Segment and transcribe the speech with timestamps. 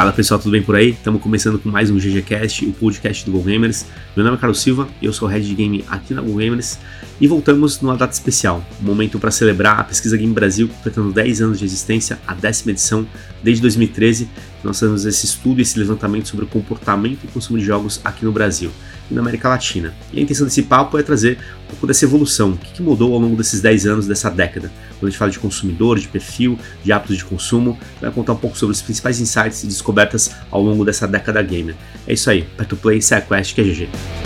[0.00, 0.92] Fala pessoal, tudo bem por aí?
[0.92, 3.84] Estamos começando com mais um GGCast, o podcast do Go Gamers.
[4.16, 6.78] Meu nome é Carlos Silva eu sou Head de Game aqui na Go Gamers.
[7.20, 11.42] E voltamos numa data especial, um momento para celebrar a Pesquisa Game Brasil, completando 10
[11.42, 13.06] anos de existência, a décima edição,
[13.42, 14.26] desde 2013.
[14.64, 18.24] Nós fazemos esse estudo e esse levantamento sobre o comportamento e consumo de jogos aqui
[18.24, 18.70] no Brasil
[19.10, 19.94] na América Latina.
[20.12, 23.20] E a intenção desse papo é trazer um pouco dessa evolução, o que mudou ao
[23.20, 24.70] longo desses 10 anos, dessa década.
[24.98, 28.36] Quando a gente fala de consumidor, de perfil, de hábitos de consumo, vai contar um
[28.36, 31.74] pouco sobre os principais insights e descobertas ao longo dessa década gamer.
[32.06, 34.19] É isso aí, Pet to Play, SeaQuest, que é GG.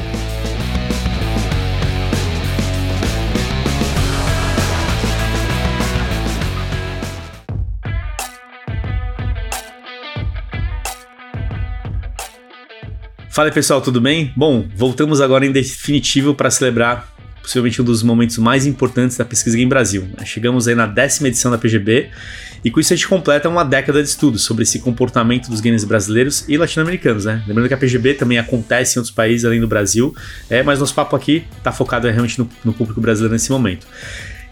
[13.35, 14.33] Fala pessoal, tudo bem?
[14.37, 19.59] Bom, voltamos agora em definitivo para celebrar possivelmente um dos momentos mais importantes da pesquisa
[19.59, 20.09] em Brasil.
[20.25, 22.11] Chegamos aí na décima edição da PGB
[22.65, 25.83] e com isso a gente completa uma década de estudos sobre esse comportamento dos games
[25.83, 27.43] brasileiros e latino-americanos, né?
[27.45, 30.15] Lembrando que a PGB também acontece em outros países além do Brasil,
[30.49, 33.85] é, mas nosso papo aqui está focado realmente no, no público brasileiro nesse momento.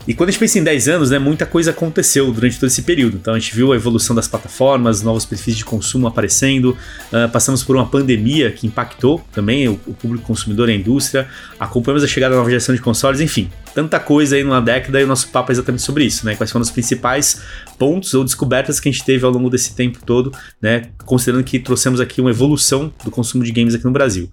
[0.07, 2.83] E quando a gente pensa em 10 anos, né, muita coisa aconteceu durante todo esse
[2.83, 3.17] período.
[3.17, 6.77] Então a gente viu a evolução das plataformas, novos perfis de consumo aparecendo,
[7.13, 11.29] uh, passamos por uma pandemia que impactou também o, o público consumidor e a indústria,
[11.59, 15.05] acompanhamos a chegada da nova geração de consoles, enfim, tanta coisa aí numa década e
[15.05, 16.35] o nosso papo é exatamente sobre isso, né?
[16.35, 17.41] Quais foram os principais
[17.83, 20.31] pontos ou descobertas que a gente teve ao longo desse tempo todo,
[20.61, 20.83] né?
[21.05, 24.31] Considerando que trouxemos aqui uma evolução do consumo de games aqui no Brasil.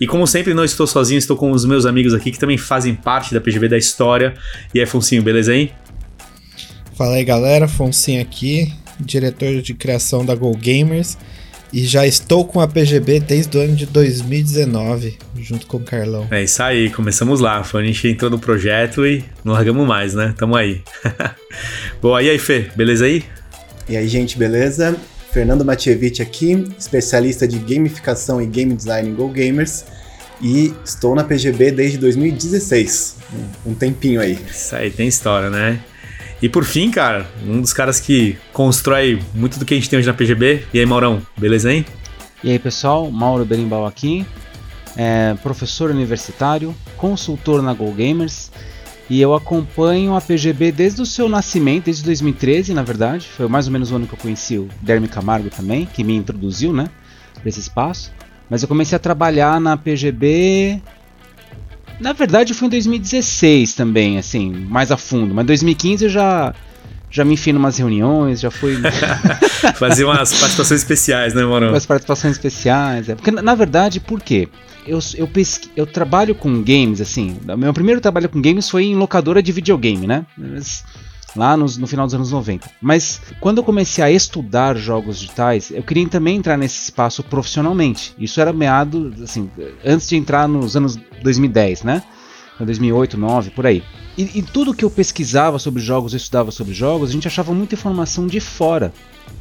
[0.00, 2.94] E como sempre, não estou sozinho, estou com os meus amigos aqui que também fazem
[2.94, 4.34] parte da PGB da história.
[4.72, 5.72] E aí, Foncinho, beleza aí?
[6.96, 7.66] Fala aí, galera.
[7.66, 11.18] Foncinho aqui, diretor de criação da Go Gamers.
[11.72, 16.28] E já estou com a PGB desde o ano de 2019, junto com o Carlão.
[16.30, 17.64] É isso aí, começamos lá.
[17.64, 20.34] Foi a gente entrou no projeto e não largamos mais, né?
[20.36, 20.82] Tamo aí.
[22.02, 23.24] Bom, e aí, Fê, beleza aí?
[23.88, 24.94] E aí, gente, beleza?
[25.32, 29.86] Fernando Matievich aqui, especialista de gamificação e game design em Go Gamers.
[30.42, 33.16] E estou na PGB desde 2016.
[33.64, 34.38] Um tempinho aí.
[34.50, 35.80] Isso aí tem história, né?
[36.42, 40.00] E por fim, cara, um dos caras que constrói muito do que a gente tem
[40.00, 40.64] hoje na PGB.
[40.74, 41.86] E aí, Maurão, beleza, hein?
[42.42, 44.26] E aí, pessoal, Mauro Berimbau aqui,
[44.96, 48.50] é professor universitário, consultor na Go Gamers.
[49.08, 53.28] E eu acompanho a PGB desde o seu nascimento, desde 2013, na verdade.
[53.28, 56.16] Foi mais ou menos o ano que eu conheci o Derme Camargo também, que me
[56.16, 56.88] introduziu, né,
[57.34, 58.12] para esse espaço.
[58.50, 60.82] Mas eu comecei a trabalhar na PGB
[62.02, 65.34] na verdade foi em 2016 também, assim, mais a fundo.
[65.34, 66.54] Mas 2015 eu já
[67.10, 68.76] já me enfio em umas reuniões, já fui.
[69.76, 71.68] Fazer umas participações especiais, né, Moro?
[71.68, 73.08] Umas participações especiais.
[73.08, 73.14] É.
[73.14, 74.48] Porque, na verdade, por quê?
[74.86, 75.68] Eu, eu, pesqu...
[75.76, 77.36] eu trabalho com games, assim.
[77.56, 80.24] Meu primeiro trabalho com games foi em locadora de videogame, né?
[80.36, 80.82] Mas
[81.36, 82.70] lá nos, no final dos anos 90.
[82.80, 88.14] Mas quando eu comecei a estudar jogos digitais, eu queria também entrar nesse espaço profissionalmente.
[88.18, 89.50] Isso era meado, assim,
[89.84, 92.02] antes de entrar nos anos 2010, né?
[92.58, 93.82] 2008, 2009, por aí.
[94.16, 97.52] E, e tudo que eu pesquisava sobre jogos, eu estudava sobre jogos, a gente achava
[97.52, 98.92] muita informação de fora.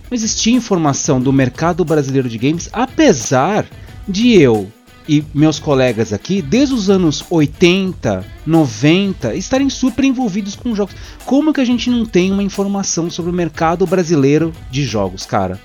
[0.10, 3.66] Não existia informação do mercado brasileiro de games, apesar
[4.08, 4.72] de eu
[5.08, 10.96] e meus colegas aqui, desde os anos 80, 90, estarem super envolvidos com jogos.
[11.26, 15.60] Como que a gente não tem uma informação sobre o mercado brasileiro de jogos, cara?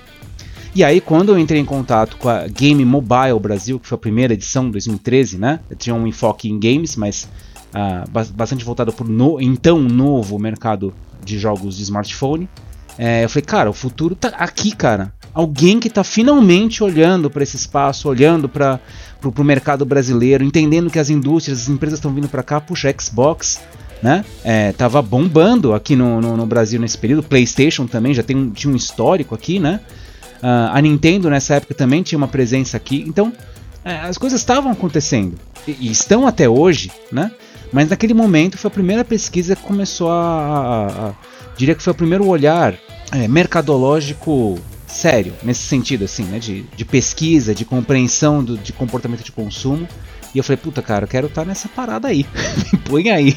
[0.75, 3.99] E aí, quando eu entrei em contato com a Game Mobile Brasil, que foi a
[3.99, 5.61] primeira edição, 2013, né?
[5.71, 7.27] Eu tinha um enfoque em games, mas
[7.73, 10.93] uh, bastante voltado para o no, então novo mercado
[11.25, 12.49] de jogos de smartphone.
[12.99, 15.13] É, eu falei, cara, o futuro tá aqui, cara.
[15.35, 18.81] Alguém que está finalmente olhando para esse espaço, olhando para
[19.23, 22.61] o mercado brasileiro, entendendo que as indústrias, as empresas estão vindo para cá.
[22.61, 23.61] Puxa, Xbox,
[24.03, 24.25] né?
[24.43, 27.23] É, tava bombando aqui no, no, no, Brasil nesse período.
[27.23, 29.81] PlayStation também já tem, tinha um histórico aqui, né?
[30.39, 33.05] Uh, a Nintendo nessa época também tinha uma presença aqui.
[33.07, 33.33] Então,
[33.85, 37.31] é, as coisas estavam acontecendo e, e, estão até hoje, né?
[37.73, 41.15] Mas naquele momento foi a primeira pesquisa que começou a, a, a
[41.57, 42.75] diria que foi o primeiro olhar
[43.13, 46.39] é, mercadológico sério, nesse sentido, assim, né?
[46.39, 49.87] De, de pesquisa, de compreensão do, de comportamento de consumo.
[50.35, 52.27] E eu falei, puta, cara, eu quero estar tá nessa parada aí.
[52.73, 53.37] Me põe aí.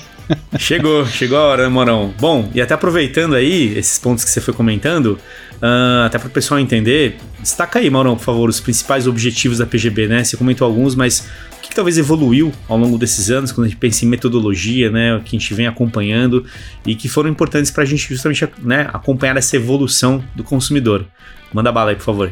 [0.58, 2.14] Chegou, chegou a hora, né, Morão?
[2.20, 5.18] Bom, e até aproveitando aí esses pontos que você foi comentando,
[5.62, 9.66] uh, até para o pessoal entender, destaca aí, Morão, por favor, os principais objetivos da
[9.66, 10.24] PGB, né?
[10.24, 11.28] Você comentou alguns, mas
[11.70, 15.36] que talvez evoluiu ao longo desses anos, quando a gente pensa em metodologia, né, que
[15.36, 16.46] a gente vem acompanhando
[16.86, 21.06] e que foram importantes para a gente justamente né, acompanhar essa evolução do consumidor.
[21.54, 22.32] Manda bala aí, por favor.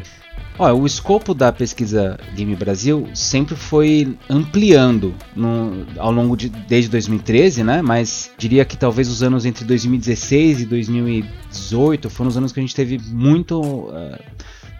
[0.60, 6.90] Olha, o escopo da pesquisa Game Brasil sempre foi ampliando no, ao longo de desde
[6.90, 7.80] 2013, né?
[7.80, 12.62] Mas diria que talvez os anos entre 2016 e 2018 foram os anos que a
[12.62, 14.18] gente teve muito uh,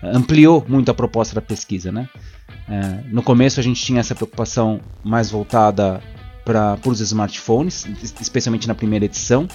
[0.03, 2.09] ampliou muito a proposta da pesquisa, né?
[2.69, 6.03] É, no começo a gente tinha essa preocupação mais voltada
[6.45, 7.87] para os smartphones,
[8.21, 9.49] especialmente na primeira edição,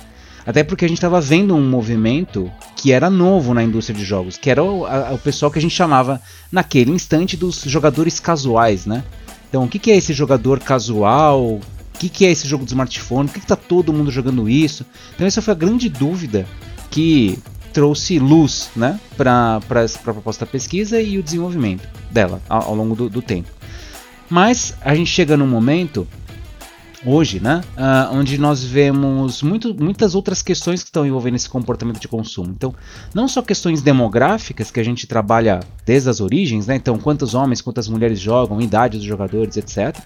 [0.45, 4.37] até porque a gente estava vendo um movimento que era novo na indústria de jogos,
[4.37, 6.21] que era o, a, o pessoal que a gente chamava
[6.51, 9.03] naquele instante dos jogadores casuais, né?
[9.47, 11.43] Então, o que, que é esse jogador casual?
[11.43, 11.61] O
[11.97, 13.27] que, que é esse jogo de smartphone?
[13.27, 14.85] Por que está todo mundo jogando isso?
[15.13, 16.45] Então, essa foi a grande dúvida
[16.89, 17.39] que
[17.73, 22.95] trouxe luz né, para a proposta da pesquisa e o desenvolvimento dela ao, ao longo
[22.95, 23.49] do, do, tempo.
[24.29, 26.07] Mas a gente chega num momento,
[27.03, 31.99] hoje, né, uh, onde nós vemos muito, muitas outras questões que estão envolvendo esse comportamento
[31.99, 32.51] de consumo.
[32.51, 32.73] Então,
[33.13, 37.61] não só questões demográficas que a gente trabalha desde as origens, né, então quantos homens,
[37.61, 39.97] quantas mulheres jogam, idade dos jogadores, etc.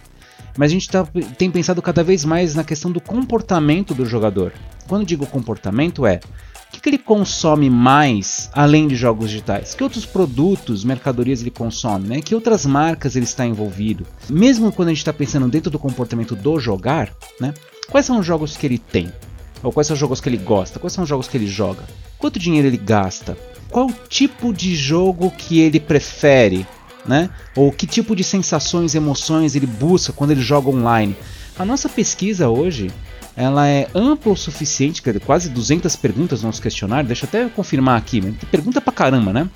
[0.57, 1.05] Mas a gente tá,
[1.37, 4.53] tem pensado cada vez mais na questão do comportamento do jogador.
[4.87, 6.19] Quando digo comportamento é
[6.67, 9.73] o que, que, ele consome mais além de jogos digitais?
[9.73, 12.07] Que outros produtos, mercadorias ele consome?
[12.07, 12.21] Né?
[12.21, 14.05] Que outras marcas ele está envolvido?
[14.29, 17.53] Mesmo quando a gente está pensando dentro do comportamento do jogar, né?
[17.89, 19.11] quais são os jogos que ele tem?
[19.63, 20.79] Ou quais são os jogos que ele gosta?
[20.79, 21.83] Quais são os jogos que ele joga?
[22.17, 23.37] Quanto dinheiro ele gasta?
[23.69, 26.67] Qual tipo de jogo que ele prefere?
[27.05, 27.29] Né?
[27.55, 31.15] Ou que tipo de sensações, emoções ele busca quando ele joga online?
[31.57, 32.91] A nossa pesquisa hoje
[33.38, 37.95] ela é ampla o suficiente, quase 200 perguntas no nosso questionário, deixa eu até confirmar
[37.95, 38.19] aqui,
[38.50, 39.48] pergunta pra caramba, né?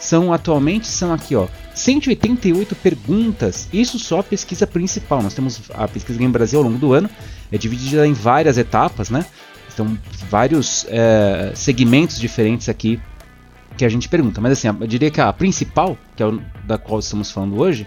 [0.00, 3.68] São atualmente são aqui, ó, 188 perguntas.
[3.72, 5.22] Isso só a pesquisa principal.
[5.22, 7.10] Nós temos a pesquisa Game Brasil ao longo do ano,
[7.52, 9.24] é dividida em várias etapas, né?
[9.72, 9.98] Então,
[10.30, 12.98] vários é, segmentos diferentes aqui
[13.76, 14.40] que a gente pergunta.
[14.40, 17.86] Mas assim, eu diria que a principal, que é o da qual estamos falando hoje,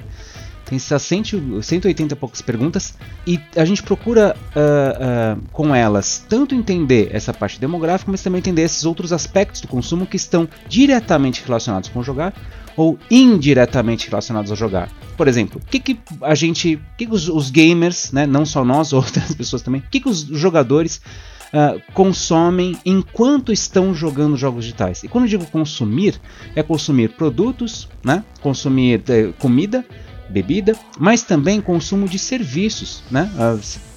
[0.70, 2.94] tem 180 e poucas perguntas
[3.26, 8.38] e a gente procura uh, uh, com elas tanto entender essa parte demográfica, mas também
[8.38, 12.34] entender esses outros aspectos do consumo que estão diretamente relacionados com jogar
[12.78, 14.90] ou indiretamente relacionados ao jogar.
[15.18, 18.46] Por exemplo, o que, que a gente, o que, que os, os, gamers, né, não
[18.46, 21.02] só nós, outras pessoas também, o que, que os jogadores
[21.50, 25.04] Uh, consomem enquanto estão jogando jogos digitais.
[25.04, 26.22] E quando eu digo consumir,
[26.56, 28.24] é consumir produtos, né?
[28.40, 29.84] consumir eh, comida,
[30.30, 33.30] bebida, mas também consumo de serviços, né?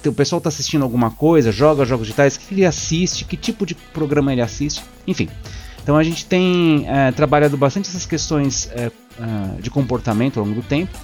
[0.05, 3.65] O pessoal está assistindo alguma coisa, joga jogos digitais, o que ele assiste, que tipo
[3.65, 5.29] de programa ele assiste, enfim.
[5.81, 10.67] Então a gente tem uh, trabalhado bastante essas questões uh, de comportamento ao longo do
[10.67, 10.97] tempo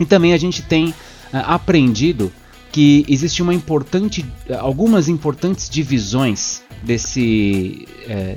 [0.00, 0.94] e também a gente tem
[1.32, 2.32] aprendido
[2.70, 4.24] que existe uma importante,
[4.58, 7.86] algumas importantes divisões desse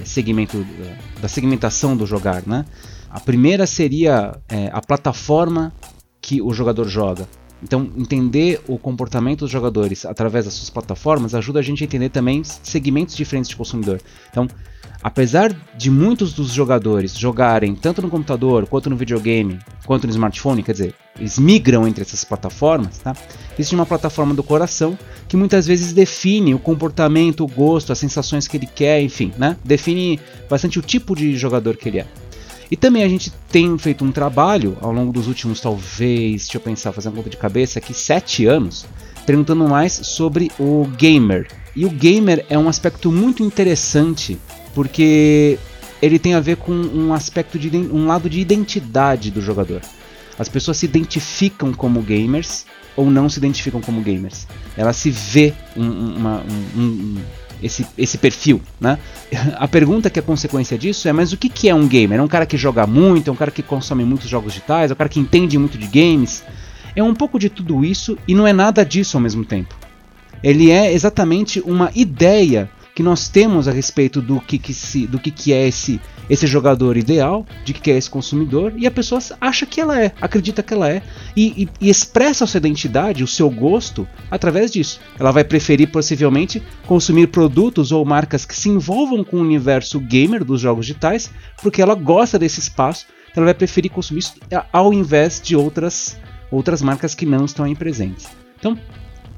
[0.05, 0.65] segmento
[1.21, 2.65] da segmentação do jogar, né?
[3.15, 5.73] A primeira seria é, a plataforma
[6.25, 7.29] que o jogador joga.
[7.61, 12.09] Então, entender o comportamento dos jogadores através das suas plataformas ajuda a gente a entender
[12.09, 14.01] também segmentos diferentes de consumidor.
[14.31, 14.47] Então,
[15.03, 20.63] apesar de muitos dos jogadores jogarem tanto no computador, quanto no videogame, quanto no smartphone,
[20.63, 23.15] quer dizer, eles migram entre essas plataformas, tá?
[23.53, 28.47] Existe uma plataforma do coração que muitas vezes define o comportamento, o gosto, as sensações
[28.47, 29.57] que ele quer, enfim, né?
[29.63, 32.07] Define bastante o tipo de jogador que ele é.
[32.69, 36.61] E também a gente tem feito um trabalho ao longo dos últimos, talvez, deixa eu
[36.61, 38.85] pensar, fazer uma conta de cabeça aqui, sete anos,
[39.25, 41.47] perguntando mais sobre o gamer.
[41.75, 44.37] E o gamer é um aspecto muito interessante
[44.73, 45.57] porque
[46.01, 49.81] ele tem a ver com um aspecto de um lado de identidade do jogador.
[50.37, 54.47] As pessoas se identificam como gamers ou não se identificam como gamers.
[54.75, 56.43] Ela se vê um, uma,
[56.75, 57.17] um, um
[57.65, 58.99] esse, esse perfil, né?
[59.57, 62.19] A pergunta que é consequência disso é, mas o que, que é um gamer?
[62.19, 64.93] É um cara que joga muito, é um cara que consome muitos jogos digitais, é
[64.93, 66.43] um cara que entende muito de games?
[66.95, 69.75] É um pouco de tudo isso e não é nada disso ao mesmo tempo.
[70.43, 75.19] Ele é exatamente uma ideia que nós temos a respeito do que, que, se, do
[75.19, 79.21] que, que é esse, esse jogador ideal, de que, é esse consumidor, e a pessoa
[79.39, 81.01] acha que ela é, acredita que ela é,
[81.35, 84.99] e, e, e expressa a sua identidade, o seu gosto, através disso.
[85.19, 90.43] Ela vai preferir possivelmente consumir produtos ou marcas que se envolvam com o universo gamer
[90.43, 91.29] dos jogos digitais,
[91.61, 94.33] porque ela gosta desse espaço, então ela vai preferir consumir isso
[94.71, 96.17] ao invés de outras,
[96.49, 98.27] outras marcas que não estão aí presentes.
[98.57, 98.77] Então,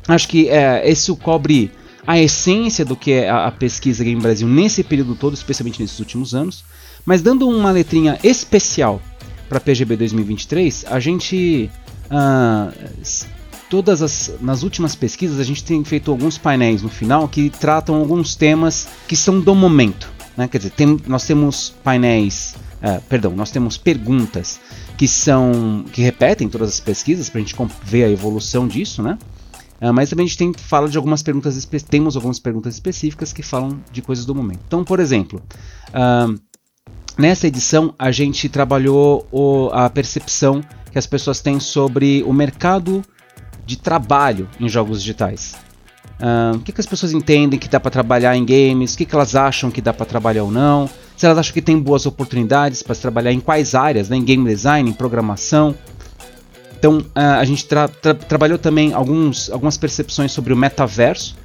[0.07, 1.71] acho que é, esse cobre
[2.07, 6.33] a essência do que é a, pesquisa Game Brasil nesse período todo, especialmente nesses últimos
[6.33, 6.63] anos.
[7.07, 9.01] Mas dando uma letrinha especial
[9.47, 11.71] para PGB 2023, a gente
[12.11, 13.27] uh,
[13.69, 17.95] todas as nas últimas pesquisas a gente tem feito alguns painéis no final que tratam
[17.95, 20.49] alguns temas que são do momento, né?
[20.49, 24.59] Quer dizer, tem, nós temos painéis, uh, perdão, nós temos perguntas
[24.97, 29.17] que são que repetem todas as pesquisas para a gente ver a evolução disso, né?
[29.79, 33.43] Uh, mas também a gente tem, fala de algumas perguntas, temos algumas perguntas específicas que
[33.43, 34.59] falam de coisas do momento.
[34.67, 35.41] Então, por exemplo,
[35.89, 36.46] uh,
[37.17, 43.03] nessa edição a gente trabalhou o, a percepção que as pessoas têm sobre o mercado
[43.65, 45.55] de trabalho em jogos digitais.
[46.19, 48.93] Uh, o que, que, as pessoas entendem que dá para trabalhar em games?
[48.93, 50.89] O que, que elas acham que dá para trabalhar ou não?
[51.15, 54.17] Se elas acham que tem boas oportunidades para trabalhar em quais áreas, né?
[54.17, 55.75] em game design, em programação.
[56.79, 61.35] Então uh, a gente tra tra trabalhou também alguns, algumas percepções sobre o metaverso.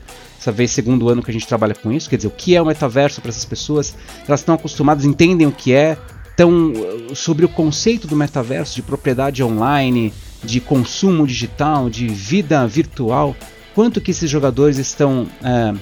[0.43, 2.61] Essa vez segundo ano que a gente trabalha com isso, quer dizer, o que é
[2.61, 3.95] o metaverso para essas pessoas?
[4.27, 5.97] Elas estão acostumadas, entendem o que é,
[6.35, 6.73] então
[7.15, 13.37] sobre o conceito do metaverso, de propriedade online, de consumo digital, de vida virtual,
[13.73, 15.73] quanto que esses jogadores estão é,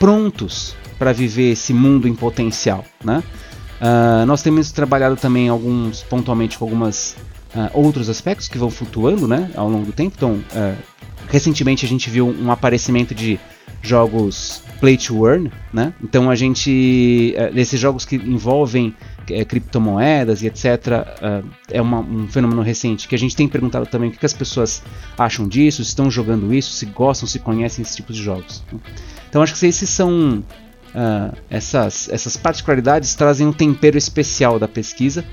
[0.00, 3.22] prontos para viver esse mundo em potencial, né?
[3.80, 7.12] Uh, nós temos trabalhado também alguns pontualmente com algumas
[7.54, 10.14] uh, outros aspectos que vão flutuando, né, ao longo do tempo.
[10.16, 10.76] Então, uh,
[11.28, 13.38] recentemente a gente viu um aparecimento de
[13.82, 15.92] jogos play to earn, né?
[16.02, 18.94] Então a gente desses jogos que envolvem
[19.32, 20.66] é, criptomoedas e etc.
[20.66, 24.26] Uh, é uma, um fenômeno recente que a gente tem perguntado também o que, que,
[24.26, 24.82] as pessoas
[25.16, 28.64] acham disso, se estão jogando isso, se gostam, se conhecem esse tipo de jogos.
[28.72, 28.78] Né?
[29.28, 30.44] Então acho que esses são
[30.88, 35.24] uh, essas, essas particularidades trazem um tempero especial da pesquisa,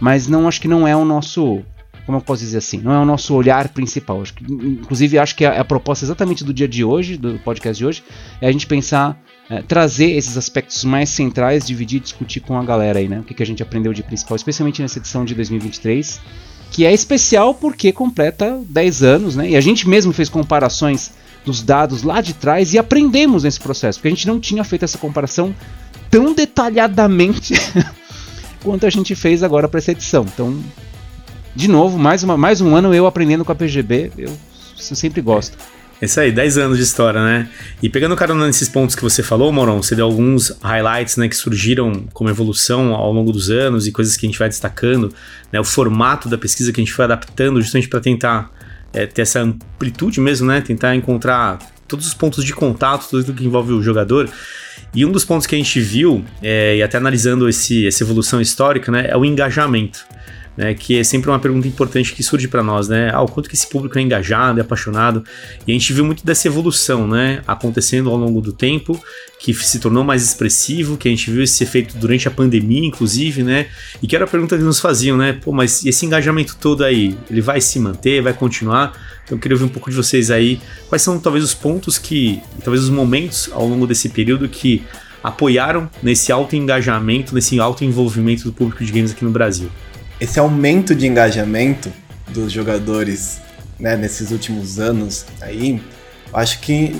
[0.00, 1.62] mas não acho que não é o nosso
[2.06, 4.20] como eu posso dizer assim, não é o nosso olhar principal.
[4.20, 7.78] Acho que, inclusive, acho que a, a, proposta exatamente do dia de hoje, do podcast
[7.78, 8.04] de hoje,
[8.40, 9.18] é a gente pensar
[9.48, 13.20] é, trazer esses aspectos mais centrais, dividir e discutir com a galera aí, né?
[13.20, 16.20] O que, que a gente aprendeu de principal, especialmente nessa edição de 2023,
[16.70, 19.50] que é especial porque completa 10 anos, né?
[19.50, 21.12] E a gente mesmo fez comparações
[21.44, 24.84] dos dados lá de trás e aprendemos nesse processo, porque a gente não tinha feito
[24.84, 25.54] essa comparação
[26.10, 27.54] tão detalhadamente
[28.62, 30.24] quanto a gente fez agora para essa edição.
[30.32, 30.58] Então,
[31.54, 34.30] de novo, mais, uma, mais um ano eu aprendendo com a PGB, eu,
[34.76, 35.56] sempre gosto.
[36.02, 37.48] Isso aí, 10 anos de história, né?
[37.82, 41.36] E pegando carona nesses pontos que você falou, Moron, você deu alguns highlights, né, que
[41.36, 45.14] surgiram como evolução ao longo dos anos e coisas que a gente vai destacando,
[45.52, 45.60] né?
[45.60, 48.50] O formato da pesquisa que a gente foi adaptando justamente para tentar
[48.92, 50.60] é, ter essa amplitude mesmo, né?
[50.60, 54.28] Tentar encontrar todos os pontos de contato, tudo que envolve o jogador.
[54.92, 58.40] E um dos pontos que a gente viu, é, e até analisando esse, essa evolução
[58.40, 60.04] histórica, né, é o engajamento
[60.56, 63.10] né, que é sempre uma pergunta importante que surge para nós, né?
[63.12, 65.24] Ah, o quanto que esse público é engajado, é apaixonado.
[65.66, 69.00] E a gente viu muito dessa evolução, né, acontecendo ao longo do tempo,
[69.38, 73.42] que se tornou mais expressivo, que a gente viu esse efeito durante a pandemia, inclusive,
[73.42, 73.66] né?
[74.02, 75.32] E que era a pergunta que nos faziam, né?
[75.34, 78.92] Pô, mas esse engajamento todo aí, ele vai se manter, vai continuar?
[79.24, 82.40] Então eu queria ouvir um pouco de vocês aí, quais são talvez os pontos que,
[82.62, 84.82] talvez os momentos ao longo desse período que
[85.22, 89.70] apoiaram nesse alto engajamento, nesse alto envolvimento do público de games aqui no Brasil
[90.20, 91.92] esse aumento de engajamento
[92.28, 93.40] dos jogadores
[93.78, 95.80] né, nesses últimos anos aí,
[96.32, 96.96] acho que,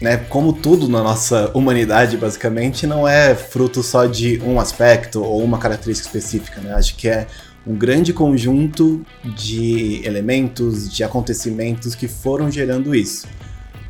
[0.00, 5.42] né, como tudo na nossa humanidade, basicamente, não é fruto só de um aspecto ou
[5.42, 6.74] uma característica específica, né?
[6.74, 7.26] Acho que é
[7.66, 9.04] um grande conjunto
[9.36, 13.26] de elementos, de acontecimentos que foram gerando isso.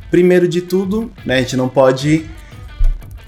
[0.09, 2.29] Primeiro de tudo, né, a gente não pode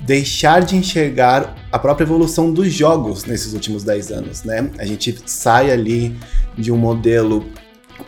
[0.06, 4.70] deixar de enxergar a própria evolução dos jogos nesses últimos 10 anos, né?
[4.78, 6.16] A gente sai ali
[6.58, 7.46] de um modelo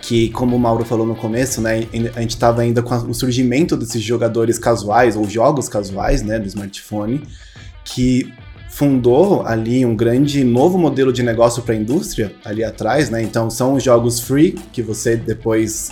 [0.01, 3.77] que, como o Mauro falou no começo, né, a gente estava ainda com o surgimento
[3.77, 7.23] desses jogadores casuais ou jogos casuais, né, do smartphone,
[7.83, 8.31] que
[8.69, 13.21] fundou ali um grande novo modelo de negócio para a indústria ali atrás, né?
[13.23, 15.91] Então são os jogos free que você depois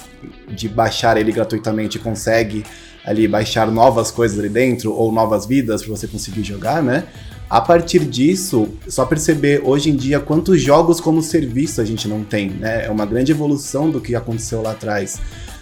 [0.49, 2.65] de baixar ele gratuitamente consegue
[3.05, 7.05] ali baixar novas coisas ali dentro ou novas vidas para você conseguir jogar, né?
[7.49, 12.23] A partir disso, só perceber hoje em dia quantos jogos como serviço a gente não
[12.23, 12.85] tem, né?
[12.85, 15.19] É uma grande evolução do que aconteceu lá atrás.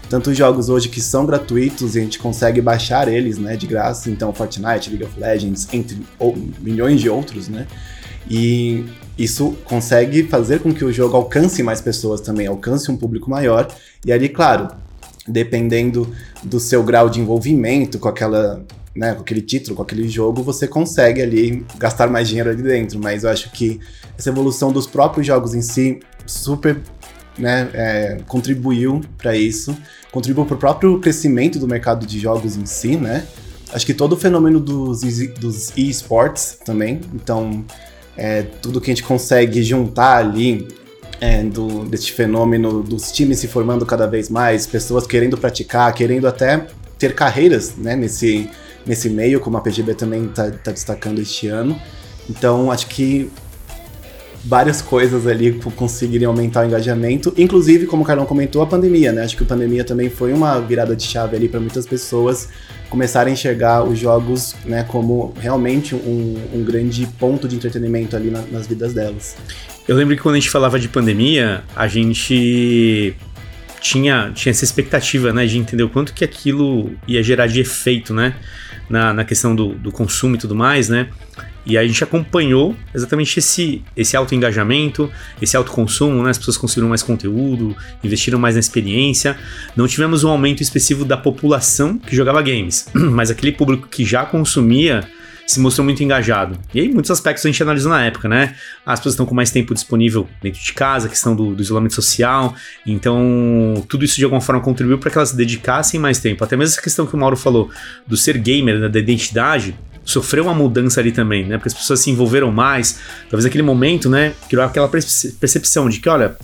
[0.09, 4.09] Tantos jogos hoje que são gratuitos e a gente consegue baixar eles, né, de graça.
[4.09, 7.65] Então, Fortnite, League of Legends, entre ou, milhões de outros, né?
[8.29, 8.85] E
[9.17, 13.67] isso consegue fazer com que o jogo alcance mais pessoas também, alcance um público maior.
[14.05, 14.69] E ali, claro,
[15.27, 16.11] dependendo
[16.43, 18.63] do seu grau de envolvimento com aquela,
[18.95, 22.99] né, com aquele título, com aquele jogo, você consegue ali gastar mais dinheiro ali dentro.
[22.99, 23.79] Mas eu acho que
[24.17, 26.79] essa evolução dos próprios jogos em si super
[27.37, 29.75] né, é, contribuiu para isso,
[30.11, 33.25] contribuiu para o próprio crescimento do mercado de jogos em si, né?
[33.73, 35.01] Acho que todo o fenômeno dos,
[35.39, 37.63] dos esports também, então
[38.17, 40.67] é, tudo que a gente consegue juntar ali
[41.21, 46.27] é, do, desse fenômeno dos times se formando cada vez mais, pessoas querendo praticar, querendo
[46.27, 46.65] até
[46.97, 48.49] ter carreiras né, nesse,
[48.85, 51.79] nesse meio, como a PGB também está tá destacando este ano.
[52.27, 53.29] Então, acho que
[54.43, 59.23] várias coisas ali conseguiriam aumentar o engajamento, inclusive, como o Carlão comentou, a pandemia, né?
[59.23, 62.49] Acho que a pandemia também foi uma virada de chave ali para muitas pessoas
[62.91, 68.29] começaram a enxergar os jogos né, como realmente um, um grande ponto de entretenimento ali
[68.29, 69.37] na, nas vidas delas.
[69.91, 73.13] Eu lembro que quando a gente falava de pandemia, a gente
[73.81, 78.13] tinha, tinha essa expectativa, né, de entender o quanto que aquilo ia gerar de efeito,
[78.13, 78.33] né,
[78.89, 81.09] na, na questão do, do consumo e tudo mais, né,
[81.65, 86.31] e a gente acompanhou exatamente esse, esse alto engajamento, esse alto consumo, né?
[86.31, 89.37] As pessoas conseguiram mais conteúdo, investiram mais na experiência.
[89.75, 94.25] Não tivemos um aumento expressivo da população que jogava games, mas aquele público que já
[94.25, 95.07] consumia
[95.51, 96.57] se mostrou muito engajado.
[96.73, 98.55] E aí, muitos aspectos a gente analisou na época, né?
[98.85, 101.93] As pessoas estão com mais tempo disponível dentro de casa, a questão do, do isolamento
[101.93, 102.55] social.
[102.85, 106.43] Então, tudo isso de alguma forma contribuiu para que elas dedicassem mais tempo.
[106.43, 107.69] Até mesmo essa questão que o Mauro falou
[108.07, 111.57] do ser gamer, né, da identidade sofreu uma mudança ali também, né?
[111.57, 112.99] Porque as pessoas se envolveram mais.
[113.29, 114.33] Talvez naquele momento, né?
[114.49, 116.35] Criou aquela percepção de que, olha,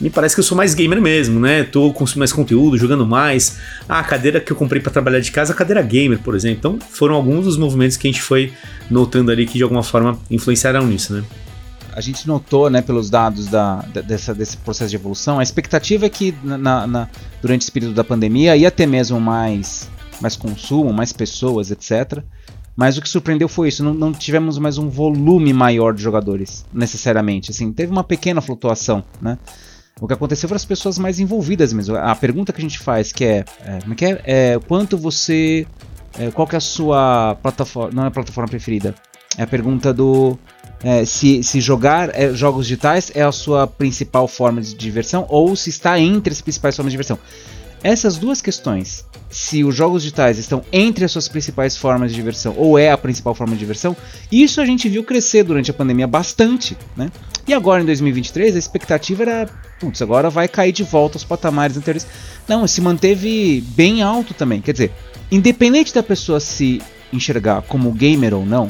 [0.00, 1.64] me parece que eu sou mais gamer mesmo, né?
[1.64, 3.58] Tô consumindo mais conteúdo, jogando mais.
[3.88, 6.58] Ah, a cadeira que eu comprei para trabalhar de casa, a cadeira gamer, por exemplo.
[6.58, 8.52] Então, foram alguns dos movimentos que a gente foi
[8.90, 11.24] notando ali que de alguma forma influenciaram nisso, né?
[11.92, 13.76] A gente notou, né, pelos dados da,
[14.06, 17.08] dessa, desse processo de evolução, a expectativa é que na, na,
[17.40, 19.88] durante esse período da pandemia ia ter mesmo mais,
[20.20, 22.22] mais consumo, mais pessoas, etc.
[22.76, 26.66] Mas o que surpreendeu foi isso, não, não, tivemos mais um volume maior de jogadores,
[26.70, 27.50] necessariamente.
[27.50, 29.38] Assim, teve uma pequena flutuação, né?
[29.98, 31.96] O que aconteceu foram as pessoas mais envolvidas mesmo.
[31.96, 34.22] A pergunta que a gente faz, que é, é como é que é?
[34.24, 35.66] é quanto você,
[36.18, 38.94] é, qual que é a sua plataforma, não é a plataforma preferida?
[39.38, 40.38] É a pergunta do
[40.84, 45.56] é, se, se jogar é, jogos digitais é a sua principal forma de diversão ou
[45.56, 47.18] se está entre as principais formas de diversão.
[47.86, 52.52] Essas duas questões, se os jogos digitais estão entre as suas principais formas de diversão
[52.56, 53.96] ou é a principal forma de diversão,
[54.30, 57.12] isso a gente viu crescer durante a pandemia bastante, né?
[57.46, 61.76] E agora em 2023 a expectativa era, putz, agora vai cair de volta aos patamares
[61.76, 62.08] anteriores.
[62.48, 64.60] Não, se manteve bem alto também.
[64.60, 64.92] Quer dizer,
[65.30, 68.68] independente da pessoa se enxergar como gamer ou não,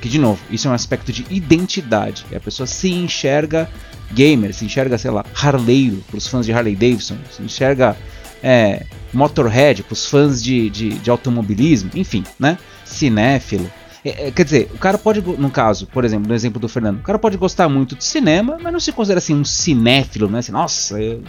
[0.00, 2.24] que de novo, isso é um aspecto de identidade.
[2.34, 3.68] A pessoa se enxerga
[4.14, 7.94] gamer, se enxerga, sei lá, harleiro, para os fãs de Harley Davidson, se enxerga
[8.44, 12.58] é, Motorhead, para os fãs de, de, de, automobilismo, enfim, né?
[12.84, 13.70] Cinéfilo.
[14.04, 16.98] É, é, quer dizer, o cara pode, no caso, por exemplo, no exemplo do Fernando,
[16.98, 20.40] o cara pode gostar muito de cinema, mas não se considera assim um cinéfilo, né?
[20.40, 21.22] Assim, nossa, eu,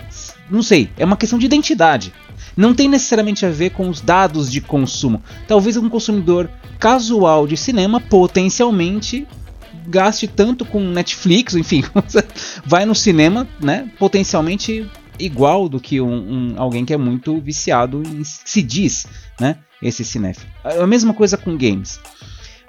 [0.52, 2.12] não sei, é uma questão de identidade.
[2.58, 5.24] Não tem necessariamente a ver com os dados de consumo.
[5.48, 9.26] Talvez um consumidor casual de cinema potencialmente
[9.88, 11.82] gaste tanto com Netflix, enfim,
[12.66, 13.90] vai no cinema, né?
[13.98, 19.06] Potencialmente igual do que um, um, alguém que é muito viciado se diz,
[19.40, 19.58] né?
[19.82, 20.50] Esse cinéfilo.
[20.64, 22.00] A mesma coisa com games.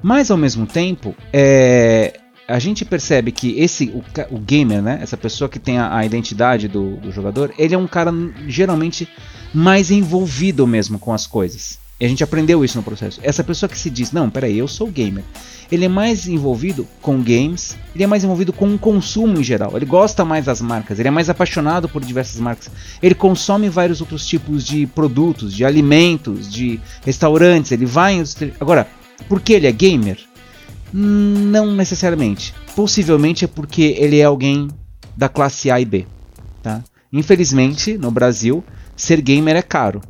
[0.02, 4.98] Mas ao mesmo tempo, é, a gente percebe que esse o, o gamer, né?
[5.02, 8.12] Essa pessoa que tem a, a identidade do, do jogador, ele é um cara
[8.46, 9.08] geralmente
[9.54, 11.78] mais envolvido mesmo com as coisas.
[11.98, 13.20] E a gente aprendeu isso no processo.
[13.22, 15.24] Essa pessoa que se diz, não, peraí, eu sou gamer.
[15.72, 19.72] Ele é mais envolvido com games, ele é mais envolvido com o consumo em geral.
[19.74, 22.70] Ele gosta mais das marcas, ele é mais apaixonado por diversas marcas.
[23.02, 27.72] Ele consome vários outros tipos de produtos, de alimentos, de restaurantes.
[27.72, 28.22] Ele vai em.
[28.60, 28.86] Agora,
[29.26, 30.18] por que ele é gamer?
[30.92, 32.54] Não necessariamente.
[32.76, 34.68] Possivelmente é porque ele é alguém
[35.16, 36.06] da classe A e B.
[36.62, 36.84] Tá?
[37.10, 38.62] Infelizmente, no Brasil,
[38.94, 40.02] ser gamer é caro.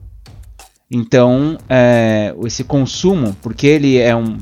[0.91, 4.39] Então, é, esse consumo, porque ele é um.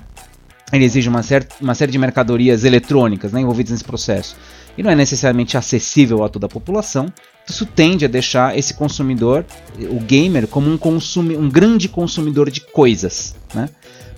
[0.73, 4.37] Ele exige uma, certa, uma série de mercadorias eletrônicas né, envolvidas nesse processo
[4.77, 7.07] e não é necessariamente acessível a toda a população,
[7.49, 9.45] isso tende a deixar esse consumidor,
[9.91, 13.35] o gamer, como um, consumi um grande consumidor de coisas.
[13.55, 13.69] Né?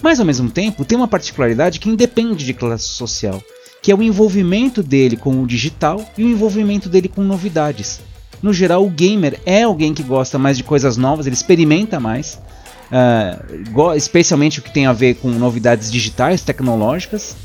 [0.03, 3.43] Mas ao mesmo tempo, tem uma particularidade que independe de classe social,
[3.83, 8.01] que é o envolvimento dele com o digital e o envolvimento dele com novidades.
[8.43, 12.41] No geral, o gamer é alguém que gosta mais de coisas novas, ele experimenta mais,
[12.91, 17.37] uh, especialmente o que tem a ver com novidades digitais, tecnológicas.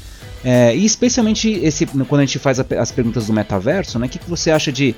[0.43, 4.09] Uh, e especialmente esse, quando a gente faz a, as perguntas do metaverso, né, o
[4.09, 4.95] que, que você acha de.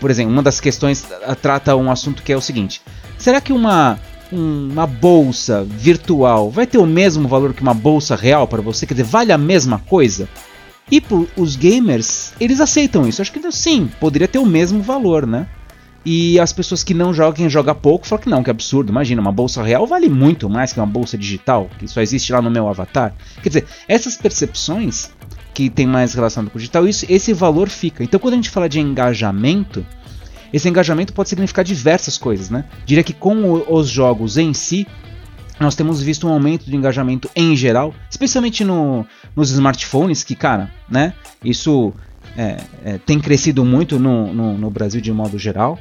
[0.00, 1.04] Por exemplo, uma das questões
[1.42, 2.80] trata um assunto que é o seguinte:
[3.18, 3.98] será que uma,
[4.32, 8.86] uma bolsa virtual vai ter o mesmo valor que uma bolsa real para você?
[8.86, 10.28] Quer dizer, vale a mesma coisa?
[10.90, 13.22] E por, os gamers, eles aceitam isso.
[13.22, 15.48] Acho que sim, poderia ter o mesmo valor, né?
[16.04, 18.90] E as pessoas que não jogam, quem joga pouco, falam que não, que absurdo.
[18.90, 22.42] Imagina, uma bolsa real vale muito mais que uma bolsa digital, que só existe lá
[22.42, 23.14] no meu avatar.
[23.42, 25.10] Quer dizer, essas percepções
[25.54, 28.04] que tem mais relação com o digital, isso, esse valor fica.
[28.04, 29.86] Então, quando a gente fala de engajamento,
[30.52, 32.66] esse engajamento pode significar diversas coisas, né?
[32.84, 34.86] Diria que com os jogos em si,
[35.58, 40.70] nós temos visto um aumento de engajamento em geral, especialmente no, nos smartphones, que, cara,
[40.88, 41.92] né, isso
[42.36, 45.78] é, é, tem crescido muito no, no, no, Brasil de modo geral.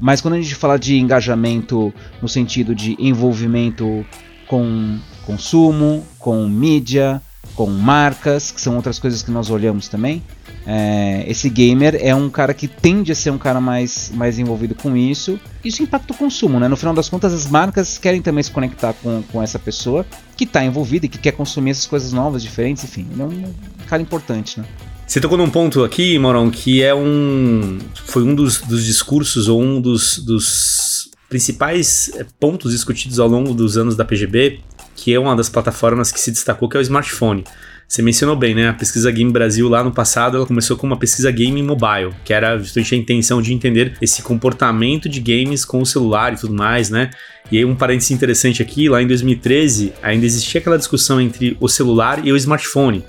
[0.00, 4.06] Mas quando a gente fala de engajamento no sentido de envolvimento
[4.46, 7.20] com consumo, com mídia,
[7.54, 10.22] com marcas, que são outras coisas que nós olhamos também,
[10.70, 14.74] é, esse gamer é um cara que tende a ser um cara mais, mais envolvido
[14.74, 15.40] com isso.
[15.64, 16.68] Isso impacta o consumo, né?
[16.68, 20.04] No final das contas, as marcas querem também se conectar com, com essa pessoa
[20.36, 23.06] que está envolvida e que quer consumir essas coisas novas, diferentes, enfim.
[23.18, 23.54] É um
[23.88, 24.66] cara importante, né?
[25.06, 27.78] Você tocou num ponto aqui, Morão, que é um.
[28.04, 33.54] Foi um dos, dos discursos ou um dos, dos principais eh, pontos discutidos ao longo
[33.54, 34.60] dos anos da PGB,
[34.98, 37.44] que é uma das plataformas que se destacou, que é o smartphone.
[37.86, 38.68] Você mencionou bem, né?
[38.68, 42.34] A pesquisa Game Brasil lá no passado, ela começou com uma pesquisa game mobile, que
[42.34, 46.52] era justamente a intenção de entender esse comportamento de games com o celular e tudo
[46.52, 47.10] mais, né?
[47.50, 51.68] E aí um parênteses interessante aqui, lá em 2013, ainda existia aquela discussão entre o
[51.68, 53.04] celular e o smartphone.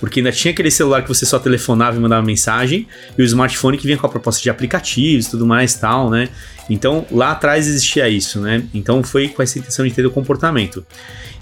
[0.00, 3.76] Porque ainda tinha aquele celular que você só telefonava e mandava mensagem, e o smartphone
[3.76, 6.30] que vinha com a proposta de aplicativos e tudo mais tal, né?
[6.68, 8.62] Então lá atrás existia isso, né?
[8.72, 10.84] Então foi com essa intenção de entender o comportamento.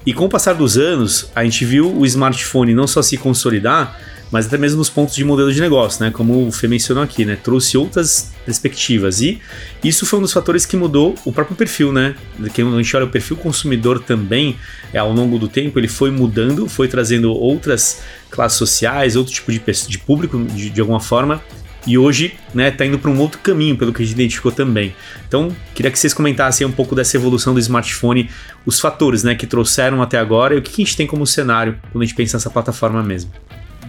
[0.04, 3.96] E com o passar dos anos, a gente viu o smartphone não só se consolidar,
[4.32, 6.10] mas até mesmo nos pontos de modelo de negócio, né?
[6.10, 7.36] Como o Fê mencionou aqui, né?
[7.36, 9.20] Trouxe outras perspectivas.
[9.20, 9.40] E
[9.84, 12.16] isso foi um dos fatores que mudou o próprio perfil, né?
[12.52, 14.56] Que a gente olha o perfil consumidor também,
[14.90, 19.52] é, ao longo do tempo, ele foi mudando, foi trazendo outras classes sociais, outro tipo
[19.52, 21.42] de, de público, de, de alguma forma,
[21.86, 24.94] e hoje né, tá indo para um outro caminho, pelo que a gente identificou também.
[25.26, 28.30] Então, queria que vocês comentassem um pouco dessa evolução do smartphone,
[28.64, 31.78] os fatores né, que trouxeram até agora e o que a gente tem como cenário
[31.90, 33.30] quando a gente pensa nessa plataforma mesmo.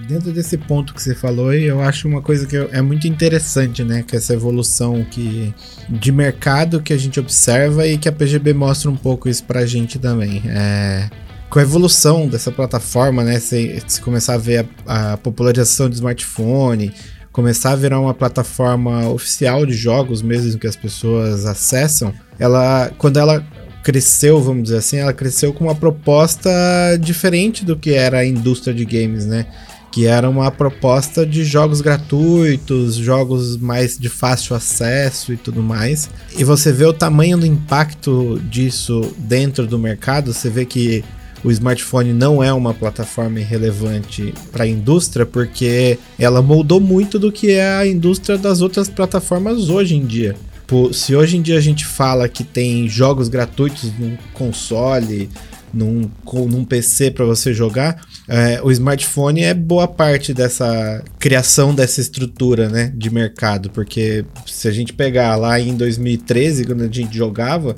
[0.08, 4.04] Dentro desse ponto que você falou, eu acho uma coisa que é muito interessante, né?
[4.06, 5.54] Que essa evolução que,
[5.88, 9.66] de mercado que a gente observa e que a PGB mostra um pouco isso pra
[9.66, 10.44] gente também.
[10.46, 11.10] É,
[11.50, 13.40] com a evolução dessa plataforma, né?
[13.40, 16.92] Se, se começar a ver a, a popularização do smartphone,
[17.34, 23.18] começar a virar uma plataforma oficial de jogos mesmo que as pessoas acessam, ela quando
[23.18, 23.44] ela
[23.84, 26.50] cresceu, vamos dizer assim, ela cresceu com uma proposta
[27.02, 29.46] diferente do que era a indústria de games, né?
[29.92, 36.10] Que era uma proposta de jogos gratuitos, jogos mais de fácil acesso e tudo mais.
[36.38, 41.04] E você vê o tamanho do impacto disso dentro do mercado, você vê que
[41.44, 47.32] o smartphone não é uma plataforma relevante para a indústria, porque ela moldou muito do
[47.32, 50.36] que é a indústria das outras plataformas hoje em dia.
[50.92, 55.30] Se hoje em dia a gente fala que tem jogos gratuitos num console,
[55.74, 56.10] num,
[56.50, 62.70] num PC para você jogar, é, o smartphone é boa parte dessa criação dessa estrutura
[62.70, 67.76] né, de mercado, porque se a gente pegar lá em 2013, quando a gente jogava,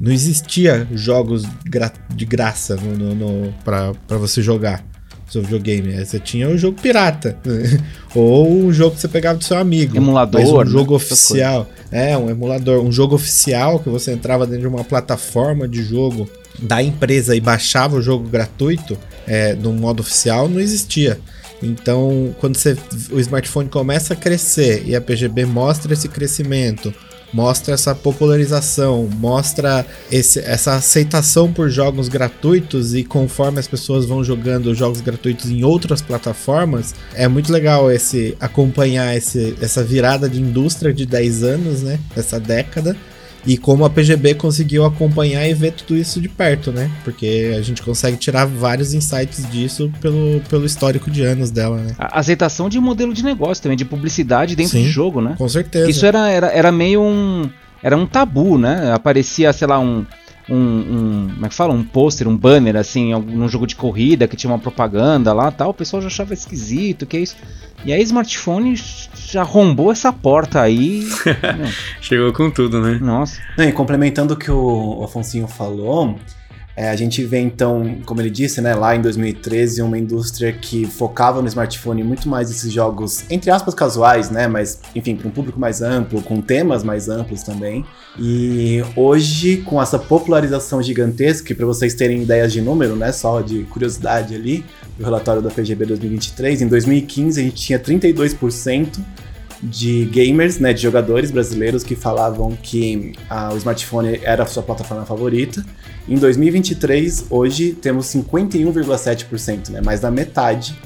[0.00, 4.84] não existia jogos gra de graça no, no, para você jogar
[5.30, 6.04] seu videogame.
[6.04, 7.36] Você tinha o um jogo pirata.
[8.14, 9.96] Ou um jogo que você pegava do seu amigo.
[9.96, 10.40] Emulador.
[10.40, 10.66] Mas um né?
[10.66, 11.68] jogo oficial.
[11.90, 12.82] É, um emulador.
[12.82, 17.40] Um jogo oficial que você entrava dentro de uma plataforma de jogo da empresa e
[17.40, 21.20] baixava o jogo gratuito é, no modo oficial, não existia.
[21.62, 22.76] Então, quando você,
[23.10, 26.92] o smartphone começa a crescer e a PGB mostra esse crescimento
[27.32, 34.24] mostra essa popularização, mostra esse, essa aceitação por jogos gratuitos e conforme as pessoas vão
[34.24, 40.40] jogando jogos gratuitos em outras plataformas, é muito legal esse acompanhar esse, essa virada de
[40.40, 41.98] indústria de 10 anos, né?
[42.16, 42.96] Essa década
[43.46, 46.90] e como a PGB conseguiu acompanhar e ver tudo isso de perto, né?
[47.04, 51.94] Porque a gente consegue tirar vários insights disso pelo, pelo histórico de anos dela, né?
[51.98, 55.34] A aceitação de modelo de negócio também, de publicidade dentro Sim, de jogo, né?
[55.38, 55.88] Com certeza.
[55.88, 57.48] Isso era, era, era meio um.
[57.82, 58.92] Era um tabu, né?
[58.92, 60.04] Aparecia, sei lá, um,
[60.48, 61.74] um, um, como é que fala?
[61.74, 65.70] Um pôster, um banner, assim, num jogo de corrida que tinha uma propaganda lá tal,
[65.70, 67.36] o pessoal já achava esquisito, que é isso.
[67.84, 68.74] E aí smartphone
[69.14, 71.06] já arrombou essa porta aí.
[72.00, 72.98] Chegou com tudo, né?
[73.00, 73.40] Nossa.
[73.58, 76.18] e complementando o que o Afonso falou,
[76.78, 80.86] é, a gente vê então, como ele disse, né, lá em 2013, uma indústria que
[80.86, 85.30] focava no smartphone muito mais esses jogos, entre aspas, casuais, né, mas enfim, para um
[85.32, 87.84] público mais amplo, com temas mais amplos também.
[88.16, 93.64] E hoje, com essa popularização gigantesca, para vocês terem ideias de número, né, só de
[93.64, 94.64] curiosidade ali,
[94.96, 99.00] do relatório da PGB 2023, em 2015 a gente tinha 32%
[99.62, 104.62] de gamers, né, de jogadores brasileiros que falavam que ah, o smartphone era a sua
[104.62, 105.64] plataforma favorita.
[106.08, 110.76] Em 2023, hoje temos 51,7%, né, mais da metade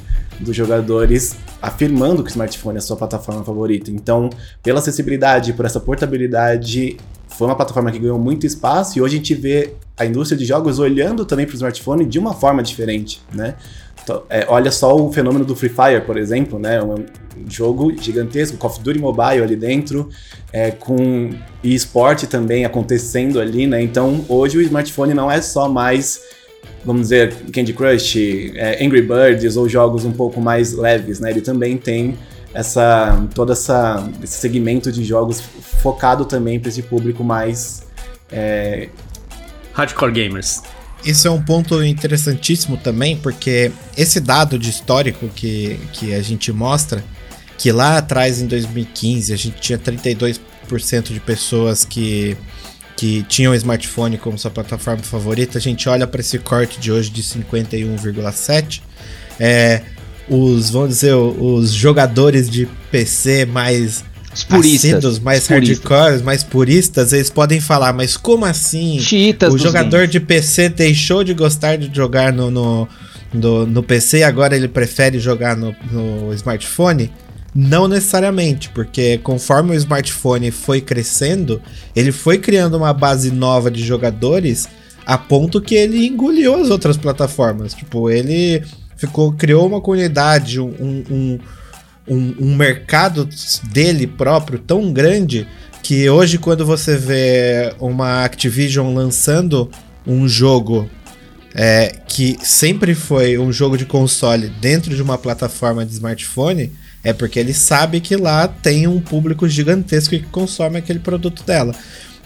[0.40, 3.90] dos jogadores afirmando que o smartphone é a sua plataforma favorita.
[3.90, 4.28] Então,
[4.62, 6.96] pela acessibilidade, por essa portabilidade,
[7.28, 10.44] foi uma plataforma que ganhou muito espaço e hoje a gente vê a indústria de
[10.44, 13.54] jogos olhando também para o smartphone de uma forma diferente, né?
[14.02, 16.82] Então, é, olha só o fenômeno do Free Fire, por exemplo, né?
[16.82, 17.04] Um
[17.48, 20.08] jogo gigantesco, Call of Duty Mobile ali dentro,
[20.52, 21.30] é, com
[21.62, 23.80] esporte também acontecendo ali, né?
[23.80, 26.20] Então, hoje o smartphone não é só mais,
[26.84, 28.16] vamos dizer, Candy Crush,
[28.54, 31.30] é, Angry Birds ou jogos um pouco mais leves, né?
[31.30, 32.16] Ele também tem
[32.54, 35.40] essa todo essa, esse segmento de jogos
[35.80, 37.82] focado também para esse público mais
[38.30, 38.88] é...
[39.72, 40.62] hardcore gamers.
[41.04, 46.52] Isso é um ponto interessantíssimo também, porque esse dado de histórico que, que a gente
[46.52, 47.02] mostra,
[47.58, 50.38] que lá atrás em 2015 a gente tinha 32%
[51.12, 52.36] de pessoas que,
[53.02, 57.10] que tinham smartphone como sua plataforma favorita, a gente olha para esse corte de hoje
[57.10, 58.80] de 51,7%.
[59.40, 59.82] É,
[60.28, 67.28] os, vamos dizer, os jogadores de PC mais os puristas, mais hardcore, mais puristas, eles
[67.28, 69.00] podem falar, mas como assim?
[69.00, 70.10] Chiitas o jogador games.
[70.12, 72.88] de PC deixou de gostar de jogar no, no,
[73.34, 77.10] no, no PC e agora ele prefere jogar no, no smartphone?
[77.54, 81.60] Não necessariamente, porque conforme o smartphone foi crescendo,
[81.94, 84.68] ele foi criando uma base nova de jogadores
[85.04, 87.74] a ponto que ele engoliu as outras plataformas.
[87.74, 88.62] Tipo, ele
[88.96, 91.38] ficou criou uma comunidade, um, um,
[92.08, 93.28] um, um mercado
[93.64, 95.46] dele próprio tão grande
[95.82, 99.70] que hoje quando você vê uma Activision lançando
[100.06, 100.88] um jogo
[101.54, 106.72] é, que sempre foi um jogo de console dentro de uma plataforma de smartphone,
[107.04, 111.74] é porque ele sabe que lá tem um público gigantesco que consome aquele produto dela.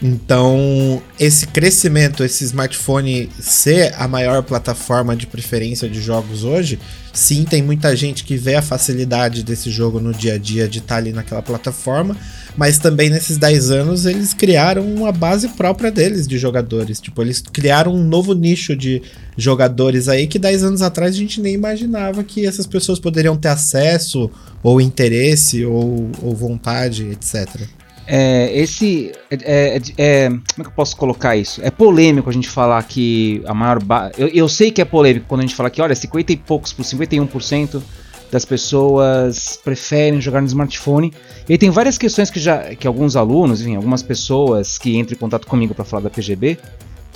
[0.02, 6.78] Então, esse crescimento, esse smartphone ser a maior plataforma de preferência de jogos hoje,
[7.14, 10.80] sim, tem muita gente que vê a facilidade desse jogo no dia a dia de
[10.80, 12.14] estar ali naquela plataforma,
[12.58, 17.00] mas também nesses 10 anos eles criaram uma base própria deles de jogadores.
[17.00, 19.00] Tipo, eles criaram um novo nicho de
[19.34, 23.48] jogadores aí que 10 anos atrás a gente nem imaginava que essas pessoas poderiam ter
[23.48, 24.30] acesso,
[24.62, 27.66] ou interesse, ou, ou vontade, etc.
[28.06, 29.12] É, esse.
[29.30, 31.60] É, é, é, como é que eu posso colocar isso?
[31.62, 33.82] É polêmico a gente falar que a maior.
[33.82, 34.10] Ba...
[34.16, 36.72] Eu, eu sei que é polêmico quando a gente fala que, olha, 50 e poucos
[36.72, 37.82] por 51%
[38.30, 41.12] das pessoas preferem jogar no smartphone.
[41.48, 45.18] E tem várias questões que já que alguns alunos, enfim, algumas pessoas que entram em
[45.18, 46.58] contato comigo para falar da PGB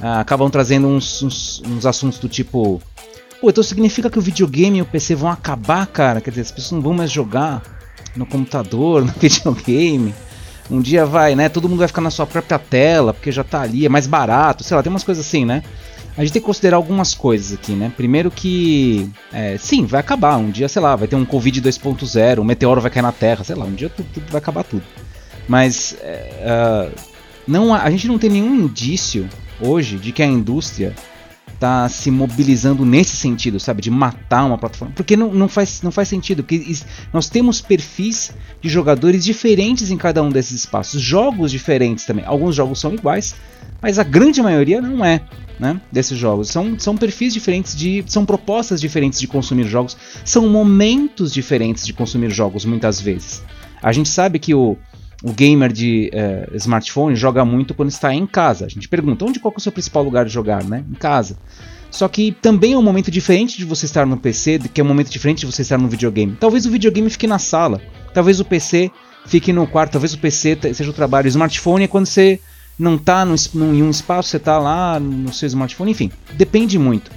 [0.00, 2.80] ah, acabam trazendo uns, uns, uns, assuntos do tipo.
[3.40, 6.20] Pô, então significa que o videogame e o PC vão acabar, cara?
[6.20, 7.62] Quer dizer, as pessoas não vão mais jogar
[8.16, 10.14] no computador, no videogame.
[10.70, 11.48] Um dia vai, né?
[11.48, 14.62] Todo mundo vai ficar na sua própria tela, porque já tá ali, é mais barato,
[14.62, 15.62] sei lá, tem umas coisas assim, né?
[16.16, 17.92] A gente tem que considerar algumas coisas aqui, né?
[17.96, 20.36] Primeiro que, é, sim, vai acabar.
[20.36, 23.42] Um dia, sei lá, vai ter um Covid 2.0, um meteoro vai cair na Terra,
[23.42, 24.82] sei lá, um dia tudo, tudo vai acabar tudo.
[25.48, 27.00] Mas é, uh,
[27.46, 29.28] não, a gente não tem nenhum indício
[29.60, 30.94] hoje de que a indústria
[31.60, 33.82] tá se mobilizando nesse sentido, sabe?
[33.82, 34.94] De matar uma plataforma.
[34.96, 36.42] Porque não, não, faz, não faz sentido.
[36.42, 36.74] Porque
[37.12, 41.02] nós temos perfis de jogadores diferentes em cada um desses espaços.
[41.02, 42.24] Jogos diferentes também.
[42.24, 43.34] Alguns jogos são iguais,
[43.82, 45.20] mas a grande maioria não é.
[45.60, 46.48] Né, desses jogos.
[46.48, 48.02] São, são perfis diferentes de.
[48.06, 49.94] São propostas diferentes de consumir jogos.
[50.24, 53.42] São momentos diferentes de consumir jogos, muitas vezes.
[53.82, 54.78] A gente sabe que o,
[55.22, 58.66] o gamer de uh, smartphone joga muito quando está em casa.
[58.66, 60.84] A gente pergunta onde qual é o seu principal lugar de jogar, né?
[60.90, 61.36] Em casa.
[61.90, 64.86] Só que também é um momento diferente de você estar no PC, que é um
[64.86, 66.36] momento diferente de você estar no videogame.
[66.38, 67.80] Talvez o videogame fique na sala,
[68.14, 68.90] talvez o PC
[69.26, 71.26] fique no quarto, talvez o PC seja o trabalho.
[71.26, 72.40] O smartphone é quando você
[72.78, 77.10] não está em um espaço, você está lá no seu smartphone, enfim, depende muito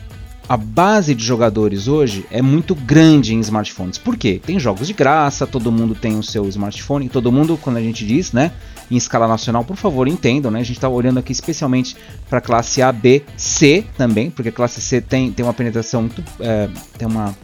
[0.54, 3.98] a base de jogadores hoje é muito grande em smartphones.
[3.98, 4.40] Por quê?
[4.46, 8.06] Tem jogos de graça, todo mundo tem o seu smartphone, todo mundo, quando a gente
[8.06, 8.52] diz, né,
[8.92, 10.60] em escala nacional, por favor, entendam, né?
[10.60, 11.98] A gente está olhando aqui especialmente
[12.30, 16.24] para classe A, B, C também, porque a classe C tem, tem uma penetração muito.
[16.40, 17.36] É, tem uma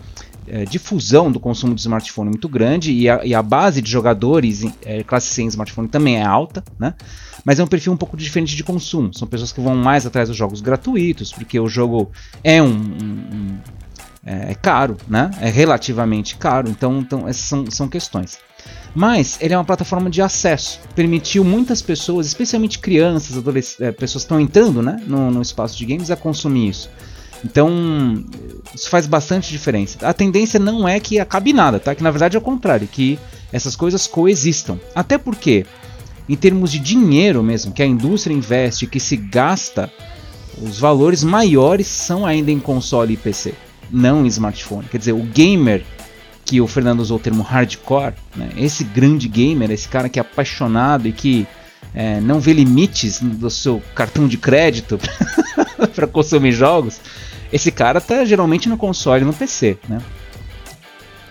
[0.48, 4.63] é, difusão do consumo de smartphone muito grande e a, e a base de jogadores
[4.86, 6.93] é, classe C em smartphone também é alta, né?
[7.43, 9.13] Mas é um perfil um pouco diferente de consumo.
[9.13, 12.12] São pessoas que vão mais atrás dos jogos gratuitos, porque o jogo
[12.43, 13.60] é um, um, um
[14.25, 15.32] é, é caro, né?
[15.39, 16.69] É relativamente caro.
[16.69, 18.38] Então, então essas são, são questões.
[18.93, 20.80] Mas ele é uma plataforma de acesso.
[20.95, 25.78] Permitiu muitas pessoas, especialmente crianças, adolescentes, é, pessoas que estão entrando né, no, no espaço
[25.78, 26.89] de games, a consumir isso.
[27.43, 28.25] Então,
[28.75, 29.97] isso faz bastante diferença.
[30.06, 31.95] A tendência não é que acabe nada, tá?
[31.95, 33.17] Que na verdade é o contrário, que
[33.52, 34.80] essas coisas coexistam.
[34.93, 35.65] Até porque,
[36.30, 39.92] em termos de dinheiro mesmo, que a indústria investe, que se gasta,
[40.62, 43.56] os valores maiores são ainda em console e PC,
[43.89, 44.88] não em smartphone.
[44.88, 45.84] Quer dizer, o gamer,
[46.46, 48.50] que o Fernando usou o termo hardcore, né?
[48.56, 51.48] esse grande gamer, esse cara que é apaixonado e que
[51.96, 55.00] é, não vê limites do seu cartão de crédito
[55.96, 57.02] para consumir jogos,
[57.52, 60.00] esse cara tá geralmente no console no PC, né?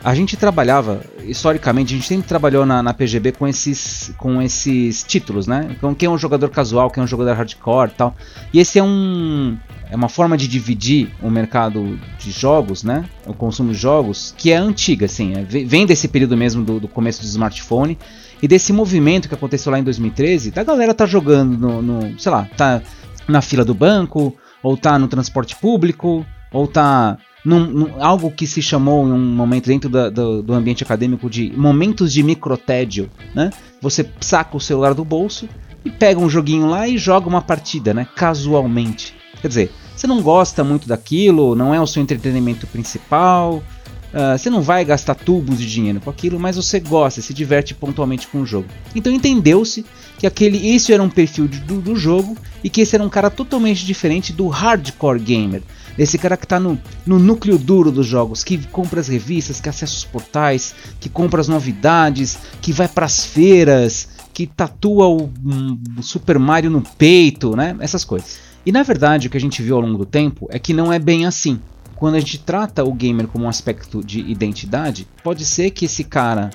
[0.03, 5.03] A gente trabalhava, historicamente, a gente sempre trabalhou na, na, PGB com esses, com esses
[5.03, 5.69] títulos, né?
[5.71, 8.15] Então, quem é um jogador casual, quem é um jogador hardcore tal.
[8.53, 9.59] E esse é um.
[9.91, 13.07] É uma forma de dividir o mercado de jogos, né?
[13.27, 15.35] O consumo de jogos, que é antiga, assim.
[15.35, 17.99] É, vem desse período mesmo do, do começo do smartphone
[18.43, 22.31] e desse movimento que aconteceu lá em 2013, da galera tá jogando no, no, sei
[22.31, 22.83] lá, tá
[23.27, 28.47] na fila do banco, ou tá no transporte público, ou tá num, num, algo que
[28.47, 33.11] se chamou em um momento dentro da, do, do, ambiente acadêmico de momentos de microtédio,
[33.35, 33.51] né?
[33.81, 35.49] Você saca o celular do bolso
[35.85, 38.07] e pega um joguinho lá e joga uma partida, né?
[38.17, 39.15] Casualmente.
[39.41, 43.63] Quer dizer, você não gosta muito daquilo, não é o seu entretenimento principal,
[44.09, 47.75] Uh, você não vai gastar tubos de dinheiro com aquilo, mas você gosta, se diverte
[47.75, 48.67] pontualmente com o jogo.
[48.95, 49.85] Então entendeu-se
[50.19, 53.09] que aquele isso era um perfil de, do, do, jogo e que esse era um
[53.11, 55.63] cara totalmente diferente do hardcore gamer,
[55.99, 59.69] esse cara que está no, no núcleo duro dos jogos, que compra as revistas, que
[59.69, 65.31] acessa os portais, que compra as novidades, que vai para as feiras, que tatua o,
[65.45, 67.77] um, Super Mario no peito, né?
[67.81, 68.39] Essas coisas.
[68.65, 70.93] E na verdade o que a gente viu ao longo do tempo é que não
[70.93, 71.59] é bem assim.
[71.97, 76.05] Quando a gente trata o gamer como um aspecto de identidade, pode ser que esse
[76.05, 76.51] cara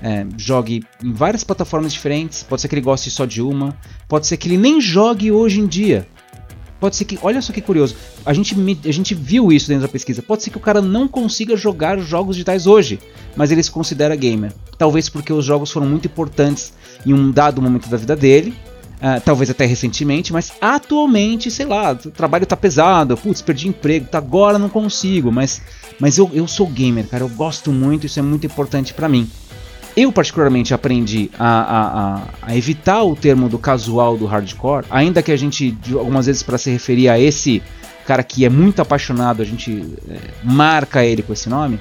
[0.00, 3.76] é, jogue em várias plataformas diferentes, pode ser que ele goste só de uma,
[4.08, 6.08] pode ser que ele nem jogue hoje em dia,
[6.78, 9.92] Pode ser que, olha só que curioso, a gente, a gente viu isso dentro da
[9.92, 10.22] pesquisa.
[10.22, 12.98] Pode ser que o cara não consiga jogar jogos digitais hoje,
[13.34, 14.52] mas ele se considera gamer.
[14.76, 16.72] Talvez porque os jogos foram muito importantes
[17.04, 18.54] em um dado momento da vida dele,
[18.96, 24.06] uh, talvez até recentemente, mas atualmente, sei lá, o trabalho tá pesado, putz, perdi emprego,
[24.06, 25.62] tá, agora não consigo, mas,
[25.98, 29.28] mas eu, eu sou gamer, cara, eu gosto muito, isso é muito importante para mim.
[29.96, 35.32] Eu, particularmente, aprendi a, a, a, evitar o termo do casual do hardcore, ainda que
[35.32, 37.62] a gente, algumas vezes, para se referir a esse
[38.06, 41.80] cara que é muito apaixonado, a gente é, marca ele com esse nome,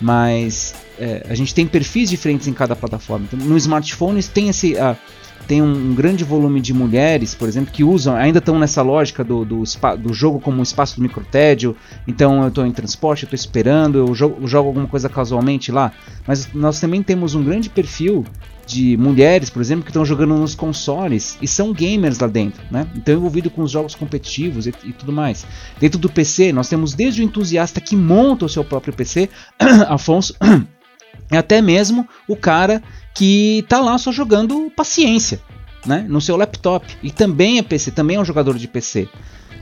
[0.00, 3.26] mas é, a gente tem perfis diferentes em cada plataforma.
[3.30, 4.74] Então, no smartphone tem esse.
[4.74, 4.96] Uh,
[5.46, 9.22] tem um, um, grande volume de mulheres, por exemplo, que usam, ainda estão nessa lógica
[9.22, 9.62] do, do,
[9.98, 11.76] do, jogo como um espaço do microtédio.
[12.06, 15.70] Então eu estou em transporte, eu estou esperando, eu jogo, eu jogo, alguma coisa casualmente
[15.70, 15.92] lá.
[16.26, 18.24] Mas nós também temos um grande perfil
[18.66, 22.86] de mulheres, por exemplo, que estão jogando nos consoles e são gamers lá dentro, né?
[22.96, 25.46] Então envolvido com os jogos competitivos e, e tudo mais.
[25.78, 29.28] Dentro do PC, nós temos desde o entusiasta que monta o seu próprio PC,
[29.88, 30.34] Afonso,
[31.30, 32.82] até mesmo o cara
[33.14, 35.40] que está lá só jogando paciência,
[35.86, 36.04] né?
[36.08, 36.86] No seu laptop.
[37.02, 39.02] E também é PC, também é um jogador de PC.
[39.02, 39.08] Uh,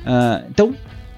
[0.06, 0.74] ah, então,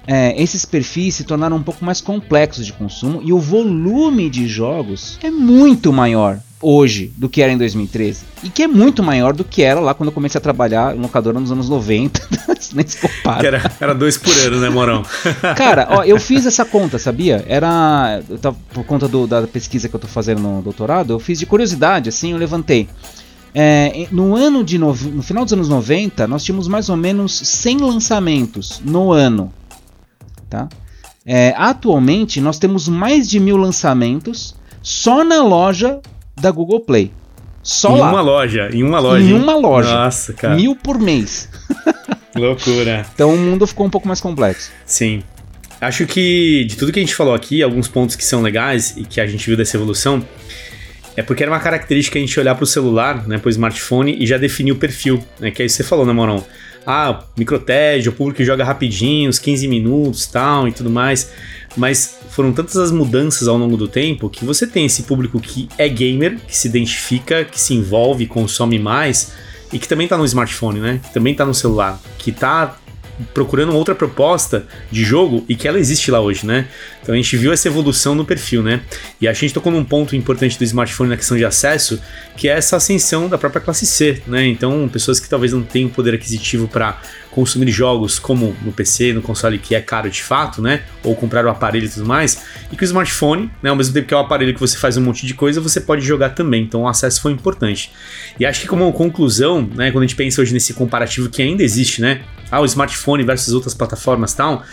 [0.07, 4.47] é, esses perfis se tornaram um pouco mais complexos de consumo e o volume de
[4.47, 9.33] jogos é muito maior hoje do que era em 2013 e que é muito maior
[9.33, 12.21] do que era lá quando eu comecei a trabalhar em locadora nos anos 90
[12.73, 15.03] nem se compara era, era dois por ano né Morão?
[15.55, 17.43] Cara ó, eu fiz essa conta sabia?
[17.47, 21.39] Era tava, por conta do, da pesquisa que eu tô fazendo no doutorado eu fiz
[21.39, 22.87] de curiosidade assim eu levantei.
[23.57, 27.37] É, no ano de no, no final dos anos 90 nós tínhamos mais ou menos
[27.37, 29.53] 100 lançamentos no ano
[30.49, 30.69] tá
[31.25, 35.99] é, atualmente nós temos mais de mil lançamentos só na loja
[36.39, 37.11] da Google Play.
[37.63, 38.11] Só em lá.
[38.11, 39.25] uma loja, em uma loja.
[39.25, 39.91] Em uma loja.
[39.91, 40.55] Nossa, cara.
[40.55, 41.49] Mil por mês.
[42.35, 43.03] Loucura.
[43.15, 44.71] Então o mundo ficou um pouco mais complexo.
[44.85, 45.23] Sim.
[45.81, 49.03] Acho que de tudo que a gente falou aqui, alguns pontos que são legais e
[49.03, 50.23] que a gente viu dessa evolução,
[51.17, 54.15] é porque era uma característica a gente olhar para o celular, né, para o smartphone
[54.19, 56.45] e já definir o perfil, né, que aí você falou, né, Morão?
[56.85, 61.31] Ah, microtédio, o público joga rapidinho, uns 15 minutos tal e tudo mais.
[61.75, 65.67] Mas foram tantas as mudanças ao longo do tempo que você tem esse público que
[65.77, 69.33] é gamer, que se identifica, que se envolve, consome mais
[69.73, 71.01] e que também tá no smartphone, né?
[71.03, 72.77] Que também tá no celular, que tá
[73.33, 76.67] procurando outra proposta de jogo e que ela existe lá hoje, né?
[77.01, 78.81] Então a gente viu essa evolução no perfil, né?
[79.21, 82.01] E a gente tocou num ponto importante do smartphone na questão de acesso,
[82.35, 84.45] que é essa ascensão da própria classe C, né?
[84.47, 86.99] Então, pessoas que talvez não tenham poder aquisitivo para
[87.35, 90.83] consumir jogos como no PC, no console que é caro de fato, né?
[91.03, 94.07] Ou comprar o aparelho e tudo mais, e que o smartphone, né, ao mesmo tempo
[94.07, 96.63] que é o aparelho que você faz um monte de coisa, você pode jogar também.
[96.63, 97.91] Então o acesso foi importante.
[98.39, 101.61] E acho que como conclusão, né, quando a gente pensa hoje nesse comparativo que ainda
[101.61, 102.21] existe, né?
[102.49, 104.63] Ah, o smartphone versus outras plataformas e tal,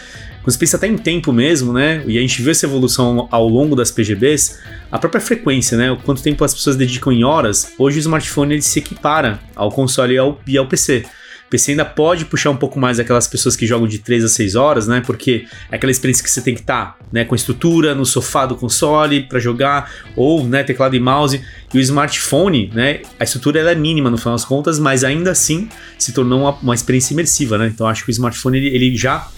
[0.43, 2.05] quando você pensa até em tempo mesmo, né?
[2.07, 4.61] E a gente viu essa evolução ao longo das PGBs,
[4.91, 5.91] a própria frequência, né?
[5.91, 9.73] O quanto tempo as pessoas dedicam em horas, hoje o smartphone ele se equipara ao
[9.73, 11.05] console e ao, e ao PC.
[11.53, 14.55] PC ainda pode puxar um pouco mais aquelas pessoas que jogam de 3 a 6
[14.55, 15.03] horas, né?
[15.05, 18.46] Porque é aquela experiência que você tem que estar, tá, né, com estrutura no sofá
[18.46, 21.42] do console para jogar ou, né, teclado e mouse.
[21.74, 25.30] E o smartphone, né, a estrutura ela é mínima no final das contas, mas ainda
[25.30, 27.66] assim se tornou uma, uma experiência imersiva, né?
[27.66, 29.28] Então acho que o smartphone ele, ele já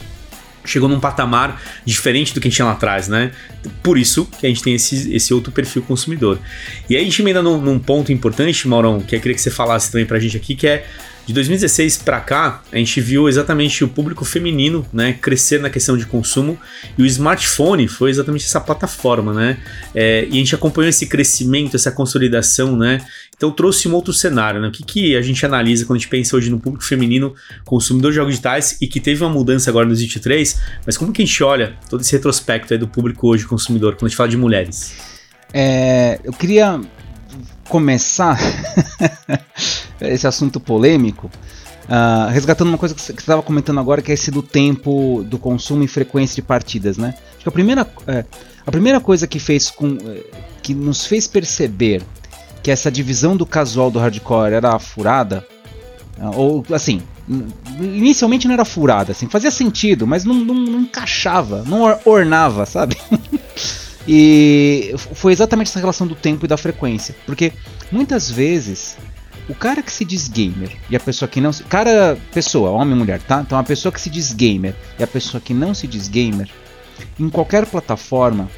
[0.64, 3.32] chegou num patamar diferente do que a gente tinha lá atrás, né?
[3.82, 6.38] Por isso que a gente tem esse, esse outro perfil consumidor.
[6.88, 9.50] E aí a gente emenda num, num ponto importante, Maurão, que eu queria que você
[9.50, 10.86] falasse também pra gente aqui, que é
[11.26, 15.96] de 2016 para cá, a gente viu exatamente o público feminino, né, crescer na questão
[15.96, 16.58] de consumo
[16.98, 19.58] e o smartphone foi exatamente essa plataforma, né?
[19.94, 23.00] É, e a gente acompanhou esse crescimento, essa consolidação, né?
[23.36, 24.68] Então trouxe um outro cenário, né?
[24.68, 28.10] O que, que a gente analisa quando a gente pensa hoje no público feminino, consumidor
[28.10, 31.24] de jogos digitais e que teve uma mudança agora nos 23, mas como que a
[31.24, 34.36] gente olha todo esse retrospecto aí do público hoje consumidor quando a gente fala de
[34.36, 34.94] mulheres?
[35.52, 36.80] É, eu queria
[37.68, 38.38] começar
[40.12, 41.30] esse assunto polêmico,
[41.84, 45.38] uh, resgatando uma coisa que você estava comentando agora, que é esse do tempo do
[45.38, 47.14] consumo e frequência de partidas, né?
[47.34, 48.24] Acho que a primeira, é,
[48.66, 50.22] a primeira coisa que fez com é,
[50.62, 52.02] que nos fez perceber
[52.62, 55.46] que essa divisão do casual do hardcore era furada,
[56.18, 57.02] uh, ou assim,
[57.80, 62.96] inicialmente não era furada, assim, fazia sentido, mas não, não, não encaixava, não ornava, sabe?
[64.08, 67.52] e foi exatamente essa relação do tempo e da frequência, porque
[67.90, 68.96] muitas vezes
[69.48, 71.64] o cara que se diz gamer e a pessoa que não se.
[71.64, 73.40] Cara, pessoa, homem mulher, tá?
[73.40, 76.48] Então a pessoa que se diz gamer e a pessoa que não se diz gamer,
[77.18, 78.48] em qualquer plataforma,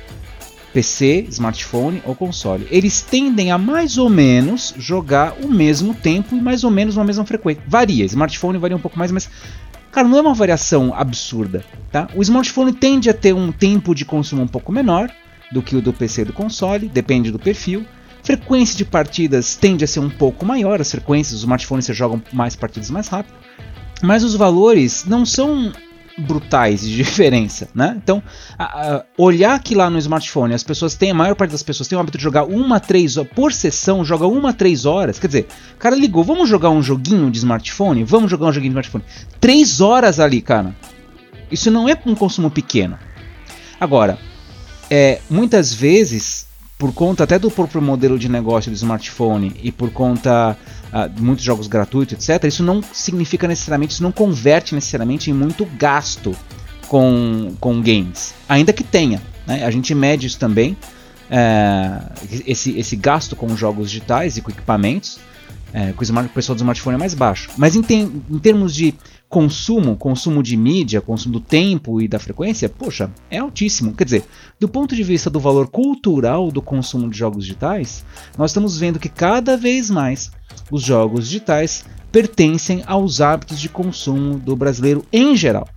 [0.72, 6.40] PC, smartphone ou console, eles tendem a mais ou menos jogar o mesmo tempo e
[6.40, 7.62] mais ou menos uma mesma frequência.
[7.66, 9.28] Varia, smartphone varia um pouco mais, mas.
[9.90, 12.06] Cara, não é uma variação absurda, tá?
[12.14, 15.10] O smartphone tende a ter um tempo de consumo um pouco menor
[15.50, 17.86] do que o do PC e do console, depende do perfil.
[18.26, 22.20] Frequência de partidas tende a ser um pouco maior, as frequências, os smartphones você jogam
[22.32, 23.36] mais partidas mais rápido.
[24.02, 25.72] Mas os valores não são
[26.18, 27.96] brutais de diferença, né?
[28.02, 28.20] Então,
[28.58, 31.86] a, a, olhar que lá no smartphone as pessoas têm, a maior parte das pessoas
[31.86, 35.20] tem o hábito de jogar uma, três horas por sessão, joga uma, três horas.
[35.20, 35.46] Quer dizer,
[35.76, 38.02] o cara ligou, vamos jogar um joguinho de smartphone?
[38.02, 39.04] Vamos jogar um joguinho de smartphone.
[39.38, 40.74] Três horas ali, cara.
[41.48, 42.98] Isso não é um consumo pequeno.
[43.78, 44.18] Agora,
[44.90, 46.45] é, muitas vezes
[46.78, 50.56] por conta até do próprio modelo de negócio do smartphone e por conta
[50.92, 55.34] uh, de muitos jogos gratuitos, etc., isso não significa necessariamente, isso não converte necessariamente em
[55.34, 56.36] muito gasto
[56.88, 58.34] com, com games.
[58.48, 59.22] Ainda que tenha.
[59.46, 59.64] Né?
[59.64, 60.76] A gente mede isso também,
[61.30, 62.02] é,
[62.46, 65.18] esse, esse gasto com jogos digitais e com equipamentos,
[65.72, 67.50] é, com o pessoal do smartphone é mais baixo.
[67.56, 68.94] Mas em, tem, em termos de
[69.28, 73.94] consumo, consumo de mídia, consumo do tempo e da frequência, poxa, é altíssimo.
[73.94, 74.24] Quer dizer,
[74.58, 78.04] do ponto de vista do valor cultural do consumo de jogos digitais,
[78.38, 80.30] nós estamos vendo que cada vez mais
[80.70, 85.68] os jogos digitais pertencem aos hábitos de consumo do brasileiro em geral.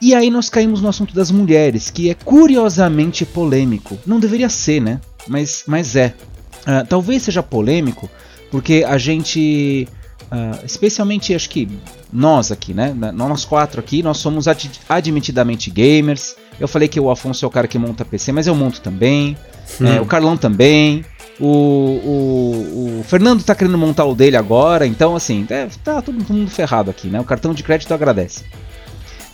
[0.00, 3.98] E aí nós caímos no assunto das mulheres, que é curiosamente polêmico.
[4.06, 5.00] Não deveria ser, né?
[5.26, 6.14] Mas, mas é.
[6.62, 8.10] Uh, talvez seja polêmico,
[8.50, 9.86] porque a gente
[10.26, 11.68] Uh, especialmente acho que
[12.12, 12.92] nós aqui, né?
[13.14, 16.34] Nós quatro aqui, nós somos ad admitidamente gamers.
[16.58, 19.36] Eu falei que o Afonso é o cara que monta PC, mas eu monto também.
[19.80, 19.86] Hum.
[19.86, 21.04] É, o Carlão também.
[21.38, 26.14] O, o, o, Fernando tá querendo montar o dele agora, então assim, é, tá todo
[26.32, 27.20] mundo ferrado aqui, né?
[27.20, 28.44] O cartão de crédito agradece.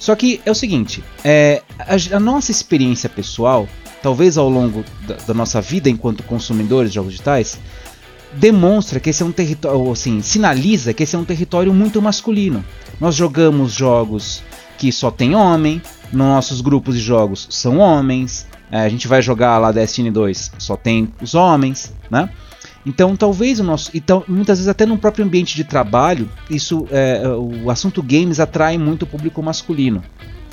[0.00, 3.68] Só que é o seguinte, é, a, a nossa experiência pessoal,
[4.02, 7.56] talvez ao longo da, da nossa vida enquanto consumidores de jogos digitais,
[8.34, 12.64] demonstra que esse é um território, assim, sinaliza que esse é um território muito masculino.
[13.00, 14.42] Nós jogamos jogos
[14.78, 15.80] que só tem homem,
[16.12, 20.76] nossos grupos de jogos são homens, é, a gente vai jogar lá Destiny 2, só
[20.76, 22.30] tem os homens, né?
[22.84, 27.22] Então talvez o nosso, então muitas vezes até no próprio ambiente de trabalho, isso, é,
[27.28, 30.02] o assunto games atrai muito o público masculino.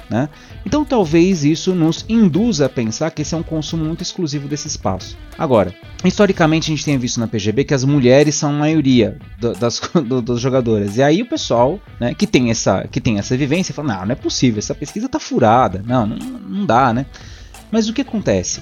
[0.10, 0.28] Né?
[0.66, 4.68] Então talvez isso nos induza a pensar que esse é um consumo muito exclusivo desse
[4.68, 5.16] espaço.
[5.38, 9.53] Agora, historicamente a gente tem visto na PGB que as mulheres são a maioria do,
[9.53, 10.97] das do, dos jogadoras.
[10.97, 14.12] E aí o pessoal né, que, tem essa, que tem essa vivência fala, não, não
[14.14, 17.05] é possível, essa pesquisa está furada, não, não, não dá, né?
[17.72, 18.62] Mas o que acontece?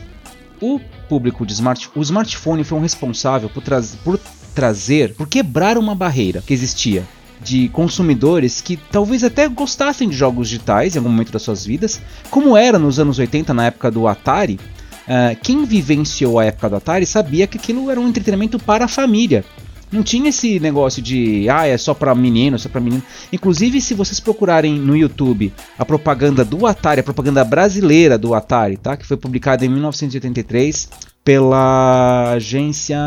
[0.60, 4.20] O público de smart, o smartphone foi um responsável por, tra por
[4.54, 7.06] trazer, por quebrar uma barreira que existia
[7.42, 12.02] de consumidores que talvez até gostassem de jogos digitais em algum momento das suas vidas,
[12.30, 14.60] como era nos anos 80, na época do Atari.
[15.08, 18.88] Uh, quem vivenciou a época do Atari sabia que aquilo era um entretenimento para a
[18.88, 19.46] família.
[19.90, 23.02] Não tinha esse negócio de, ah, é só para menino, só para menino.
[23.32, 28.76] Inclusive, se vocês procurarem no YouTube a propaganda do Atari, a propaganda brasileira do Atari,
[28.76, 28.98] tá?
[28.98, 30.90] Que foi publicada em 1983
[31.24, 32.98] pela agência.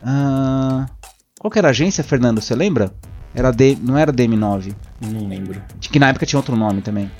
[0.00, 0.86] Uh...
[1.40, 2.40] Qual que era a agência, Fernando?
[2.40, 2.92] Você lembra?
[3.34, 4.72] Era D, não era DM9.
[5.00, 5.60] Não lembro.
[5.80, 7.10] Que na época tinha outro nome também.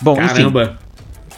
[0.00, 0.34] Bom, enfim.
[0.34, 0.78] Caramba.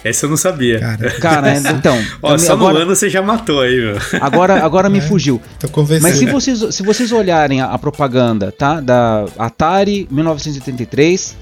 [0.03, 0.79] Essa eu não sabia.
[0.79, 1.97] Cara, Cara, então.
[2.21, 3.97] Ó, só no agora, ano você já matou aí, meu.
[4.21, 5.01] agora, agora me É.
[5.01, 5.41] fugiu.
[5.59, 6.07] tô convencido.
[6.07, 8.79] Mas se vocês, se vocês olharem a, a propaganda, tá?
[8.79, 11.35] Da Atari 1983,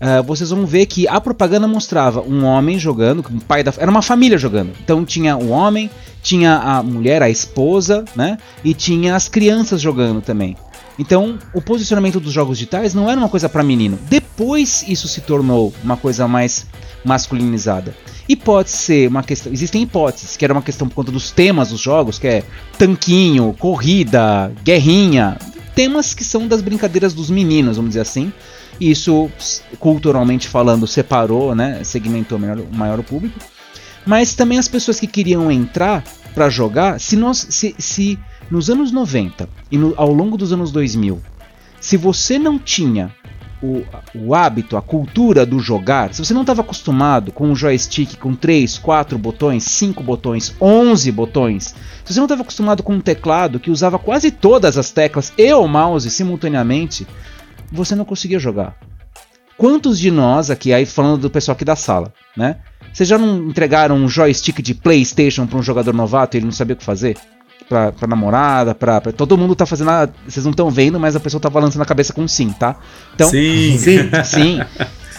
[0.00, 3.72] eh, vocês vão ver que a propaganda mostrava um homem jogando, um pai da.
[3.78, 4.72] Era uma família jogando.
[4.84, 5.90] Então tinha o homem,
[6.22, 8.36] tinha a mulher, a esposa, né?
[8.62, 10.54] E tinha as crianças jogando também.
[10.98, 13.98] Então, o posicionamento dos jogos digitais não era uma coisa para menino.
[14.08, 16.66] Depois isso se tornou uma coisa mais
[17.04, 17.94] masculinizada.
[18.28, 19.52] E pode ser uma questão.
[19.52, 22.44] Existem hipóteses, que era uma questão por conta dos temas dos jogos, que é
[22.78, 25.38] tanquinho, corrida, guerrinha.
[25.74, 28.32] Temas que são das brincadeiras dos meninos, vamos dizer assim.
[28.78, 29.30] E isso,
[29.78, 31.82] culturalmente falando, separou, né?
[31.84, 33.38] Segmentou melhor, maior o público.
[34.06, 37.46] Mas também as pessoas que queriam entrar para jogar, se nós.
[37.50, 38.18] Se, se
[38.52, 41.20] nos anos 90 e no- ao longo dos anos 2000,
[41.80, 43.10] se você não tinha
[43.62, 43.82] o,
[44.14, 48.34] o hábito, a cultura do jogar, se você não estava acostumado com um joystick com
[48.34, 51.74] 3, 4 botões, 5 botões, 11 botões,
[52.04, 55.50] se você não estava acostumado com um teclado que usava quase todas as teclas e
[55.54, 57.06] o mouse simultaneamente,
[57.70, 58.76] você não conseguia jogar.
[59.56, 62.56] Quantos de nós aqui, aí falando do pessoal aqui da sala, né?
[62.92, 66.52] Vocês já não entregaram um joystick de PlayStation para um jogador novato e ele não
[66.52, 67.16] sabia o que fazer?
[67.68, 69.90] Pra, pra namorada, pra, pra- Todo mundo tá fazendo.
[69.90, 72.76] a- Vocês não estão vendo, mas a pessoa tá balançando a cabeça com sim, tá?
[73.14, 73.78] Então, Sim.
[74.24, 74.60] Sim.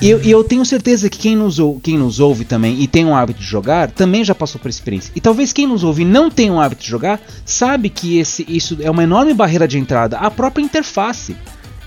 [0.01, 2.87] E eu, e eu tenho certeza que quem nos, ou- quem nos ouve também e
[2.87, 5.11] tem um hábito de jogar, também já passou por experiência.
[5.15, 8.45] E talvez quem nos ouve e não tem um hábito de jogar, sabe que esse,
[8.47, 10.17] isso é uma enorme barreira de entrada.
[10.17, 11.35] A própria interface.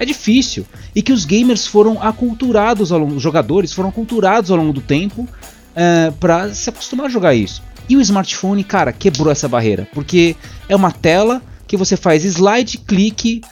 [0.01, 0.67] É difícil.
[0.95, 3.15] E que os gamers foram aculturados ao longo.
[3.15, 5.29] Os jogadores foram aculturados ao longo do tempo
[5.77, 7.63] é, para se acostumar a jogar isso.
[7.89, 9.87] E o smartphone, cara, quebrou essa barreira.
[9.93, 10.35] Porque
[10.69, 13.43] é uma tela que você faz slide, clique,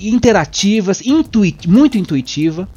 [0.00, 2.68] interativas, intui muito intuitiva,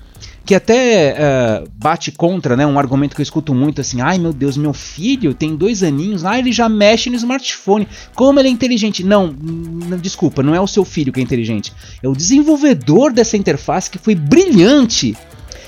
[0.43, 4.33] que até eh, bate contra, né, um argumento que eu escuto muito assim, ai meu
[4.33, 8.51] Deus, meu filho tem dois aninhos, ah, ele já mexe no smartphone, como ele é
[8.51, 9.03] inteligente.
[9.03, 9.33] Não,
[10.01, 11.71] desculpa, não é o seu filho que é inteligente,
[12.01, 15.15] é o desenvolvedor dessa interface que foi brilhante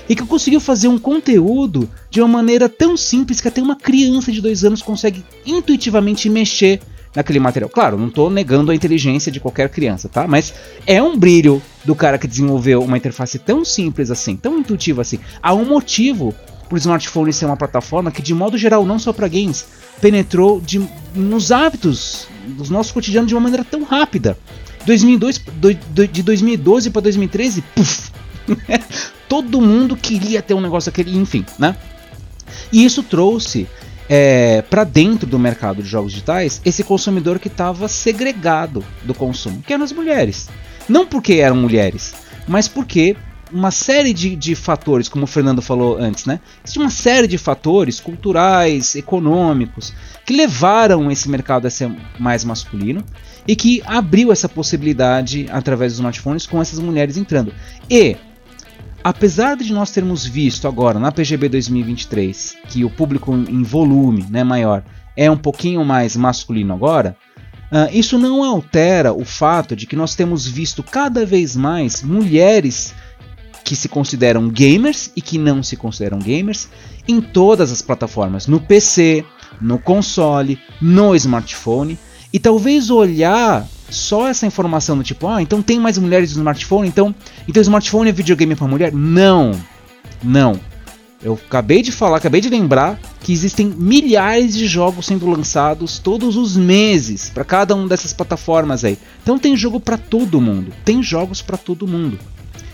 [0.08, 4.30] e que conseguiu fazer um conteúdo de uma maneira tão simples que até uma criança
[4.30, 6.80] de dois anos consegue intuitivamente mexer
[7.14, 7.70] naquele material.
[7.70, 10.26] Claro, não estou negando a inteligência de qualquer criança, tá?
[10.26, 10.52] Mas
[10.86, 15.18] é um brilho do cara que desenvolveu uma interface tão simples assim, tão intuitiva assim.
[15.42, 16.34] Há um motivo
[16.68, 19.64] para o smartphone ser uma plataforma que, de modo geral, não só para games,
[20.00, 20.82] penetrou de,
[21.14, 24.36] nos hábitos dos nossos cotidianos de uma maneira tão rápida.
[24.84, 28.10] 2002, do- do- de 2012 para 2013, puf,
[29.34, 31.76] todo mundo queria ter um negócio aquele, enfim, né?
[32.72, 33.66] E isso trouxe
[34.08, 39.60] é, para dentro do mercado de jogos digitais esse consumidor que estava segregado do consumo,
[39.66, 40.48] que eram as mulheres.
[40.88, 42.14] Não porque eram mulheres,
[42.46, 43.16] mas porque
[43.52, 46.38] uma série de, de fatores, como o Fernando falou antes, né?
[46.62, 49.92] Existe uma série de fatores culturais, econômicos,
[50.24, 53.04] que levaram esse mercado a ser mais masculino
[53.48, 57.52] e que abriu essa possibilidade através dos smartphones com essas mulheres entrando.
[57.90, 58.16] E
[59.04, 64.42] apesar de nós termos visto agora na PGB 2023 que o público em volume né,
[64.42, 64.82] maior
[65.14, 67.14] é um pouquinho mais masculino agora,
[67.70, 72.94] ah, isso não altera o fato de que nós temos visto cada vez mais mulheres
[73.62, 76.68] que se consideram gamers e que não se consideram gamers
[77.06, 79.24] em todas as plataformas, no PC,
[79.60, 81.98] no console, no smartphone.
[82.32, 86.88] E talvez olhar só essa informação do tipo, ah, então tem mais mulheres no smartphone,
[86.88, 87.14] então,
[87.46, 88.92] então smartphone é videogame para mulher?
[88.92, 89.52] Não,
[90.22, 90.58] não.
[91.22, 96.36] Eu acabei de falar, acabei de lembrar que existem milhares de jogos sendo lançados todos
[96.36, 98.98] os meses para cada uma dessas plataformas aí.
[99.22, 102.18] Então tem jogo para todo mundo, tem jogos para todo mundo.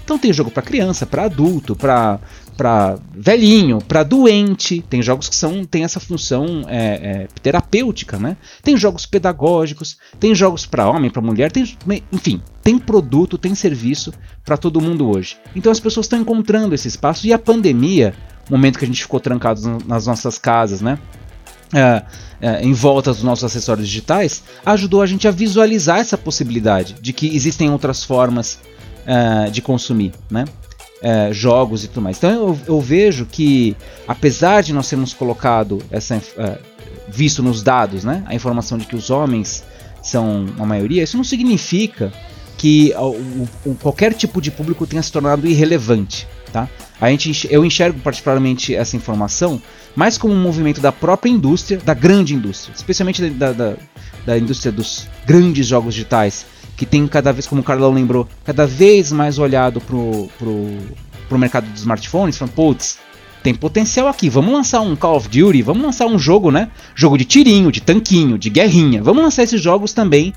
[0.04, 2.18] Então tem jogo para criança, para adulto, para
[2.60, 4.82] para velhinho, para doente.
[4.82, 8.36] Tem jogos que são tem essa função é, é, terapêutica, né?
[8.62, 11.74] Tem jogos pedagógicos, tem jogos para homem, para mulher, tem,
[12.12, 14.12] enfim, tem produto, tem serviço
[14.44, 15.38] para todo mundo hoje.
[15.56, 18.12] Então as pessoas estão encontrando esse espaço e a pandemia,
[18.50, 20.98] momento que a gente ficou trancados nas nossas casas, né?
[21.72, 22.02] É,
[22.42, 27.14] é, em volta dos nossos acessórios digitais, ajudou a gente a visualizar essa possibilidade de
[27.14, 28.58] que existem outras formas
[29.06, 30.44] uh, de consumir, né?
[31.02, 32.18] Uh, jogos e tudo mais.
[32.18, 33.74] Então eu, eu, vejo que,
[34.06, 36.58] apesar de nós termos colocado essa uh,
[37.08, 39.64] visto nos dados, né, a informação de que os homens
[40.02, 42.12] são a maioria, isso não significa
[42.56, 46.68] que o, o, qualquer tipo de público tenha se tornado irrelevante, tá?
[47.00, 49.62] A gente, eu enxergo particularmente essa informação
[49.96, 53.76] mais como um movimento da própria indústria, da grande indústria, especialmente da, da,
[54.26, 56.44] da indústria dos grandes jogos digitais,
[56.80, 60.78] que tem cada vez, como o Carlão lembrou, cada vez mais olhado pro, pro,
[61.28, 62.98] pro mercado dos smartphones, falando, putz,
[63.42, 66.70] tem potencial aqui, vamos lançar um Call of Duty, vamos lançar um jogo, né?
[66.94, 70.32] Jogo de tirinho, de tanquinho, de guerrinha, vamos lançar esses jogos também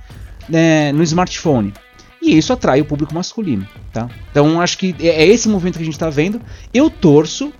[0.49, 1.73] né, no smartphone.
[2.21, 4.09] E isso atrai o público masculino, tá?
[4.29, 6.41] Então acho que é, é esse movimento que a gente está vendo.
[6.73, 7.53] Eu torço,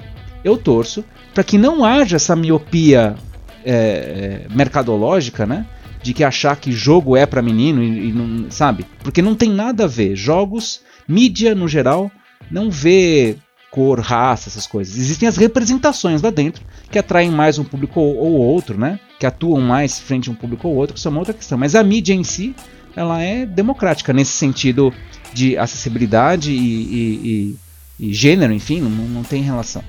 [0.44, 3.16] eu torço para que não haja essa miopia
[3.64, 5.66] é, é, mercadológica, né?
[6.04, 8.86] De que achar que jogo é para menino e, e não, sabe?
[9.02, 10.16] Porque não tem nada a ver.
[10.16, 12.12] Jogos, mídia no geral,
[12.52, 13.38] não vê
[13.72, 14.98] cor, raça, essas coisas.
[14.98, 19.00] Existem as representações lá dentro que atraem mais um público ou, ou outro, né?
[19.20, 21.58] Que atuam mais frente a um público ou outro, que isso é uma outra questão.
[21.58, 22.56] Mas a mídia em si,
[22.96, 24.94] ela é democrática nesse sentido
[25.34, 27.56] de acessibilidade e, e,
[28.00, 29.84] e, gênero, enfim, não, não tem relação.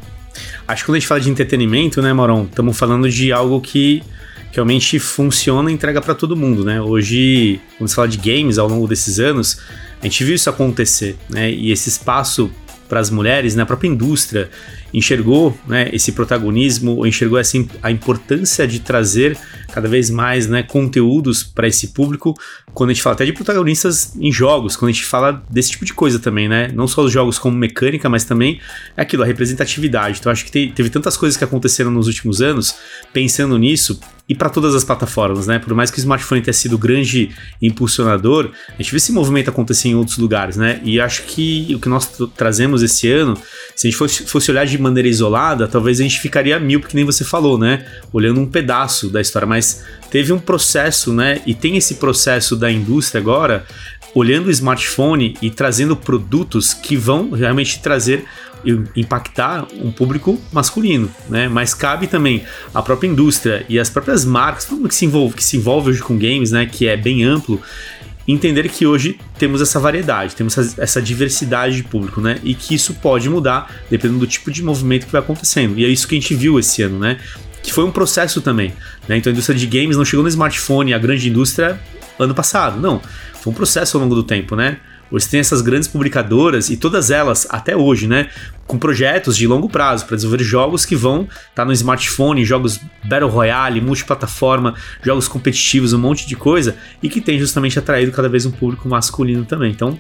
[0.67, 4.03] Acho que quando a gente fala de entretenimento, né, Moron, estamos falando de algo que
[4.55, 6.81] realmente funciona e entrega para todo mundo, né?
[6.81, 9.61] Hoje, quando se fala de games ao longo desses anos,
[10.01, 11.51] a gente viu isso acontecer, né?
[11.51, 12.51] E esse espaço
[12.89, 13.65] para as mulheres, né?
[13.65, 14.49] A própria indústria
[14.93, 19.37] enxergou né, esse protagonismo, enxergou essa, a importância de trazer
[19.73, 22.35] cada vez mais né, conteúdos para esse público,
[22.73, 25.85] quando a gente fala até de protagonistas em jogos, quando a gente fala desse tipo
[25.85, 26.69] de coisa também, né?
[26.75, 28.61] Não só os jogos como mecânica, mas também
[28.97, 30.19] é aquilo, a representatividade.
[30.21, 32.75] Então acho que te, teve tantas coisas que aconteceram nos últimos anos,
[33.13, 35.59] pensando nisso, e para todas as plataformas, né?
[35.59, 39.89] Por mais que o smartphone tenha sido grande impulsionador, a gente vê esse movimento acontecer
[39.89, 40.81] em outros lugares, né?
[40.83, 43.37] E acho que o que nós trazemos esse ano,
[43.77, 46.97] se a gente fosse, fosse olhar de maneira isolada, talvez a gente ficaria mil, porque
[46.97, 47.85] nem você falou, né?
[48.13, 49.64] Olhando um pedaço da história, mas
[50.11, 51.41] teve um processo, né?
[51.47, 53.65] E tem esse processo da indústria agora,
[54.15, 58.25] olhando o smartphone e trazendo produtos que vão realmente trazer
[58.97, 61.49] impactar um público masculino, né?
[61.49, 65.45] Mas cabe também a própria indústria e as próprias marcas, tudo que se envolve, que
[65.45, 66.67] se envolve hoje com games, né?
[66.67, 67.61] Que é bem amplo,
[68.27, 72.39] entender que hoje temos essa variedade, temos essa diversidade de público, né?
[72.43, 75.79] E que isso pode mudar dependendo do tipo de movimento que vai acontecendo.
[75.79, 77.19] E é isso que a gente viu esse ano, né?
[77.65, 78.73] Que foi um processo também,
[79.09, 79.17] né?
[79.17, 81.81] Então a indústria de games não chegou no smartphone, a grande indústria
[82.19, 83.01] ano passado, não.
[83.41, 84.79] Foi um processo ao longo do tempo, né?
[85.11, 88.29] Hoje tem essas grandes publicadoras e todas elas, até hoje, né?
[88.67, 92.81] Com projetos de longo prazo para desenvolver jogos que vão estar tá no smartphone, jogos
[93.05, 98.29] Battle Royale, multiplataforma, jogos competitivos, um monte de coisa, e que tem justamente atraído cada
[98.29, 99.71] vez um público masculino também.
[99.71, 99.99] Então,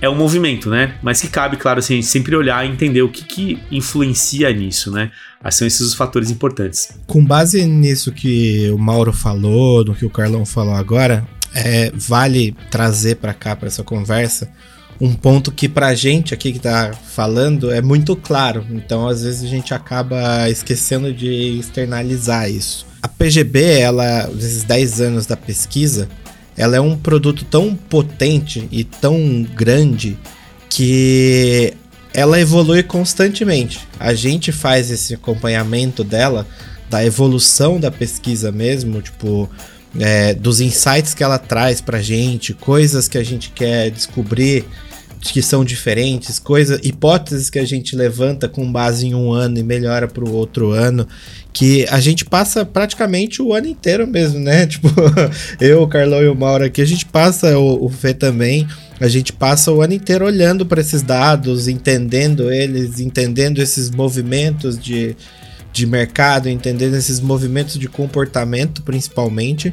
[0.00, 0.94] é um movimento, né?
[1.02, 4.50] Mas que cabe, claro, assim, a gente sempre olhar e entender o que, que influencia
[4.52, 5.10] nisso, né?
[5.50, 6.88] São esses os fatores importantes.
[7.06, 12.54] Com base nisso que o Mauro falou, no que o Carlão falou agora, é, vale
[12.70, 14.50] trazer para cá, para essa conversa,
[15.00, 18.64] um ponto que pra gente aqui que tá falando é muito claro.
[18.70, 22.86] Então, às vezes a gente acaba esquecendo de externalizar isso.
[23.02, 26.08] A PGB, ela, nesses 10 anos da pesquisa,
[26.56, 30.18] ela é um produto tão potente e tão grande
[30.68, 31.74] que
[32.16, 33.86] ela evolui constantemente.
[34.00, 36.46] A gente faz esse acompanhamento dela,
[36.88, 39.46] da evolução da pesquisa mesmo, tipo,
[40.00, 44.64] é, dos insights que ela traz pra gente, coisas que a gente quer descobrir
[45.20, 49.62] que são diferentes, coisas, hipóteses que a gente levanta com base em um ano e
[49.62, 51.06] melhora para o outro ano,
[51.52, 54.66] que a gente passa praticamente o ano inteiro mesmo, né?
[54.68, 54.88] Tipo,
[55.60, 58.66] eu, o Carlão e o Mauro aqui, a gente passa, o, o Fê também,
[58.98, 64.78] a gente passa o ano inteiro olhando para esses dados, entendendo eles, entendendo esses movimentos
[64.78, 65.14] de,
[65.72, 69.72] de mercado, entendendo esses movimentos de comportamento, principalmente,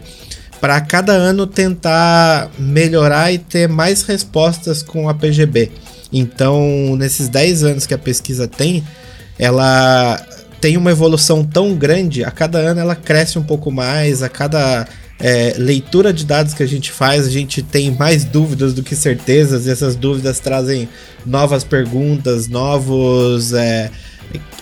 [0.60, 5.72] para cada ano tentar melhorar e ter mais respostas com a PGB.
[6.12, 8.84] Então, nesses 10 anos que a pesquisa tem,
[9.40, 10.22] ela
[10.60, 14.88] tem uma evolução tão grande, a cada ano ela cresce um pouco mais, a cada
[15.20, 18.96] é, leitura de dados que a gente faz, a gente tem mais dúvidas do que
[18.96, 20.90] certezas, e essas dúvidas trazem
[21.26, 23.54] novas perguntas, novos.
[23.54, 23.90] É,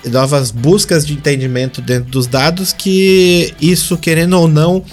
[0.10, 4.84] novas buscas de entendimento dentro dos dados que isso, querendo ou não,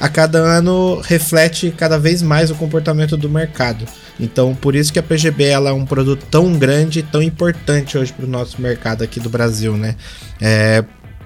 [0.00, 3.86] a cada ano reflete cada vez mais o comportamento do mercado.
[4.18, 7.98] Então, por isso que a PGB ela é um produto tão grande e tão importante
[7.98, 9.96] hoje para o nosso mercado aqui do Brasil, né?
[10.40, 10.84] É,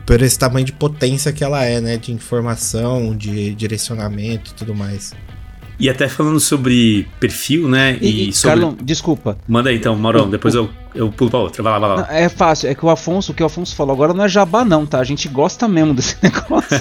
[0.08, 1.98] por esse tamanho de potência que ela é, né?
[1.98, 5.12] De informação, de direcionamento e tudo mais.
[5.78, 7.98] E até falando sobre perfil, né?
[8.00, 8.62] E, e sobre...
[8.62, 9.36] Carlon, desculpa.
[9.46, 11.62] Manda aí então, Maurão, depois eu, eu pulo pra outra.
[11.62, 11.96] Vai lá, vai lá.
[11.96, 14.28] Não, é fácil, é que o Afonso, o que o Afonso falou agora não é
[14.28, 14.98] jabá, não, tá?
[14.98, 16.80] A gente gosta mesmo desse negócio.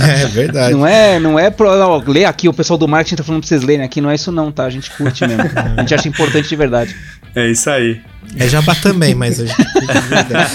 [0.00, 0.74] é verdade.
[0.74, 1.76] Não é, não é pro.
[1.76, 4.14] Não, ler aqui, o pessoal do marketing tá falando pra vocês lerem aqui, não é
[4.14, 4.64] isso, não, tá?
[4.64, 5.42] A gente curte mesmo.
[5.76, 6.94] a gente acha importante de verdade.
[7.34, 8.00] É isso aí.
[8.36, 10.50] É jabá também, mas a gente curte de verdade.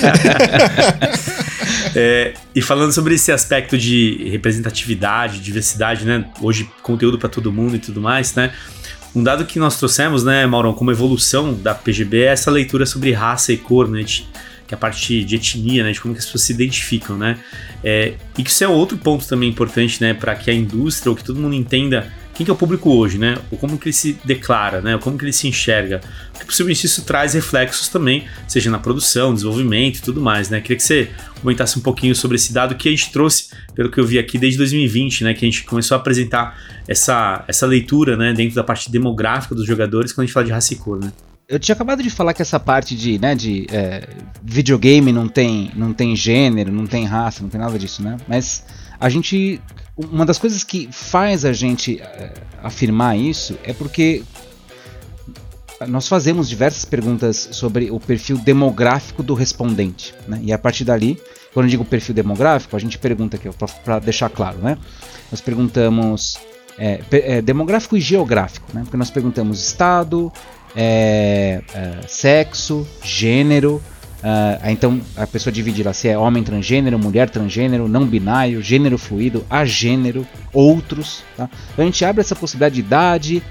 [1.95, 6.25] É, e falando sobre esse aspecto de representatividade, diversidade, né?
[6.41, 8.53] Hoje, conteúdo para todo mundo e tudo mais, né?
[9.15, 13.11] Um dado que nós trouxemos, né, Maurão, como evolução da PGB é essa leitura sobre
[13.11, 14.27] raça e cor, né, de,
[14.67, 17.39] que é a parte de etnia, né, de como as pessoas se identificam, né,
[17.83, 21.15] é, e que isso é outro ponto também importante, né, para que a indústria ou
[21.15, 23.37] que todo mundo entenda quem que é o público hoje, né?
[23.59, 24.97] Como que ele se declara, né?
[24.97, 25.99] Como que ele se enxerga.
[26.31, 30.61] Porque possivelmente isso traz reflexos também, seja na produção, desenvolvimento e tudo mais, né?
[30.61, 31.11] Queria que você
[31.41, 34.37] comentasse um pouquinho sobre esse dado que a gente trouxe, pelo que eu vi aqui
[34.37, 35.33] desde 2020, né?
[35.33, 38.31] Que a gente começou a apresentar essa, essa leitura, né?
[38.31, 41.11] Dentro da parte demográfica dos jogadores quando a gente fala de raça e cor, né?
[41.45, 44.07] Eu tinha acabado de falar que essa parte de, né, de é,
[44.41, 48.15] videogame não tem, não tem gênero, não tem raça, não tem nada disso, né?
[48.29, 48.63] Mas
[48.97, 49.59] a gente
[50.07, 54.23] uma das coisas que faz a gente uh, afirmar isso é porque
[55.87, 60.13] nós fazemos diversas perguntas sobre o perfil demográfico do respondente.
[60.27, 60.39] Né?
[60.43, 61.21] E a partir dali,
[61.53, 63.49] quando eu digo perfil demográfico, a gente pergunta aqui,
[63.83, 64.77] para deixar claro, né?
[65.31, 66.37] nós perguntamos
[66.77, 68.81] é, é, demográfico e geográfico, né?
[68.83, 70.31] porque nós perguntamos estado,
[70.75, 73.81] é, é sexo, gênero,
[74.19, 78.97] Uh, então a pessoa divide lá se é homem transgênero, mulher transgênero, não binário, gênero
[78.97, 81.23] fluido, agênero, outros.
[81.37, 81.49] Tá?
[81.73, 83.43] Então a gente abre essa possibilidade de idade,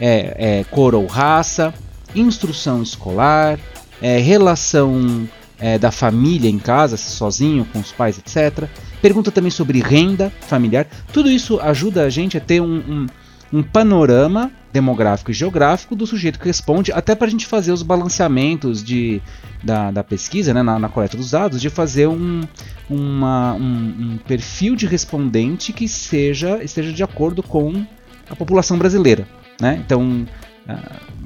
[0.00, 1.72] é, é, cor ou raça,
[2.14, 3.58] instrução escolar,
[4.02, 8.68] é, relação é, da família em casa, sozinho, com os pais, etc.
[9.00, 10.86] Pergunta também sobre renda familiar.
[11.12, 13.06] Tudo isso ajuda a gente a ter um, um,
[13.52, 17.82] um panorama demográfico e geográfico do sujeito que responde, até para a gente fazer os
[17.82, 19.22] balanceamentos de,
[19.64, 22.42] da, da pesquisa, né, na, na, coleta dos dados, de fazer um,
[22.90, 27.86] uma, um, um, perfil de respondente que seja esteja de acordo com
[28.28, 29.26] a população brasileira.
[29.58, 29.82] Né?
[29.84, 30.26] Então,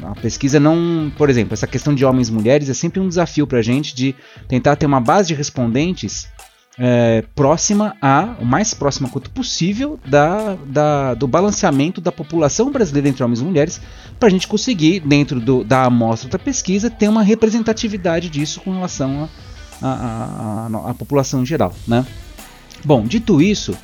[0.02, 3.46] a, pesquisa não, por exemplo, essa questão de homens e mulheres é sempre um desafio
[3.46, 4.14] para a gente de
[4.46, 6.28] tentar ter uma base de respondentes
[6.78, 13.08] é, próxima a, o mais próxima quanto possível da, da, do balanceamento da população brasileira
[13.08, 13.80] entre homens e mulheres,
[14.18, 18.72] para a gente conseguir, dentro do, da amostra da pesquisa, ter uma representatividade disso com
[18.72, 19.28] relação
[19.82, 21.74] à população em geral.
[21.86, 22.04] Né?
[22.84, 23.76] Bom, dito isso,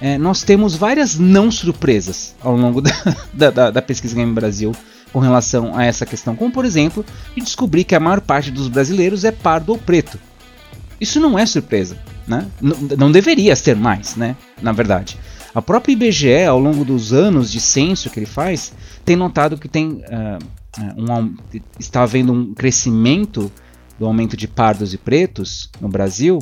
[0.00, 2.80] é, nós temos várias não surpresas ao longo
[3.32, 4.74] da, da, da pesquisa Game Brasil
[5.12, 7.04] com relação a essa questão, como por exemplo,
[7.36, 10.18] descobrir que a maior parte dos brasileiros é pardo ou preto.
[11.00, 11.96] Isso não é surpresa.
[12.26, 12.46] Né?
[12.60, 14.36] não deveria ser mais, né?
[14.60, 15.18] na verdade.
[15.54, 18.72] A própria IBGE, ao longo dos anos de censo que ele faz,
[19.02, 20.38] tem notado que tem, uh,
[20.96, 21.34] um,
[21.78, 23.50] está havendo um crescimento
[23.98, 26.38] do aumento de pardos e pretos no Brasil,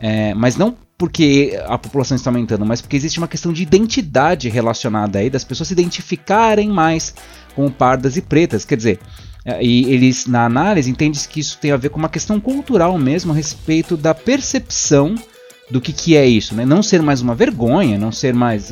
[0.00, 4.48] é, mas não porque a população está aumentando, mas porque existe uma questão de identidade
[4.48, 7.14] relacionada aí, das pessoas se identificarem mais
[7.54, 8.64] com pardas e pretas.
[8.64, 9.00] Quer dizer,
[9.60, 13.32] e eles, na análise, entendem que isso tem a ver com uma questão cultural mesmo
[13.32, 15.14] a respeito da percepção
[15.70, 16.64] do que, que é isso, né?
[16.64, 18.70] Não ser mais uma vergonha, não ser mais,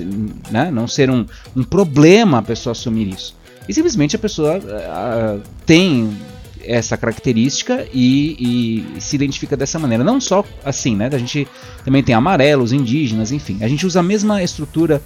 [0.50, 0.70] né?
[0.70, 3.36] não ser um, um problema a pessoa assumir isso.
[3.68, 6.16] E simplesmente a pessoa uh, tem
[6.62, 10.02] essa característica e, e, se identifica dessa maneira.
[10.02, 11.08] Não só assim, né?
[11.12, 11.46] A gente
[11.84, 13.58] também tem amarelos, indígenas, enfim.
[13.60, 15.02] A gente usa a mesma estrutura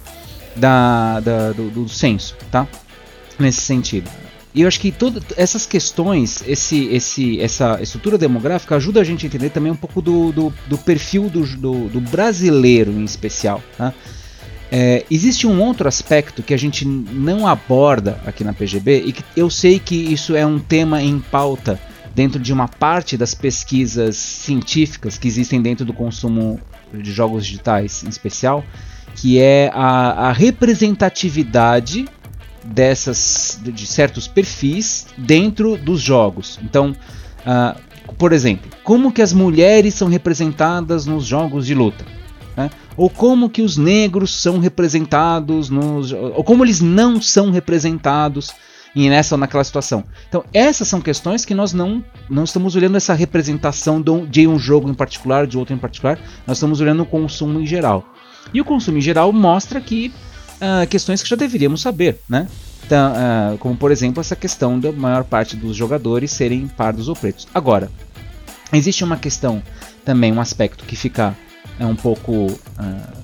[0.55, 2.67] da, da do, do censo, tá?
[3.39, 4.09] Nesse sentido.
[4.53, 9.25] E eu acho que todas essas questões, esse, esse, essa estrutura demográfica ajuda a gente
[9.25, 13.63] a entender também um pouco do, do, do perfil do, do, do, brasileiro em especial.
[13.77, 13.93] Tá?
[14.69, 19.23] É, existe um outro aspecto que a gente não aborda aqui na PGB e que
[19.37, 21.79] eu sei que isso é um tema em pauta
[22.13, 26.59] dentro de uma parte das pesquisas científicas que existem dentro do consumo
[26.93, 28.65] de jogos digitais em especial,
[29.15, 32.05] que é a, a representatividade
[32.63, 36.59] dessas de certos perfis dentro dos jogos.
[36.63, 36.95] Então,
[37.45, 42.05] uh, por exemplo, como que as mulheres são representadas nos jogos de luta?
[42.55, 42.69] Né?
[42.97, 48.51] Ou como que os negros são representados nos, ou como eles não são representados
[48.95, 50.03] em nessa ou naquela situação.
[50.27, 54.89] Então, essas são questões que nós não, não estamos olhando essa representação de um jogo
[54.89, 58.05] em particular, de outro em particular, nós estamos olhando o consumo em geral.
[58.53, 60.11] E o consumo em geral mostra que
[60.61, 62.47] uh, questões que já deveríamos saber, né?
[62.85, 67.15] Então, uh, como por exemplo essa questão da maior parte dos jogadores serem pardos ou
[67.15, 67.47] pretos.
[67.53, 67.89] Agora,
[68.71, 69.61] existe uma questão
[70.05, 71.35] também, um aspecto que fica
[71.79, 73.21] uh, um pouco uh,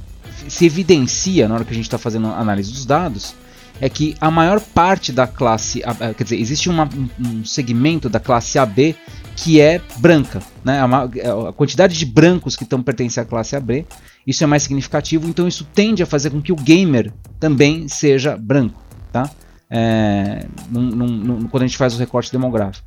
[0.48, 3.36] se evidencia na hora que a gente está fazendo análise dos dados,
[3.80, 5.82] é que a maior parte da classe,
[6.18, 8.96] quer dizer, existe uma, um segmento da classe AB
[9.36, 10.80] que é branca, né?
[10.80, 13.86] A, a quantidade de brancos que estão pertencem à classe AB
[14.28, 18.36] isso é mais significativo, então isso tende a fazer com que o gamer também seja
[18.36, 19.32] branco, tá?
[19.70, 22.86] É, num, num, quando a gente faz o recorte demográfico.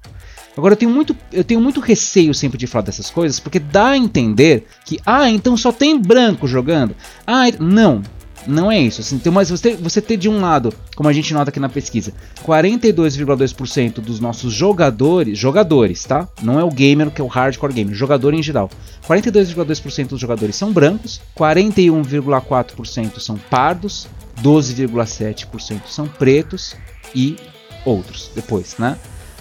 [0.54, 3.90] Agora eu tenho, muito, eu tenho muito receio sempre de falar dessas coisas, porque dá
[3.90, 6.94] a entender que, ah, então só tem branco jogando.
[7.26, 8.02] Ah, não,
[8.46, 9.00] Não é isso.
[9.00, 12.12] Assim, mas você, você ter de um lado, como a gente nota aqui na pesquisa,
[12.44, 16.28] 42,2% dos nossos jogadores, jogadores, tá?
[16.42, 18.70] Não é o gamer que é o hardcore gamer, jogador em geral.
[19.06, 24.08] 42,2% dos jogadores são brancos, 41,4% são pardos,
[24.42, 26.74] 12,7% são pretos
[27.14, 27.36] e
[27.84, 28.96] outros depois, né?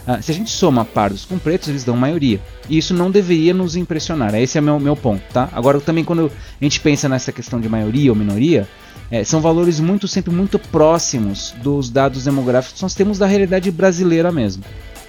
[0.08, 2.42] Ah, se a gente soma pardos com pretos, eles dão maioria.
[2.68, 4.34] E isso não deveria nos impressionar.
[4.34, 5.50] Esse é o meu, meu ponto, tá?
[5.54, 8.68] Agora, também quando a gente pensa nessa questão de maioria ou minoria,
[9.12, 13.72] é, são valores muito sempre muito próximos dos dados demográficos que nós temos da realidade
[13.72, 14.64] brasileira mesmo.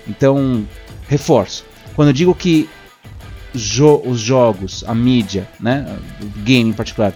[0.09, 0.67] Então,
[1.09, 1.65] reforço.
[1.95, 2.69] Quando eu digo que
[3.55, 7.15] jo os jogos, a mídia, né, o game em particular,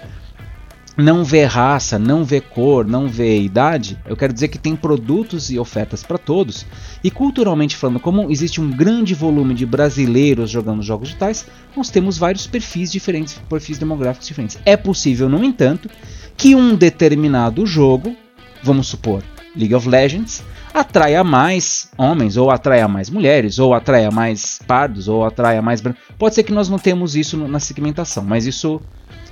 [0.97, 5.51] não vê raça, não vê cor, não vê idade, eu quero dizer que tem produtos
[5.51, 6.65] e ofertas para todos.
[7.03, 12.17] E culturalmente falando, como existe um grande volume de brasileiros jogando jogos digitais, nós temos
[12.17, 14.59] vários perfis diferentes, perfis demográficos diferentes.
[14.65, 15.91] É possível, no entanto,
[16.37, 18.17] que um determinado jogo,
[18.63, 19.23] vamos supor,
[19.57, 25.25] League of Legends, atraia mais homens, ou atraia mais mulheres, ou atraia mais pardos, ou
[25.25, 26.03] atraia mais brancos.
[26.19, 28.81] Pode ser que nós não temos isso na segmentação, mas isso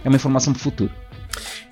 [0.04, 0.92] é uma informação para o futuro.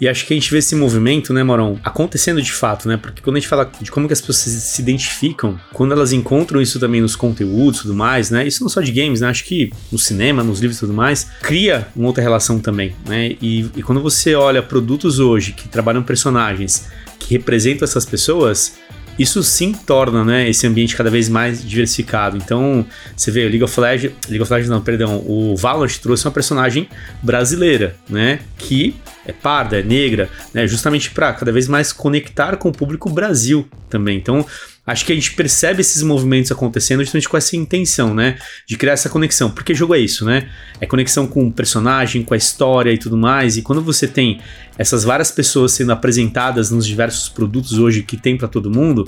[0.00, 2.96] E acho que a gente vê esse movimento, né, Morão, acontecendo de fato, né?
[2.96, 6.60] Porque quando a gente fala de como que as pessoas se identificam, quando elas encontram
[6.60, 8.46] isso também nos conteúdos e tudo mais, né?
[8.46, 9.28] Isso não só de games, né?
[9.28, 13.36] Acho que no cinema, nos livros e tudo mais, cria uma outra relação também, né?
[13.42, 16.88] E, e quando você olha produtos hoje que trabalham personagens
[17.18, 18.74] que representam essas pessoas,
[19.20, 22.38] isso sim torna né, esse ambiente cada vez mais diversificado.
[22.38, 26.24] Então, você vê o League of Legends, League of Legends não, perdão, o Valorant trouxe
[26.26, 26.88] uma personagem
[27.22, 28.96] brasileira, né, que
[29.26, 33.68] é parda, é negra, né, justamente para cada vez mais conectar com o público Brasil
[33.90, 34.16] também.
[34.16, 34.46] Então,
[34.86, 38.38] acho que a gente percebe esses movimentos acontecendo justamente com essa intenção, né?
[38.66, 39.50] De criar essa conexão.
[39.50, 40.48] Porque jogo é isso, né?
[40.80, 43.56] É conexão com o personagem, com a história e tudo mais.
[43.56, 44.40] E quando você tem
[44.76, 49.04] essas várias pessoas sendo apresentadas nos diversos produtos hoje que tem para todo mundo,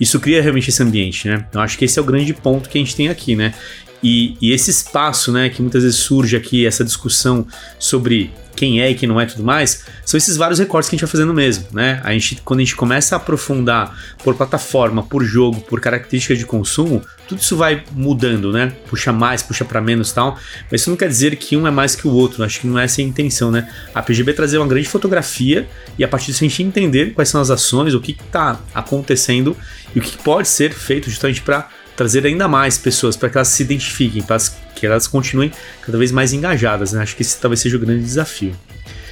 [0.00, 1.46] isso cria realmente esse ambiente, né?
[1.52, 3.52] Eu acho que esse é o grande ponto que a gente tem aqui, né?
[4.02, 7.46] E, e, esse espaço, né, que muitas vezes surge aqui, essa discussão
[7.78, 10.98] sobre quem é e quem não é tudo mais, são esses vários recortes que a
[10.98, 12.00] gente vai fazendo mesmo, né?
[12.02, 16.44] A gente, quando a gente começa a aprofundar por plataforma, por jogo, por característica de
[16.46, 18.72] consumo, tudo isso vai mudando, né?
[18.88, 20.38] Puxa mais, puxa para menos tal.
[20.70, 22.42] Mas isso não quer dizer que um é mais que o outro.
[22.42, 23.68] Acho que não é essa a intenção, né?
[23.94, 27.40] A PGB trazer uma grande fotografia e a partir disso a gente entender quais são
[27.40, 29.56] as ações, o que está acontecendo
[29.94, 33.48] e o que pode ser feito justamente para trazer ainda mais pessoas para que elas
[33.48, 34.38] se identifiquem, para
[34.74, 36.92] que elas continuem cada vez mais engajadas.
[36.92, 37.02] Né?
[37.02, 38.54] Acho que esse talvez seja o grande desafio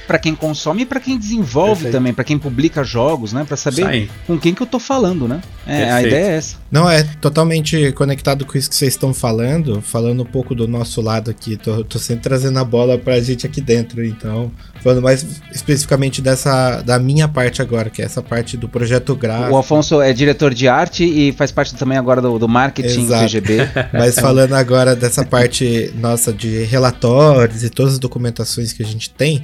[0.07, 1.93] para quem consome e para quem desenvolve Perfeito.
[1.93, 3.43] também, para quem publica jogos, né?
[3.43, 5.41] Para saber com quem que eu tô falando, né?
[5.65, 6.57] É, a ideia é essa.
[6.71, 11.01] Não, é totalmente conectado com isso que vocês estão falando, falando um pouco do nosso
[11.01, 11.57] lado aqui.
[11.57, 14.51] Tô, tô sempre trazendo a bola pra gente aqui dentro, então.
[14.85, 19.55] Falando mais especificamente dessa da minha parte agora, que é essa parte do projeto gráfico.
[19.55, 23.23] O Afonso é diretor de arte e faz parte também agora do, do marketing Exato.
[23.23, 23.57] do PGB.
[23.91, 29.09] Mas falando agora dessa parte nossa de relatórios e todas as documentações que a gente
[29.09, 29.41] tem,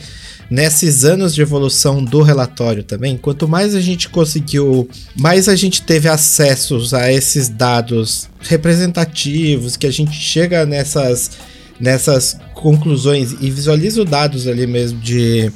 [0.47, 4.87] nesses anos de evolução do relatório também, quanto mais a gente conseguiu,
[5.17, 11.31] mais a gente teve acessos a esses dados representativos, que a gente chega nessas,
[11.81, 15.51] nessas conclusões e visualiza os dados ali mesmo de.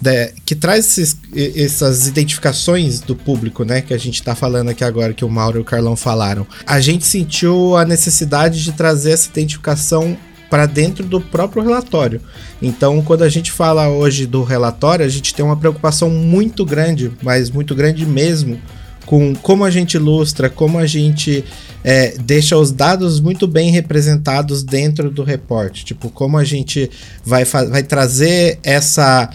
[0.00, 1.16] de que traz esses,
[1.54, 3.82] essas identificações do público, né?
[3.82, 6.46] Que a gente está falando aqui agora, que o Mauro e o Carlão falaram.
[6.66, 10.16] A gente sentiu a necessidade de trazer essa identificação
[10.48, 12.20] para dentro do próprio relatório.
[12.62, 17.12] Então, quando a gente fala hoje do relatório, a gente tem uma preocupação muito grande,
[17.22, 18.60] mas muito grande mesmo,
[19.06, 21.44] com como a gente ilustra, como a gente
[21.82, 25.84] é, deixa os dados muito bem representados dentro do reporte.
[25.84, 26.90] Tipo, como a gente
[27.24, 29.30] vai, vai trazer essa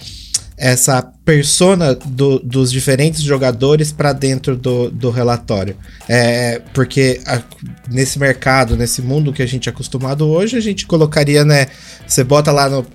[0.54, 5.74] essa persona do, dos diferentes jogadores para dentro do, do relatório.
[6.08, 7.42] É, porque a,
[7.90, 11.66] nesse mercado, nesse mundo que a gente é acostumado hoje, a gente colocaria, né?
[12.06, 12.86] Você bota lá no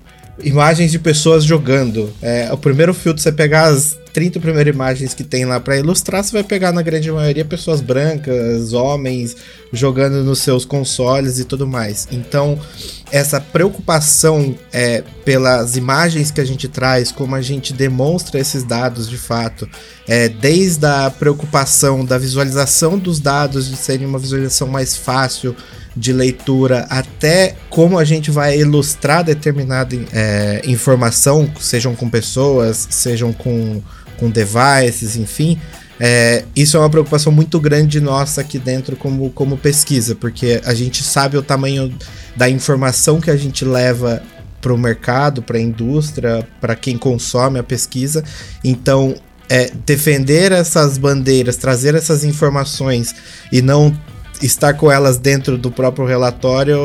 [0.42, 2.12] imagens de pessoas jogando.
[2.22, 6.24] É, o primeiro filtro você pegar as 30 primeiras imagens que tem lá para ilustrar,
[6.24, 9.36] você vai pegar na grande maioria pessoas brancas, homens
[9.72, 12.08] jogando nos seus consoles e tudo mais.
[12.10, 12.58] Então,
[13.12, 19.08] essa preocupação é, pelas imagens que a gente traz, como a gente demonstra esses dados
[19.08, 19.68] de fato,
[20.06, 25.54] é, desde a preocupação da visualização dos dados de serem uma visualização mais fácil
[25.98, 33.32] de leitura, até como a gente vai ilustrar determinada é, informação, sejam com pessoas, sejam
[33.32, 33.82] com,
[34.16, 35.58] com devices, enfim.
[36.00, 40.72] É, isso é uma preocupação muito grande nossa aqui dentro como, como pesquisa, porque a
[40.72, 41.92] gente sabe o tamanho
[42.36, 44.22] da informação que a gente leva
[44.60, 48.22] para o mercado, para a indústria, para quem consome a pesquisa.
[48.62, 49.16] Então,
[49.48, 53.14] é, defender essas bandeiras, trazer essas informações
[53.50, 53.96] e não
[54.42, 56.78] estar com elas dentro do próprio relatório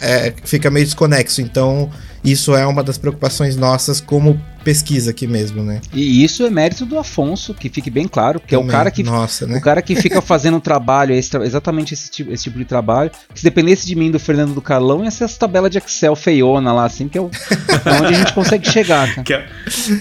[0.00, 1.40] é, fica meio desconexo.
[1.40, 1.90] Então,
[2.22, 5.80] isso é uma das preocupações nossas como pesquisa aqui mesmo, né?
[5.92, 8.66] E isso é mérito do Afonso, que fique bem claro, que Também.
[8.66, 9.56] é o cara que Nossa, né?
[9.56, 13.10] o cara que fica fazendo um trabalho, exatamente esse tipo, esse tipo de trabalho.
[13.34, 16.72] Se dependesse de mim, do Fernando do Carlão, ia ser essa tabela de Excel feiona
[16.72, 17.30] lá, assim, que é, o,
[17.86, 19.22] é onde a gente consegue chegar, cara.
[19.22, 19.46] Que é,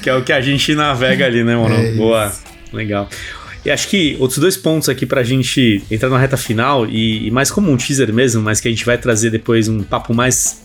[0.02, 1.76] que é o que a gente navega ali, né, mano?
[1.76, 2.34] É Boa,
[2.74, 3.08] legal.
[3.64, 7.32] E acho que outros dois pontos aqui pra gente entrar na reta final, e, e,
[7.32, 10.62] mais como um teaser mesmo, mas que a gente vai trazer depois um papo mais.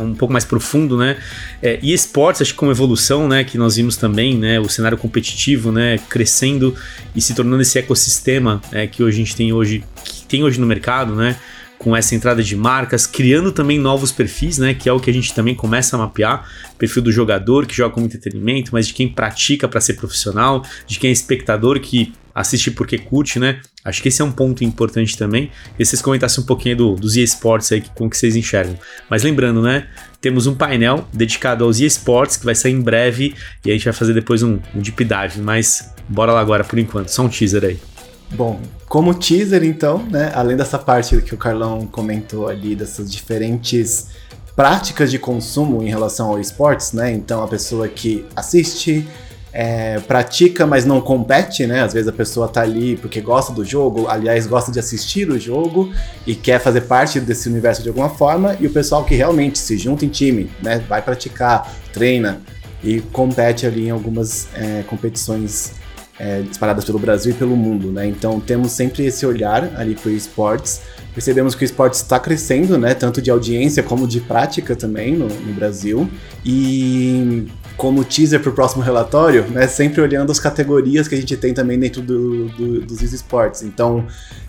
[0.00, 1.16] um pouco mais profundo, né?
[1.62, 3.44] É, e esportes, acho que como evolução, né?
[3.44, 4.60] Que nós vimos também, né?
[4.60, 5.98] O cenário competitivo, né?
[6.08, 6.74] Crescendo
[7.16, 10.60] e se tornando esse ecossistema é, que hoje a gente tem hoje, que tem hoje
[10.60, 11.36] no mercado, né?
[11.84, 14.72] Com essa entrada de marcas, criando também novos perfis, né?
[14.72, 16.48] Que é o que a gente também começa a mapear.
[16.78, 20.98] Perfil do jogador que joga como entretenimento, mas de quem pratica para ser profissional, de
[20.98, 23.60] quem é espectador que assiste porque curte, né?
[23.84, 25.50] Acho que esse é um ponto importante também.
[25.78, 28.78] E vocês comentassem um pouquinho do, dos eSports aí, como que vocês enxergam.
[29.10, 29.86] Mas lembrando, né?
[30.22, 33.92] Temos um painel dedicado aos eSports que vai sair em breve e a gente vai
[33.92, 35.42] fazer depois um, um deep dive.
[35.42, 37.93] Mas bora lá agora por enquanto, só um teaser aí.
[38.34, 44.08] Bom, como teaser, então, né, além dessa parte que o Carlão comentou ali, dessas diferentes
[44.56, 47.12] práticas de consumo em relação ao esportes, né?
[47.12, 49.06] Então, a pessoa que assiste,
[49.52, 51.82] é, pratica, mas não compete, né?
[51.82, 55.38] Às vezes a pessoa tá ali porque gosta do jogo, aliás, gosta de assistir o
[55.38, 55.92] jogo
[56.26, 59.78] e quer fazer parte desse universo de alguma forma, e o pessoal que realmente se
[59.78, 60.82] junta em time, né?
[60.88, 62.40] Vai praticar, treina
[62.82, 65.83] e compete ali em algumas é, competições
[66.18, 68.06] é, disparadas pelo Brasil e pelo mundo, né?
[68.06, 70.80] Então temos sempre esse olhar ali para o esportes.
[71.12, 72.94] Percebemos que o esporte está crescendo, né?
[72.94, 76.08] Tanto de audiência como de prática também no, no Brasil.
[76.44, 77.46] E
[77.76, 79.66] como teaser para o próximo relatório, né?
[79.66, 83.62] Sempre olhando as categorias que a gente tem também dentro do, do, dos esportes.
[83.62, 84.06] Então,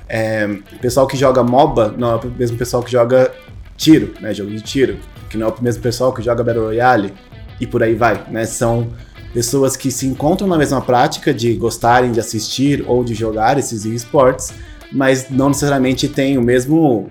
[0.08, 3.32] é, o pessoal que joga MOBA não é o mesmo pessoal que joga
[3.76, 4.34] tiro, né?
[4.34, 4.98] Jogo de tiro,
[5.30, 7.12] que não é o mesmo pessoal que joga Battle Royale
[7.60, 8.46] e por aí vai, né?
[8.46, 8.90] São
[9.36, 13.84] pessoas que se encontram na mesma prática de gostarem de assistir ou de jogar esses
[13.84, 14.54] esportes,
[14.94, 17.10] mas não necessariamente têm o mesmo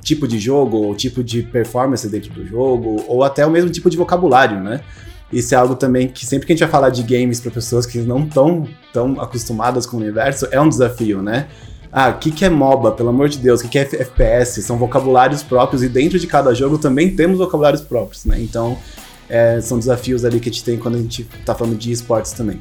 [0.00, 3.90] tipo de jogo, ou tipo de performance dentro do jogo, ou até o mesmo tipo
[3.90, 4.80] de vocabulário, né?
[5.30, 7.84] Isso é algo também que sempre que a gente vai falar de games para pessoas
[7.84, 11.46] que não estão tão acostumadas com o universo, é um desafio, né?
[11.92, 13.60] Ah, o que, que é MOBA, pelo amor de Deus?
[13.60, 14.62] O que, que é FPS?
[14.62, 18.40] São vocabulários próprios e dentro de cada jogo também temos vocabulários próprios, né?
[18.40, 18.78] Então,
[19.28, 22.32] é, são desafios ali que a gente tem quando a gente está falando de esportes
[22.32, 22.60] também.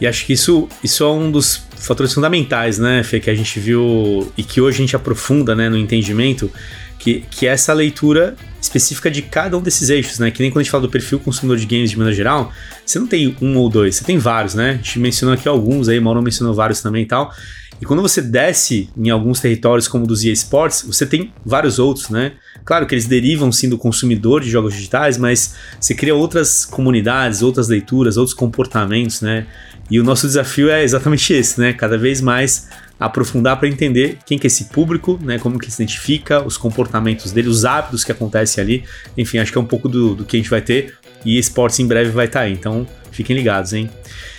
[0.00, 3.58] E acho que isso, isso é um dos fatores fundamentais, né, Fê, que a gente
[3.58, 6.50] viu e que hoje a gente aprofunda né, no entendimento,
[6.98, 10.30] que, que é essa leitura específica de cada um desses eixos, né?
[10.30, 12.52] Que nem quando a gente fala do perfil consumidor de games de maneira geral,
[12.84, 14.70] você não tem um ou dois, você tem vários, né?
[14.70, 17.32] A gente mencionou aqui alguns aí, Mauro mencionou vários também e tal.
[17.80, 22.32] E quando você desce em alguns territórios como dos eSports, você tem vários outros, né?
[22.64, 27.42] Claro que eles derivam sim do consumidor de jogos digitais, mas você cria outras comunidades,
[27.42, 29.46] outras leituras, outros comportamentos, né?
[29.90, 31.72] E o nosso desafio é exatamente esse, né?
[31.72, 32.68] Cada vez mais
[32.98, 35.38] aprofundar para entender quem que é esse público, né?
[35.38, 38.84] Como que se identifica, os comportamentos dele, os hábitos que acontecem ali.
[39.16, 40.94] Enfim, acho que é um pouco do, do que a gente vai ter.
[41.24, 42.52] E esportes em breve vai estar tá aí.
[42.52, 42.86] Então,
[43.16, 43.90] fiquem ligados, hein?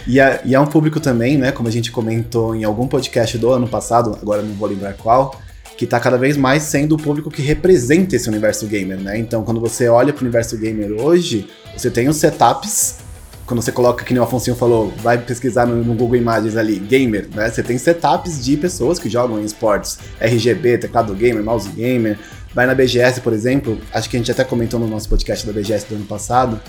[0.05, 1.51] E é, e é um público também, né?
[1.51, 5.39] Como a gente comentou em algum podcast do ano passado, agora não vou lembrar qual,
[5.75, 9.17] que está cada vez mais sendo o público que representa esse universo gamer, né?
[9.17, 12.99] Então, quando você olha para o universo gamer hoje, você tem os setups.
[13.45, 16.79] Quando você coloca, que nem o Afonso falou, vai pesquisar no, no, Google Imagens ali,
[16.79, 17.49] gamer, né?
[17.49, 22.17] Você tem setups de pessoas que jogam em esportes, RGB, teclado gamer, mouse gamer.
[22.53, 25.53] Vai na BGS, por exemplo, acho que a gente até comentou no nosso podcast da
[25.53, 26.59] BGS do ano passado,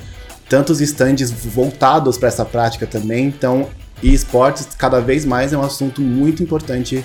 [0.49, 3.26] tantos stands voltados para essa prática também.
[3.26, 3.68] Então,
[4.03, 7.05] esportes cada vez mais é um assunto muito importante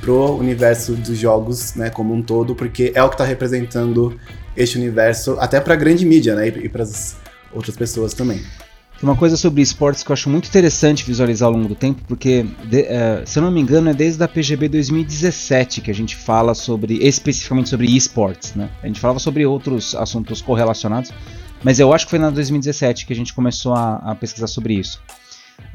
[0.00, 4.18] pro universo dos jogos, né, como um todo, porque é o que está representando
[4.56, 7.16] este universo até para a grande mídia, né, e para as
[7.52, 8.40] outras pessoas também.
[9.00, 12.44] Uma coisa sobre esportes que eu acho muito interessante visualizar ao longo do tempo, porque,
[12.64, 16.16] de, uh, se eu não me engano, é desde a PGB 2017 que a gente
[16.16, 18.68] fala sobre, especificamente sobre esportes, né?
[18.82, 21.12] A gente falava sobre outros assuntos correlacionados,
[21.62, 24.74] mas eu acho que foi na 2017 que a gente começou a, a pesquisar sobre
[24.74, 25.00] isso.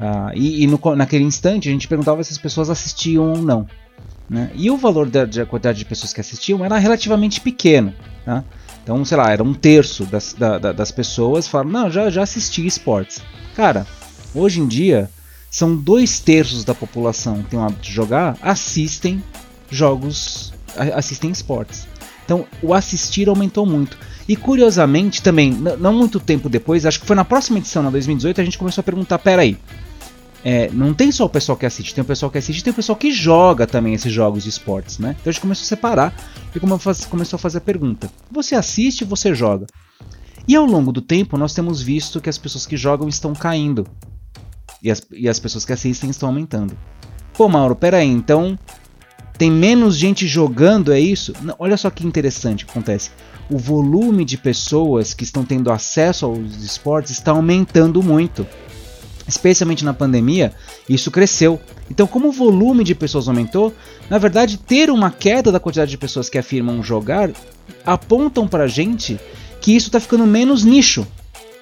[0.00, 3.66] Uh, e, e no, naquele instante a gente perguntava se as pessoas assistiam ou não.
[4.28, 4.50] Né?
[4.54, 7.94] E o valor da, da, quantidade de pessoas que assistiam era relativamente pequeno.
[8.24, 8.42] Tá?
[8.82, 12.66] Então, sei lá, era um terço das, da, das pessoas falaram: Não, já, já assisti
[12.66, 13.22] esportes.
[13.54, 13.86] Cara,
[14.34, 15.10] hoje em dia,
[15.50, 19.22] são dois terços da população que tem o hábito de jogar assistem
[19.70, 20.52] jogos,
[20.94, 21.86] assistem esportes.
[22.24, 23.98] Então, o assistir aumentou muito.
[24.28, 28.40] E curiosamente, também, não muito tempo depois, acho que foi na próxima edição, na 2018,
[28.40, 29.58] a gente começou a perguntar: peraí,
[30.42, 32.76] é, não tem só o pessoal que assiste, tem o pessoal que assiste tem o
[32.76, 35.16] pessoal que joga também esses jogos de esportes, né?
[35.18, 36.14] Então a gente começou a separar
[36.54, 39.66] e começou a fazer a pergunta: você assiste, você joga?
[40.46, 43.86] E ao longo do tempo nós temos visto que as pessoas que jogam estão caindo
[44.82, 46.76] e as, e as pessoas que assistem estão aumentando.
[47.32, 48.58] Pô, Mauro, peraí, então
[49.38, 51.32] tem menos gente jogando, é isso?
[51.40, 53.10] Não, olha só que interessante que acontece.
[53.50, 58.46] O volume de pessoas que estão tendo acesso aos esportes está aumentando muito
[59.26, 60.52] especialmente na pandemia,
[60.88, 61.60] isso cresceu.
[61.90, 63.72] Então, como o volume de pessoas aumentou,
[64.08, 67.30] na verdade, ter uma queda da quantidade de pessoas que afirmam jogar
[67.84, 69.18] apontam pra gente
[69.60, 71.06] que isso tá ficando menos nicho.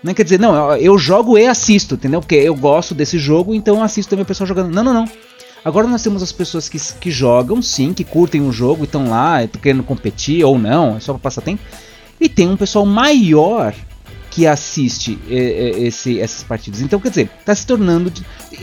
[0.03, 0.13] Né?
[0.15, 2.21] Quer dizer, não, eu jogo e assisto, entendeu?
[2.21, 4.73] Porque eu gosto desse jogo, então assisto também o pessoal jogando.
[4.73, 5.05] Não, não, não.
[5.65, 9.09] Agora nós temos as pessoas que, que jogam, sim, que curtem o jogo e estão
[9.09, 11.63] lá, querendo competir ou não, é só para passar tempo.
[12.21, 13.75] E tem um pessoal maior
[14.33, 16.81] que assiste esse, essas partidas.
[16.81, 18.11] Então, quer dizer, está se tornando,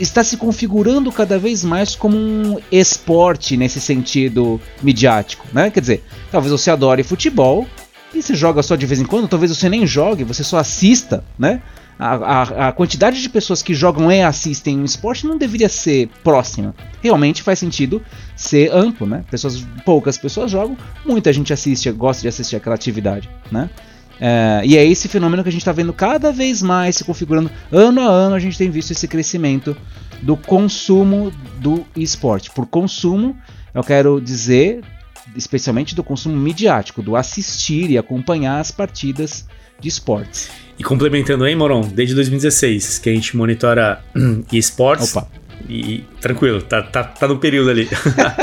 [0.00, 5.70] está se configurando cada vez mais como um esporte nesse sentido midiático, né?
[5.70, 7.68] Quer dizer, talvez você adore futebol
[8.12, 11.22] e você joga só de vez em quando, talvez você nem jogue, você só assista,
[11.38, 11.62] né?
[12.02, 16.74] A, a, quantidade de pessoas que jogam e assistem um esporte não deveria ser próxima.
[17.02, 18.02] Realmente faz sentido
[18.34, 19.22] ser amplo, né?
[19.30, 23.68] Pessoas, poucas pessoas jogam, muita gente assiste, gosta de assistir aquela atividade, né?
[24.18, 27.50] É, e é esse fenômeno que a gente está vendo cada vez mais se configurando.
[27.70, 29.76] Ano a ano a gente tem visto esse crescimento
[30.22, 32.50] do consumo do esporte.
[32.50, 33.36] Por consumo,
[33.74, 34.80] eu quero dizer
[35.36, 39.46] especialmente do consumo midiático, do assistir e acompanhar as partidas
[39.80, 40.50] de esportes.
[40.78, 44.02] E complementando aí, Moron, desde 2016 que a gente monitora
[44.52, 45.14] esportes.
[45.14, 45.28] Opa.
[45.68, 47.88] E tranquilo, tá, tá, tá no período ali.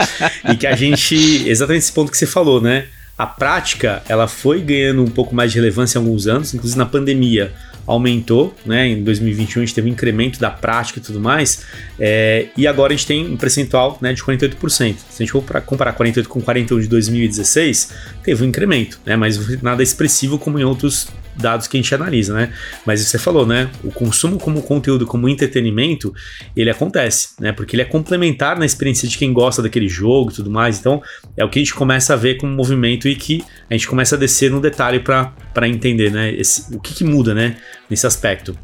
[0.51, 1.15] e que a gente.
[1.49, 2.87] Exatamente esse ponto que você falou, né?
[3.17, 6.85] a prática ela foi ganhando um pouco mais de relevância em alguns anos, inclusive na
[6.85, 7.51] pandemia
[7.85, 8.89] aumentou, né?
[8.89, 11.65] Em 2021 a gente teve um incremento da prática e tudo mais,
[11.97, 14.59] é, e agora a gente tem um percentual né, de 48%.
[14.69, 14.83] Se
[15.15, 19.15] a gente for comparar 48 com 41 de 2016, teve um incremento, né?
[19.15, 21.07] Mas nada expressivo como em outros
[21.37, 22.53] dados que a gente analisa, né?
[22.85, 23.69] Mas você falou, né?
[23.83, 26.13] O consumo como conteúdo, como entretenimento,
[26.55, 27.51] ele acontece, né?
[27.51, 30.79] Porque ele é complementar na experiência de quem gosta daquele jogo e tudo mais.
[30.79, 31.01] Então,
[31.35, 34.15] é o que a gente começa a ver como movimento e que a gente começa
[34.15, 36.33] a descer no detalhe para entender, né?
[36.33, 37.57] Esse, o que, que muda, né?
[37.89, 38.57] Nesse aspecto.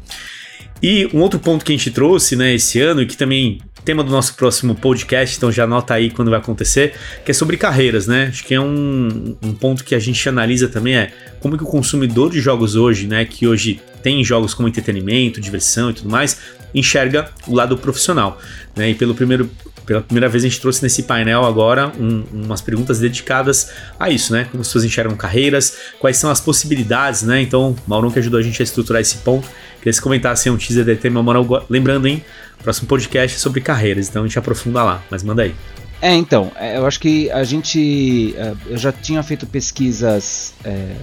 [0.82, 4.02] E um outro ponto que a gente trouxe, né, esse ano e que também tema
[4.02, 6.94] do nosso próximo podcast, então já anota aí quando vai acontecer,
[7.24, 8.28] que é sobre carreiras, né?
[8.28, 11.66] Acho que é um, um ponto que a gente analisa também é como que o
[11.66, 16.38] consumidor de jogos hoje, né, que hoje tem jogos como entretenimento, diversão e tudo mais,
[16.74, 18.40] enxerga o lado profissional,
[18.74, 18.90] né?
[18.90, 19.50] E pelo primeiro
[19.86, 24.32] pela primeira vez a gente trouxe nesse painel agora um, umas perguntas dedicadas a isso,
[24.32, 24.46] né?
[24.50, 27.40] Como as pessoas enxergam carreiras, quais são as possibilidades, né?
[27.40, 29.46] Então, Maurão que ajudou a gente a estruturar esse ponto.
[29.78, 31.46] Queria que você comentasse um teaser de tema, Maurão.
[31.68, 32.24] Lembrando, hein?
[32.62, 35.02] Próximo podcast é sobre carreiras, então a gente aprofunda lá.
[35.10, 35.54] Mas manda aí.
[36.00, 38.34] É, então, é, eu acho que a gente.
[38.36, 40.96] É, eu já tinha feito pesquisas é, é,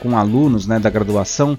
[0.00, 1.56] com alunos né, da graduação,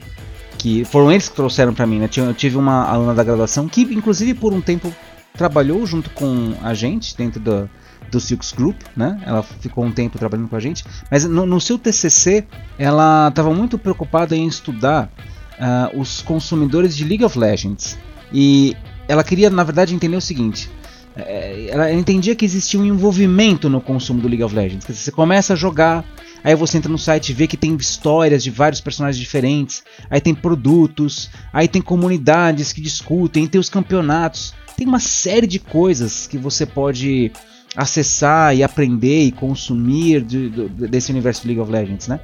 [0.57, 1.99] que foram eles que trouxeram para mim.
[1.99, 2.09] Né?
[2.17, 4.93] Eu tive uma aluna da graduação que, inclusive, por um tempo
[5.33, 7.69] trabalhou junto com a gente dentro do,
[8.11, 9.21] do Silks Group, né?
[9.25, 12.45] Ela ficou um tempo trabalhando com a gente, mas no, no seu TCC
[12.77, 15.11] ela estava muito preocupada em estudar
[15.59, 17.97] uh, os consumidores de League of Legends
[18.31, 18.75] e
[19.07, 20.69] ela queria, na verdade, entender o seguinte.
[21.15, 24.85] É, ela entendia que existia um envolvimento no consumo do League of Legends.
[24.85, 26.05] Você começa a jogar,
[26.43, 30.21] aí você entra no site e vê que tem histórias de vários personagens diferentes, aí
[30.21, 36.25] tem produtos, aí tem comunidades que discutem, tem os campeonatos, tem uma série de coisas
[36.25, 37.33] que você pode
[37.75, 42.21] acessar e aprender e consumir de, de, desse universo League of Legends, né?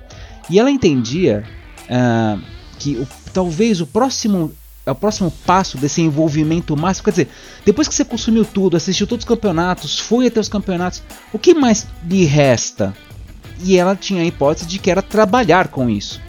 [0.50, 1.44] E ela entendia
[1.82, 2.42] uh,
[2.80, 4.54] que o, talvez o próximo
[4.86, 7.04] é o próximo passo desse envolvimento máximo.
[7.06, 7.30] Quer dizer,
[7.66, 11.04] depois que você consumiu tudo, assistiu todos os campeonatos, foi até os campeonatos,
[11.34, 12.94] o que mais lhe resta?
[13.62, 16.22] E ela tinha a hipótese de que era trabalhar com isso.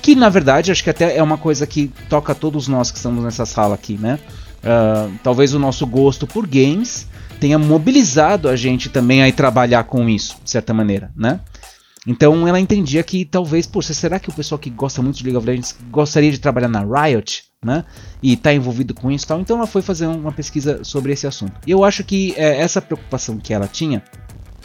[0.00, 3.24] Que na verdade acho que até é uma coisa que toca todos nós que estamos
[3.24, 4.20] nessa sala aqui, né?
[4.64, 7.06] Uh, talvez o nosso gosto por games
[7.38, 11.40] tenha mobilizado a gente também a trabalhar com isso, de certa maneira, né?
[12.06, 15.36] Então ela entendia que talvez, poxa, será que o pessoal que gosta muito de League
[15.36, 17.44] of Legends gostaria de trabalhar na Riot?
[17.64, 17.82] Né?
[18.22, 19.40] E está envolvido com isso tal.
[19.40, 21.54] Então ela foi fazer uma pesquisa sobre esse assunto.
[21.66, 24.02] E eu acho que é, essa preocupação que ela tinha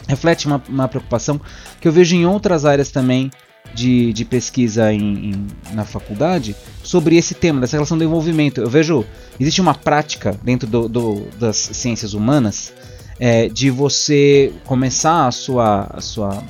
[0.06, 1.40] reflete uma, uma, preocupação
[1.80, 3.30] que eu vejo em outras áreas também
[3.74, 8.60] de, de pesquisa em, em, na faculdade sobre esse tema, dessa relação do envolvimento.
[8.60, 9.04] Eu vejo,
[9.38, 12.72] existe uma prática dentro do, do, das ciências humanas
[13.18, 16.42] é, de você começar a sua, a sua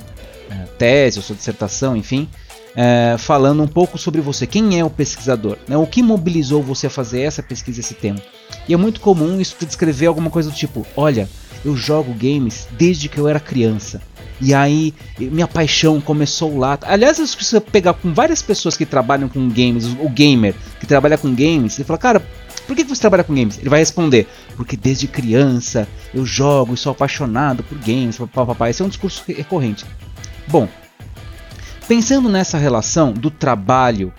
[0.49, 2.27] é, tese, a sua dissertação, enfim,
[2.75, 4.47] é, falando um pouco sobre você.
[4.47, 5.57] Quem é o pesquisador?
[5.67, 5.77] Né?
[5.77, 8.21] O que mobilizou você a fazer essa pesquisa, esse tema?
[8.67, 11.29] E é muito comum isso descrever alguma coisa do tipo: olha,
[11.63, 14.01] eu jogo games desde que eu era criança.
[14.41, 16.77] E aí, minha paixão começou lá.
[16.81, 21.33] Aliás, você pegar com várias pessoas que trabalham com games, o gamer que trabalha com
[21.33, 22.23] games, e fala, cara,
[22.65, 23.59] por que você trabalha com games?
[23.59, 28.69] Ele vai responder, porque desde criança eu jogo e sou apaixonado por games, papapá.
[28.69, 29.85] Esse é um discurso recorrente.
[30.47, 30.67] Bom,
[31.87, 34.11] pensando nessa relação do trabalho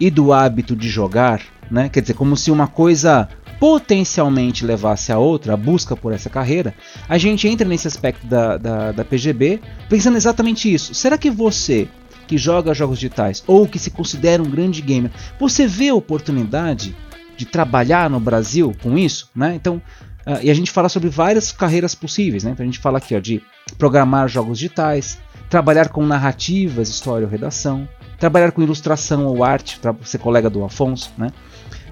[0.00, 1.88] e do hábito de jogar, né?
[1.88, 3.28] Quer dizer, como se uma coisa
[3.60, 6.74] potencialmente levasse a outra, a busca por essa carreira,
[7.06, 10.94] a gente entra nesse aspecto da, da, da PGB pensando exatamente isso.
[10.94, 11.86] Será que você
[12.26, 16.96] que joga jogos digitais ou que se considera um grande gamer, você vê a oportunidade
[17.36, 19.28] de trabalhar no Brasil com isso?
[19.36, 19.54] Né?
[19.56, 19.82] Então,
[20.26, 22.44] uh, e a gente fala sobre várias carreiras possíveis.
[22.44, 22.52] Né?
[22.52, 23.42] Então a gente fala aqui ó, de
[23.76, 25.18] programar jogos digitais,
[25.50, 27.86] trabalhar com narrativas, história ou redação,
[28.18, 31.30] trabalhar com ilustração ou arte, para ser colega do Afonso, né?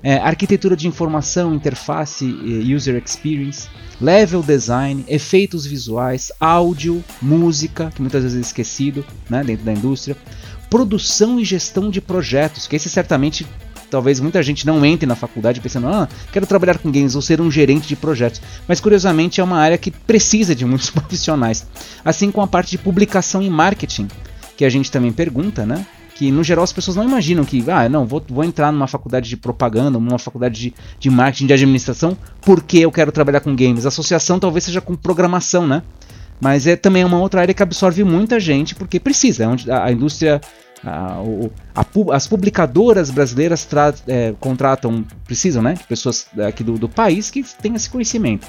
[0.03, 2.25] É, arquitetura de informação, interface,
[2.75, 3.69] user experience,
[4.01, 10.17] level design, efeitos visuais, áudio, música, que muitas vezes é esquecido né, dentro da indústria,
[10.71, 13.47] produção e gestão de projetos, que esse certamente
[13.91, 17.41] talvez muita gente não entre na faculdade pensando, ah, quero trabalhar com games ou ser
[17.41, 18.41] um gerente de projetos.
[18.67, 21.67] Mas curiosamente é uma área que precisa de muitos profissionais.
[22.05, 24.09] Assim como a parte de publicação e marketing,
[24.57, 25.87] que a gente também pergunta, né?
[26.19, 29.29] Que no geral as pessoas não imaginam que, ah, não, vou, vou entrar numa faculdade
[29.29, 33.85] de propaganda, numa faculdade de, de marketing, de administração, porque eu quero trabalhar com games.
[33.85, 35.81] A associação talvez seja com programação, né?
[36.41, 39.85] Mas é também uma outra área que absorve muita gente, porque precisa, é onde a,
[39.85, 40.41] a indústria,
[40.85, 41.23] a,
[41.73, 41.87] a,
[42.17, 43.69] as publicadoras brasileiras
[44.09, 48.45] é, contratam, precisam, né, pessoas aqui do, do país que tenham esse conhecimento.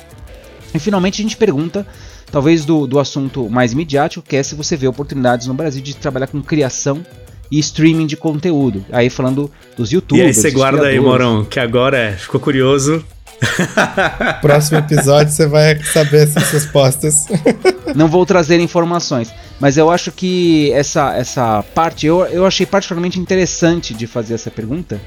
[0.73, 1.85] E finalmente a gente pergunta,
[2.31, 5.95] talvez do, do assunto mais midiático, que é se você vê oportunidades no Brasil de
[5.95, 7.05] trabalhar com criação
[7.51, 8.85] e streaming de conteúdo.
[8.91, 10.25] Aí falando dos youtubers.
[10.25, 13.03] E aí você guarda aí, Morão, que agora é, ficou curioso.
[14.41, 17.25] Próximo episódio você vai saber essas respostas.
[17.95, 23.19] Não vou trazer informações, mas eu acho que essa, essa parte eu, eu achei particularmente
[23.19, 24.99] interessante de fazer essa pergunta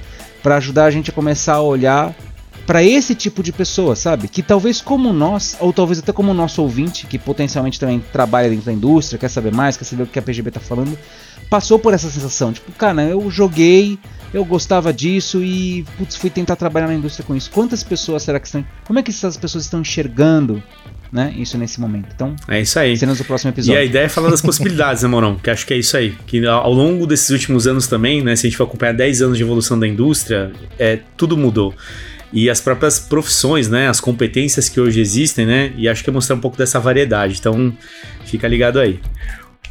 [0.42, 2.14] para ajudar a gente a começar a olhar
[2.66, 4.28] para esse tipo de pessoa, sabe?
[4.28, 8.48] Que talvez como nós, ou talvez até como o nosso ouvinte, que potencialmente também trabalha
[8.48, 10.96] dentro da indústria, quer saber mais, quer saber o que a PGB tá falando,
[11.52, 13.98] passou por essa sensação, tipo, cara, eu joguei,
[14.32, 17.50] eu gostava disso e putz, fui tentar trabalhar na indústria com isso.
[17.50, 20.62] Quantas pessoas será que estão, como é que essas pessoas estão enxergando
[21.12, 22.08] né, isso nesse momento.
[22.14, 22.96] Então, é isso aí.
[22.96, 23.78] Cenas do próximo episódio.
[23.78, 25.36] E a ideia é falar das possibilidades, né, Morão?
[25.36, 26.16] Que acho que é isso aí.
[26.26, 29.36] Que ao longo desses últimos anos também, né, se a gente for acompanhar 10 anos
[29.36, 31.74] de evolução da indústria, é, tudo mudou
[32.32, 36.12] e as próprias profissões, né, as competências que hoje existem, né, e acho que é
[36.12, 37.36] mostrar um pouco dessa variedade.
[37.38, 37.76] Então,
[38.24, 38.98] fica ligado aí.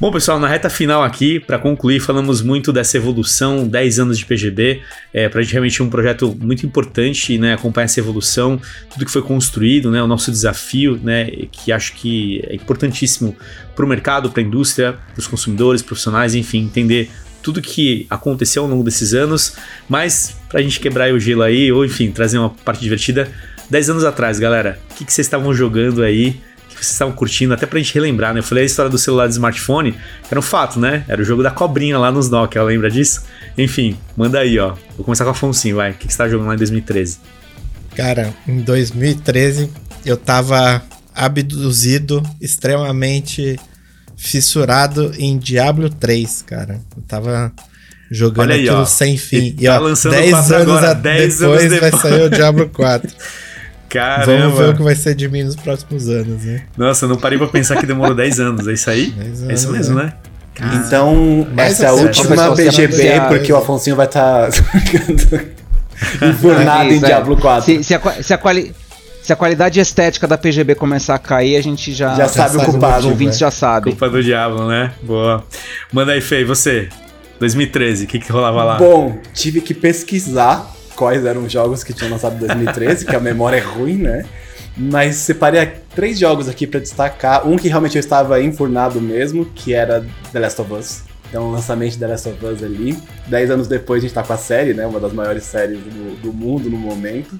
[0.01, 4.25] Bom, pessoal, na reta final aqui, para concluir, falamos muito dessa evolução, 10 anos de
[4.25, 4.81] PGB,
[5.13, 8.59] é, para a gente realmente um projeto muito importante, né, acompanhar essa evolução,
[8.89, 13.37] tudo que foi construído, né, o nosso desafio, né, que acho que é importantíssimo
[13.75, 17.11] para o mercado, para a indústria, para os consumidores, profissionais, enfim, entender
[17.43, 19.55] tudo que aconteceu ao longo desses anos,
[19.87, 23.31] mas pra gente quebrar o gelo aí, ou enfim, trazer uma parte divertida,
[23.69, 26.41] 10 anos atrás, galera, o que, que vocês estavam jogando aí?
[26.81, 27.53] Que vocês estavam curtindo?
[27.53, 28.39] Até pra gente relembrar, né?
[28.39, 29.99] Eu falei a história do celular de smartphone, que
[30.31, 31.05] era um fato, né?
[31.07, 33.21] Era o jogo da cobrinha lá nos Nokia, lembra disso?
[33.55, 34.73] Enfim, manda aí, ó.
[34.95, 35.91] Vou começar com a Afonso, vai.
[35.91, 37.19] O que, que você tá jogando lá em 2013?
[37.95, 39.69] Cara, em 2013
[40.03, 40.81] eu tava
[41.13, 43.59] abduzido, extremamente
[44.17, 46.81] fissurado em Diablo 3, cara.
[46.97, 47.53] Eu tava
[48.09, 49.55] jogando aí, aquilo ó, sem fim.
[49.55, 53.11] E, tá ó, 10 anos, agora, 10 depois, anos depois vai sair o Diablo 4.
[53.91, 54.39] Caramba.
[54.39, 56.63] Vamos ver o que vai ser de mim nos próximos anos, né?
[56.77, 58.67] Nossa, eu não parei pra pensar que demorou 10 anos.
[58.67, 59.13] É isso aí?
[59.19, 60.13] Anos, é isso mesmo, né?
[60.59, 60.83] né?
[60.85, 64.57] Então, Mas essa é a última BGB, porque o Afonso vai estar tá
[66.25, 67.65] enfurnado em Diablo 4.
[67.65, 68.73] Se, se, a, se, a quali,
[69.21, 72.63] se a qualidade estética da PGB começar a cair, a gente já, já, sabe o
[72.63, 72.99] culpado.
[72.99, 73.91] Os ouvintes já sabem.
[73.91, 74.93] Culpa do diabo, né?
[75.03, 75.43] Boa.
[75.91, 76.87] Manda aí, Fei, você.
[77.39, 78.77] 2013, o que, que rolava lá?
[78.77, 80.71] Bom, tive que pesquisar
[81.01, 84.23] quais eram os jogos que tinham lançado em 2013, que a memória é ruim, né?
[84.77, 87.47] Mas separei três jogos aqui para destacar.
[87.47, 91.01] Um que realmente eu estava enfurnado mesmo, que era The Last of Us.
[91.27, 92.95] Então, o lançamento de The Last of Us ali.
[93.25, 94.85] Dez anos depois a gente tá com a série, né?
[94.85, 97.35] Uma das maiores séries do, do mundo no momento.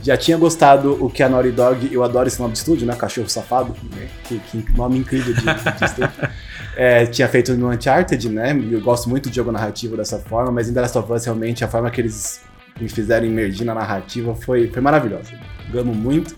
[0.00, 2.94] Já tinha gostado o que a Naughty Dog, eu adoro esse nome de estúdio, né?
[2.94, 4.06] Cachorro Safado, né?
[4.28, 6.12] que, que, nome incrível de, de estúdio.
[6.74, 8.58] É, tinha feito no Uncharted, né?
[8.70, 11.62] Eu gosto muito de jogo narrativo dessa forma, mas em The Last of Us, realmente,
[11.62, 12.40] a forma que eles
[12.80, 15.32] me fizeram emergir na narrativa foi, foi maravilhosa.
[15.70, 16.36] Gamo muito.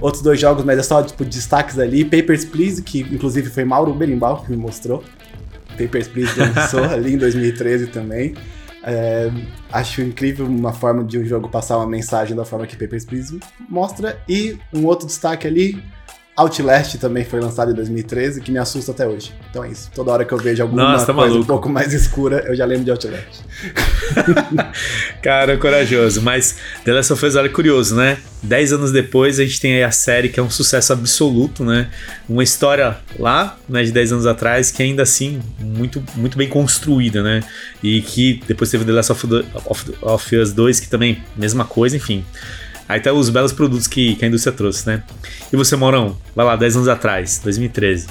[0.00, 2.04] Outros dois jogos, mas é só tipo, destaques ali.
[2.04, 5.04] Papers, Please, que inclusive foi Mauro Berimbau que me mostrou.
[5.78, 8.34] Papers, Please lançou ali em 2013 também.
[8.84, 9.30] É,
[9.70, 13.38] acho incrível uma forma de um jogo passar uma mensagem da forma que Papers, Please
[13.68, 14.20] mostra.
[14.28, 15.82] E um outro destaque ali,
[16.34, 19.34] Outlast também foi lançado em 2013, que me assusta até hoje.
[19.50, 19.90] Então é isso.
[19.94, 21.44] Toda hora que eu vejo alguma Nossa, tá coisa maluco.
[21.44, 23.42] um pouco mais escura, eu já lembro de Outlast.
[25.22, 26.22] Cara, corajoso.
[26.22, 28.16] Mas The Last of Us, olha, curioso, né?
[28.42, 31.90] Dez anos depois, a gente tem aí a série que é um sucesso absoluto, né?
[32.26, 37.22] Uma história lá, né, de 10 anos atrás, que ainda assim, muito, muito bem construída,
[37.22, 37.42] né?
[37.82, 39.26] E que depois teve The Last of,
[39.66, 42.24] of, of Us 2, que também, mesma coisa, enfim.
[42.92, 45.02] Aí tá os belos produtos que, que a indústria trouxe, né?
[45.50, 46.14] E você, Maurão?
[46.36, 48.06] Vai lá, 10 anos atrás, 2013.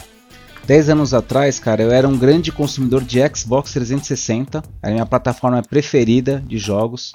[0.65, 5.05] 10 anos atrás, cara, eu era um grande consumidor de Xbox 360, era a minha
[5.05, 7.13] plataforma preferida de jogos.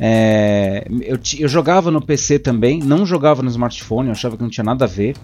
[0.00, 4.50] É, eu, eu jogava no PC também, não jogava no smartphone, eu achava que não
[4.50, 5.14] tinha nada a ver.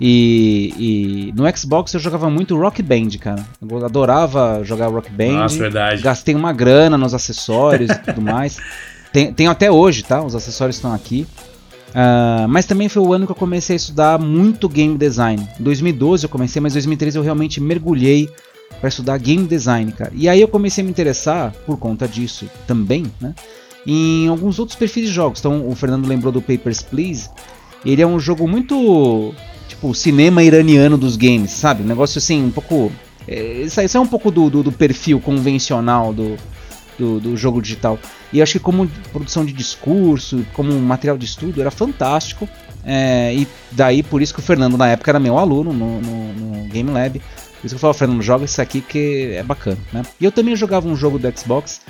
[0.00, 3.44] E, e no Xbox eu jogava muito Rock Band, cara.
[3.60, 5.32] Eu adorava jogar Rock Band.
[5.32, 6.00] Nossa, verdade.
[6.00, 8.56] Gastei uma grana nos acessórios e tudo mais.
[9.18, 10.22] Tem- Tenho até hoje, tá?
[10.22, 11.26] Os acessórios estão aqui.
[11.94, 15.46] Ah, mas também foi o ano que eu comecei a estudar muito game design.
[15.58, 18.28] Em 2012 eu comecei, mas em 2013 eu realmente mergulhei
[18.80, 20.12] para estudar game design, cara.
[20.14, 23.34] E aí eu comecei a me interessar por conta disso também, né?
[23.86, 25.40] Em alguns outros perfis de jogos.
[25.40, 27.28] Então o Fernando lembrou do Papers, Please.
[27.84, 29.34] Ele é um jogo muito
[29.66, 31.82] tipo cinema iraniano dos games, sabe?
[31.82, 32.92] Um negócio assim, um pouco.
[33.26, 36.36] é, isso é um pouco do, do- do perfil convencional do,
[36.98, 37.98] do, do jogo digital.
[38.32, 42.48] E acho que como produção de discurso, como material de estudo, era fantástico.
[42.84, 46.32] É, e daí por isso que o Fernando na época era meu aluno no, no,
[46.34, 47.18] no Game Lab.
[47.18, 49.78] Por isso que eu falava, Fernando, joga isso aqui que é bacana.
[49.92, 50.02] Né?
[50.20, 51.80] E eu também jogava um jogo do Xbox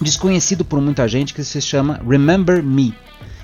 [0.00, 2.94] desconhecido por muita gente que se chama Remember Me.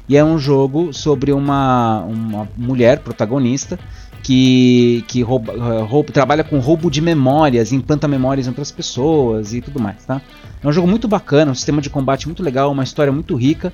[0.08, 3.78] E é um jogo sobre uma, uma mulher protagonista
[4.22, 9.52] que, que rouba, eh, rouba- trabalha com roubo de memórias, implanta memórias em outras pessoas
[9.52, 10.22] e tudo mais, tá?
[10.62, 13.72] É um jogo muito bacana, um sistema de combate muito legal, uma história muito rica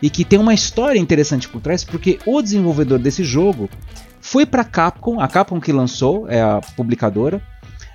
[0.00, 3.68] e que tem uma história interessante por trás, porque o desenvolvedor desse jogo
[4.20, 7.42] foi para Capcom, a Capcom que lançou, é a publicadora,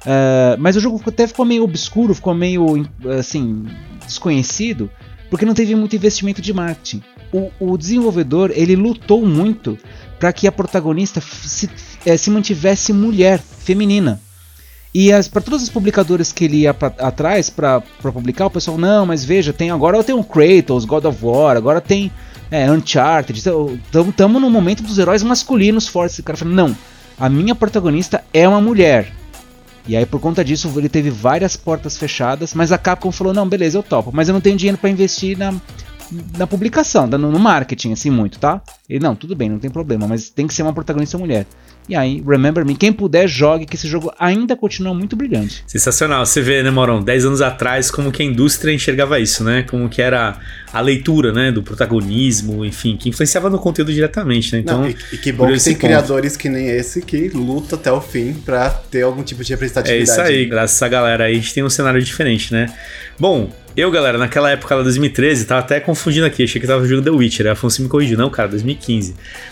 [0.05, 2.85] eh, mas o jogo até ficou meio obscuro, ficou meio
[3.17, 3.65] assim
[4.05, 4.89] desconhecido,
[5.30, 7.01] porque não teve muito investimento de marketing.
[7.31, 9.77] O, o desenvolvedor ele lutou muito
[10.24, 11.70] para que a protagonista se,
[12.06, 14.22] eh, se mantivesse mulher, feminina.
[14.95, 19.06] E para todas as publicadoras que ele ia pra, atrás para publicar, o pessoal, não,
[19.06, 22.10] mas veja, tem agora tem o Kratos, God of War, agora tem
[22.50, 26.20] é, Uncharted, estamos no momento dos heróis masculinos fortes.
[26.20, 26.74] O cara falou, não,
[27.20, 29.12] a minha protagonista é uma mulher.
[29.86, 33.45] E aí por conta disso ele teve várias portas fechadas, mas a Capcom falou, não,
[33.45, 35.54] beleza, eu topo, mas eu não tenho dinheiro para investir na,
[36.38, 38.62] na publicação, no, no marketing, assim, muito, tá?
[38.89, 41.45] Ele, não, tudo bem, não tem problema, mas tem que ser uma protagonista mulher.
[41.88, 45.64] E aí, Remember Me, quem puder, jogue, que esse jogo ainda continua muito brilhante.
[45.68, 46.26] Sensacional.
[46.26, 49.64] Você vê, né, Morão, 10 anos atrás, como que a indústria enxergava isso, né?
[49.69, 50.38] Como que era
[50.72, 54.60] a leitura, né, do protagonismo, enfim, que influenciava no conteúdo diretamente, né?
[54.60, 55.85] Então, Não, e, e que bom por que tem ponto.
[55.85, 59.55] criadores que nem esse que luta até o fim pra ter algum tipo de É
[59.55, 60.03] representatividade.
[60.10, 62.73] isso aí, graças a essa galera aí, a gente tem um cenário diferente, né?
[63.19, 67.05] Bom, eu, galera, naquela época lá, 2013, tava até confundindo aqui, achei que tava jogando
[67.05, 68.73] The Witcher, aí Afonso me corrigiu, não, cara, 2015.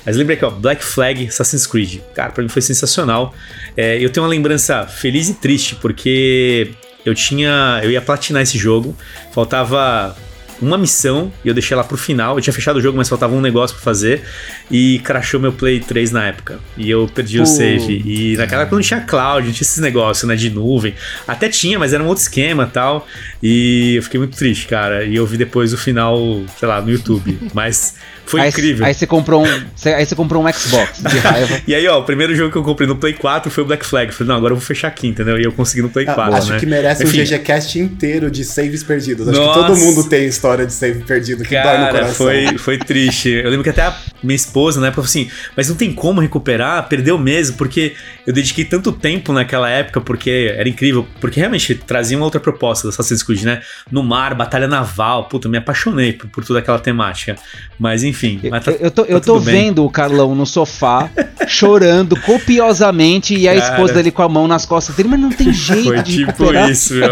[0.05, 1.99] Mas lembrei aqui, ó, Black Flag Assassin's Creed.
[2.13, 3.33] Cara, pra mim foi sensacional.
[3.75, 6.71] É, eu tenho uma lembrança feliz e triste, porque
[7.05, 7.79] eu tinha.
[7.83, 8.95] Eu ia platinar esse jogo,
[9.33, 10.15] faltava
[10.61, 12.37] uma missão e eu deixei ela pro final.
[12.37, 14.21] Eu tinha fechado o jogo, mas faltava um negócio pra fazer.
[14.69, 16.59] E crashou meu Play 3 na época.
[16.77, 17.45] E eu perdi o Pô.
[17.47, 18.01] save.
[18.05, 20.35] E naquela época não tinha cloud, não tinha esses negócios, né?
[20.35, 20.93] De nuvem.
[21.27, 23.07] Até tinha, mas era um outro esquema tal.
[23.41, 25.03] E eu fiquei muito triste, cara.
[25.03, 26.17] E eu vi depois o final,
[26.59, 27.37] sei lá, no YouTube.
[27.53, 28.85] Mas foi aí, incrível.
[28.85, 29.63] Aí você comprou um,
[29.95, 31.59] aí você comprou um Xbox de raiva.
[31.67, 33.85] E aí, ó, o primeiro jogo que eu comprei no Play 4 foi o Black
[33.85, 34.11] Flag.
[34.11, 35.37] Eu Falei, não, agora eu vou fechar aqui, entendeu?
[35.39, 36.59] E eu consegui no Play Ah, 4, acho né?
[36.59, 37.21] que merece Enfim.
[37.21, 39.27] um GGCast inteiro de saves perdidos.
[39.27, 39.59] Acho Nossa.
[39.59, 42.13] que todo mundo tem história de save perdido que dói no Cara, coração.
[42.15, 43.29] foi, foi triste.
[43.29, 46.87] Eu lembro que até a minha esposa, né, falou assim: Mas não tem como recuperar?
[46.87, 47.93] Perdeu mesmo, porque
[48.25, 52.87] eu dediquei tanto tempo naquela época, porque era incrível, porque realmente trazia uma outra proposta
[52.87, 53.61] do Assassin's Creed, né?
[53.91, 55.25] No mar, batalha naval.
[55.25, 57.35] Puta, eu me apaixonei por, por toda aquela temática.
[57.79, 58.39] Mas enfim.
[58.43, 59.55] Eu, mas tá- eu tô, eu tá tô tudo bem.
[59.65, 61.09] vendo o Carlão no sofá,
[61.47, 63.71] chorando copiosamente, e a Cara.
[63.73, 66.27] esposa dele com a mão nas costas dele, mas não tem jeito Foi de tipo
[66.31, 66.69] recuperar.
[66.69, 67.09] isso, meu.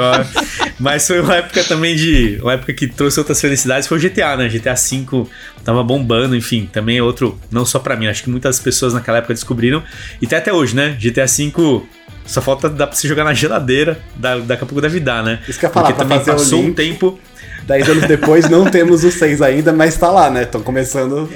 [0.80, 2.40] Mas foi uma época também de.
[2.42, 3.88] Uma época que trouxe outras felicidades.
[3.88, 4.50] Foi o GTA, né?
[4.50, 5.28] GTA V
[5.64, 6.68] tava bombando, enfim.
[6.72, 7.40] Também é outro.
[7.52, 9.84] Não só pra mim, acho que muitas pessoas naquela época descobriram.
[10.22, 10.98] E até até hoje, né?
[11.00, 11.84] GTA V.
[12.26, 14.00] Só falta dar pra você jogar na geladeira.
[14.16, 15.40] Da, daqui a pouco deve dar, né?
[15.48, 17.20] Isso que eu ia falar, Porque pra também fazer o passou um tempo.
[17.66, 20.44] Dez anos depois não temos o 6 ainda, mas tá lá, né?
[20.44, 21.30] Estão começando.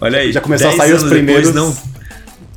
[0.00, 0.32] Olha aí.
[0.32, 1.54] Já começou a 10 sair os anos depois, primeiros.
[1.54, 1.76] Não,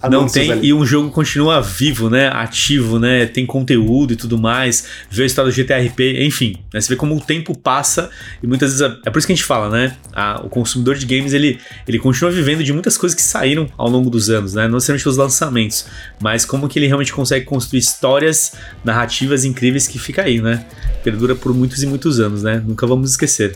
[0.10, 0.68] Não tem, ali.
[0.68, 2.28] e um jogo continua vivo, né?
[2.28, 3.26] Ativo, né?
[3.26, 4.86] Tem conteúdo e tudo mais.
[5.10, 6.58] Vê a história do GTRP, enfim.
[6.74, 6.82] Né?
[6.82, 8.10] Você vê como o tempo passa
[8.42, 8.98] e muitas vezes.
[9.06, 9.96] É por isso que a gente fala, né?
[10.14, 13.90] A, o consumidor de games ele, ele continua vivendo de muitas coisas que saíram ao
[13.90, 14.68] longo dos anos, né?
[14.68, 15.86] Não necessariamente os lançamentos,
[16.22, 18.54] mas como que ele realmente consegue construir histórias
[18.84, 20.66] narrativas incríveis que fica aí, né?
[21.04, 22.62] Perdura por muitos e muitos anos, né?
[22.66, 23.56] Nunca vamos esquecer.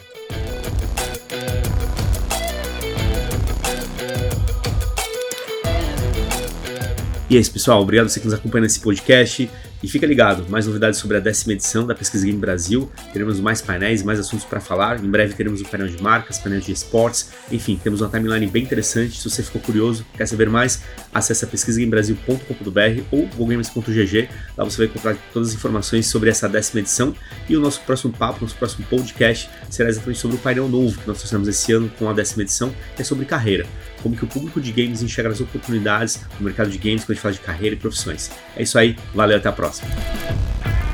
[7.30, 7.82] E é isso, pessoal.
[7.82, 9.50] Obrigado você que nos acompanha nesse podcast.
[9.86, 12.92] E fica ligado, mais novidades sobre a décima edição da Pesquisa Game Brasil.
[13.14, 15.00] Teremos mais painéis, mais assuntos para falar.
[15.00, 17.30] Em breve teremos um painel de marcas, painel de esportes.
[17.52, 19.16] Enfim, temos uma timeline bem interessante.
[19.22, 20.82] Se você ficou curioso, quer saber mais,
[21.14, 24.28] acesse pesquisagamebrasil.com.br ou gogames.gg.
[24.58, 27.14] Lá você vai encontrar todas as informações sobre essa décima edição.
[27.48, 31.08] E o nosso próximo papo, nosso próximo podcast será exatamente sobre o painel novo que
[31.08, 33.68] nós trouxemos esse ano com a décima edição, que é sobre carreira
[34.06, 37.14] como que o público de games enxerga as oportunidades no mercado de games quando a
[37.16, 38.30] gente fala de carreira e profissões.
[38.56, 39.75] É isso aí, valeu, até a próxima.
[39.78, 40.85] Awesome.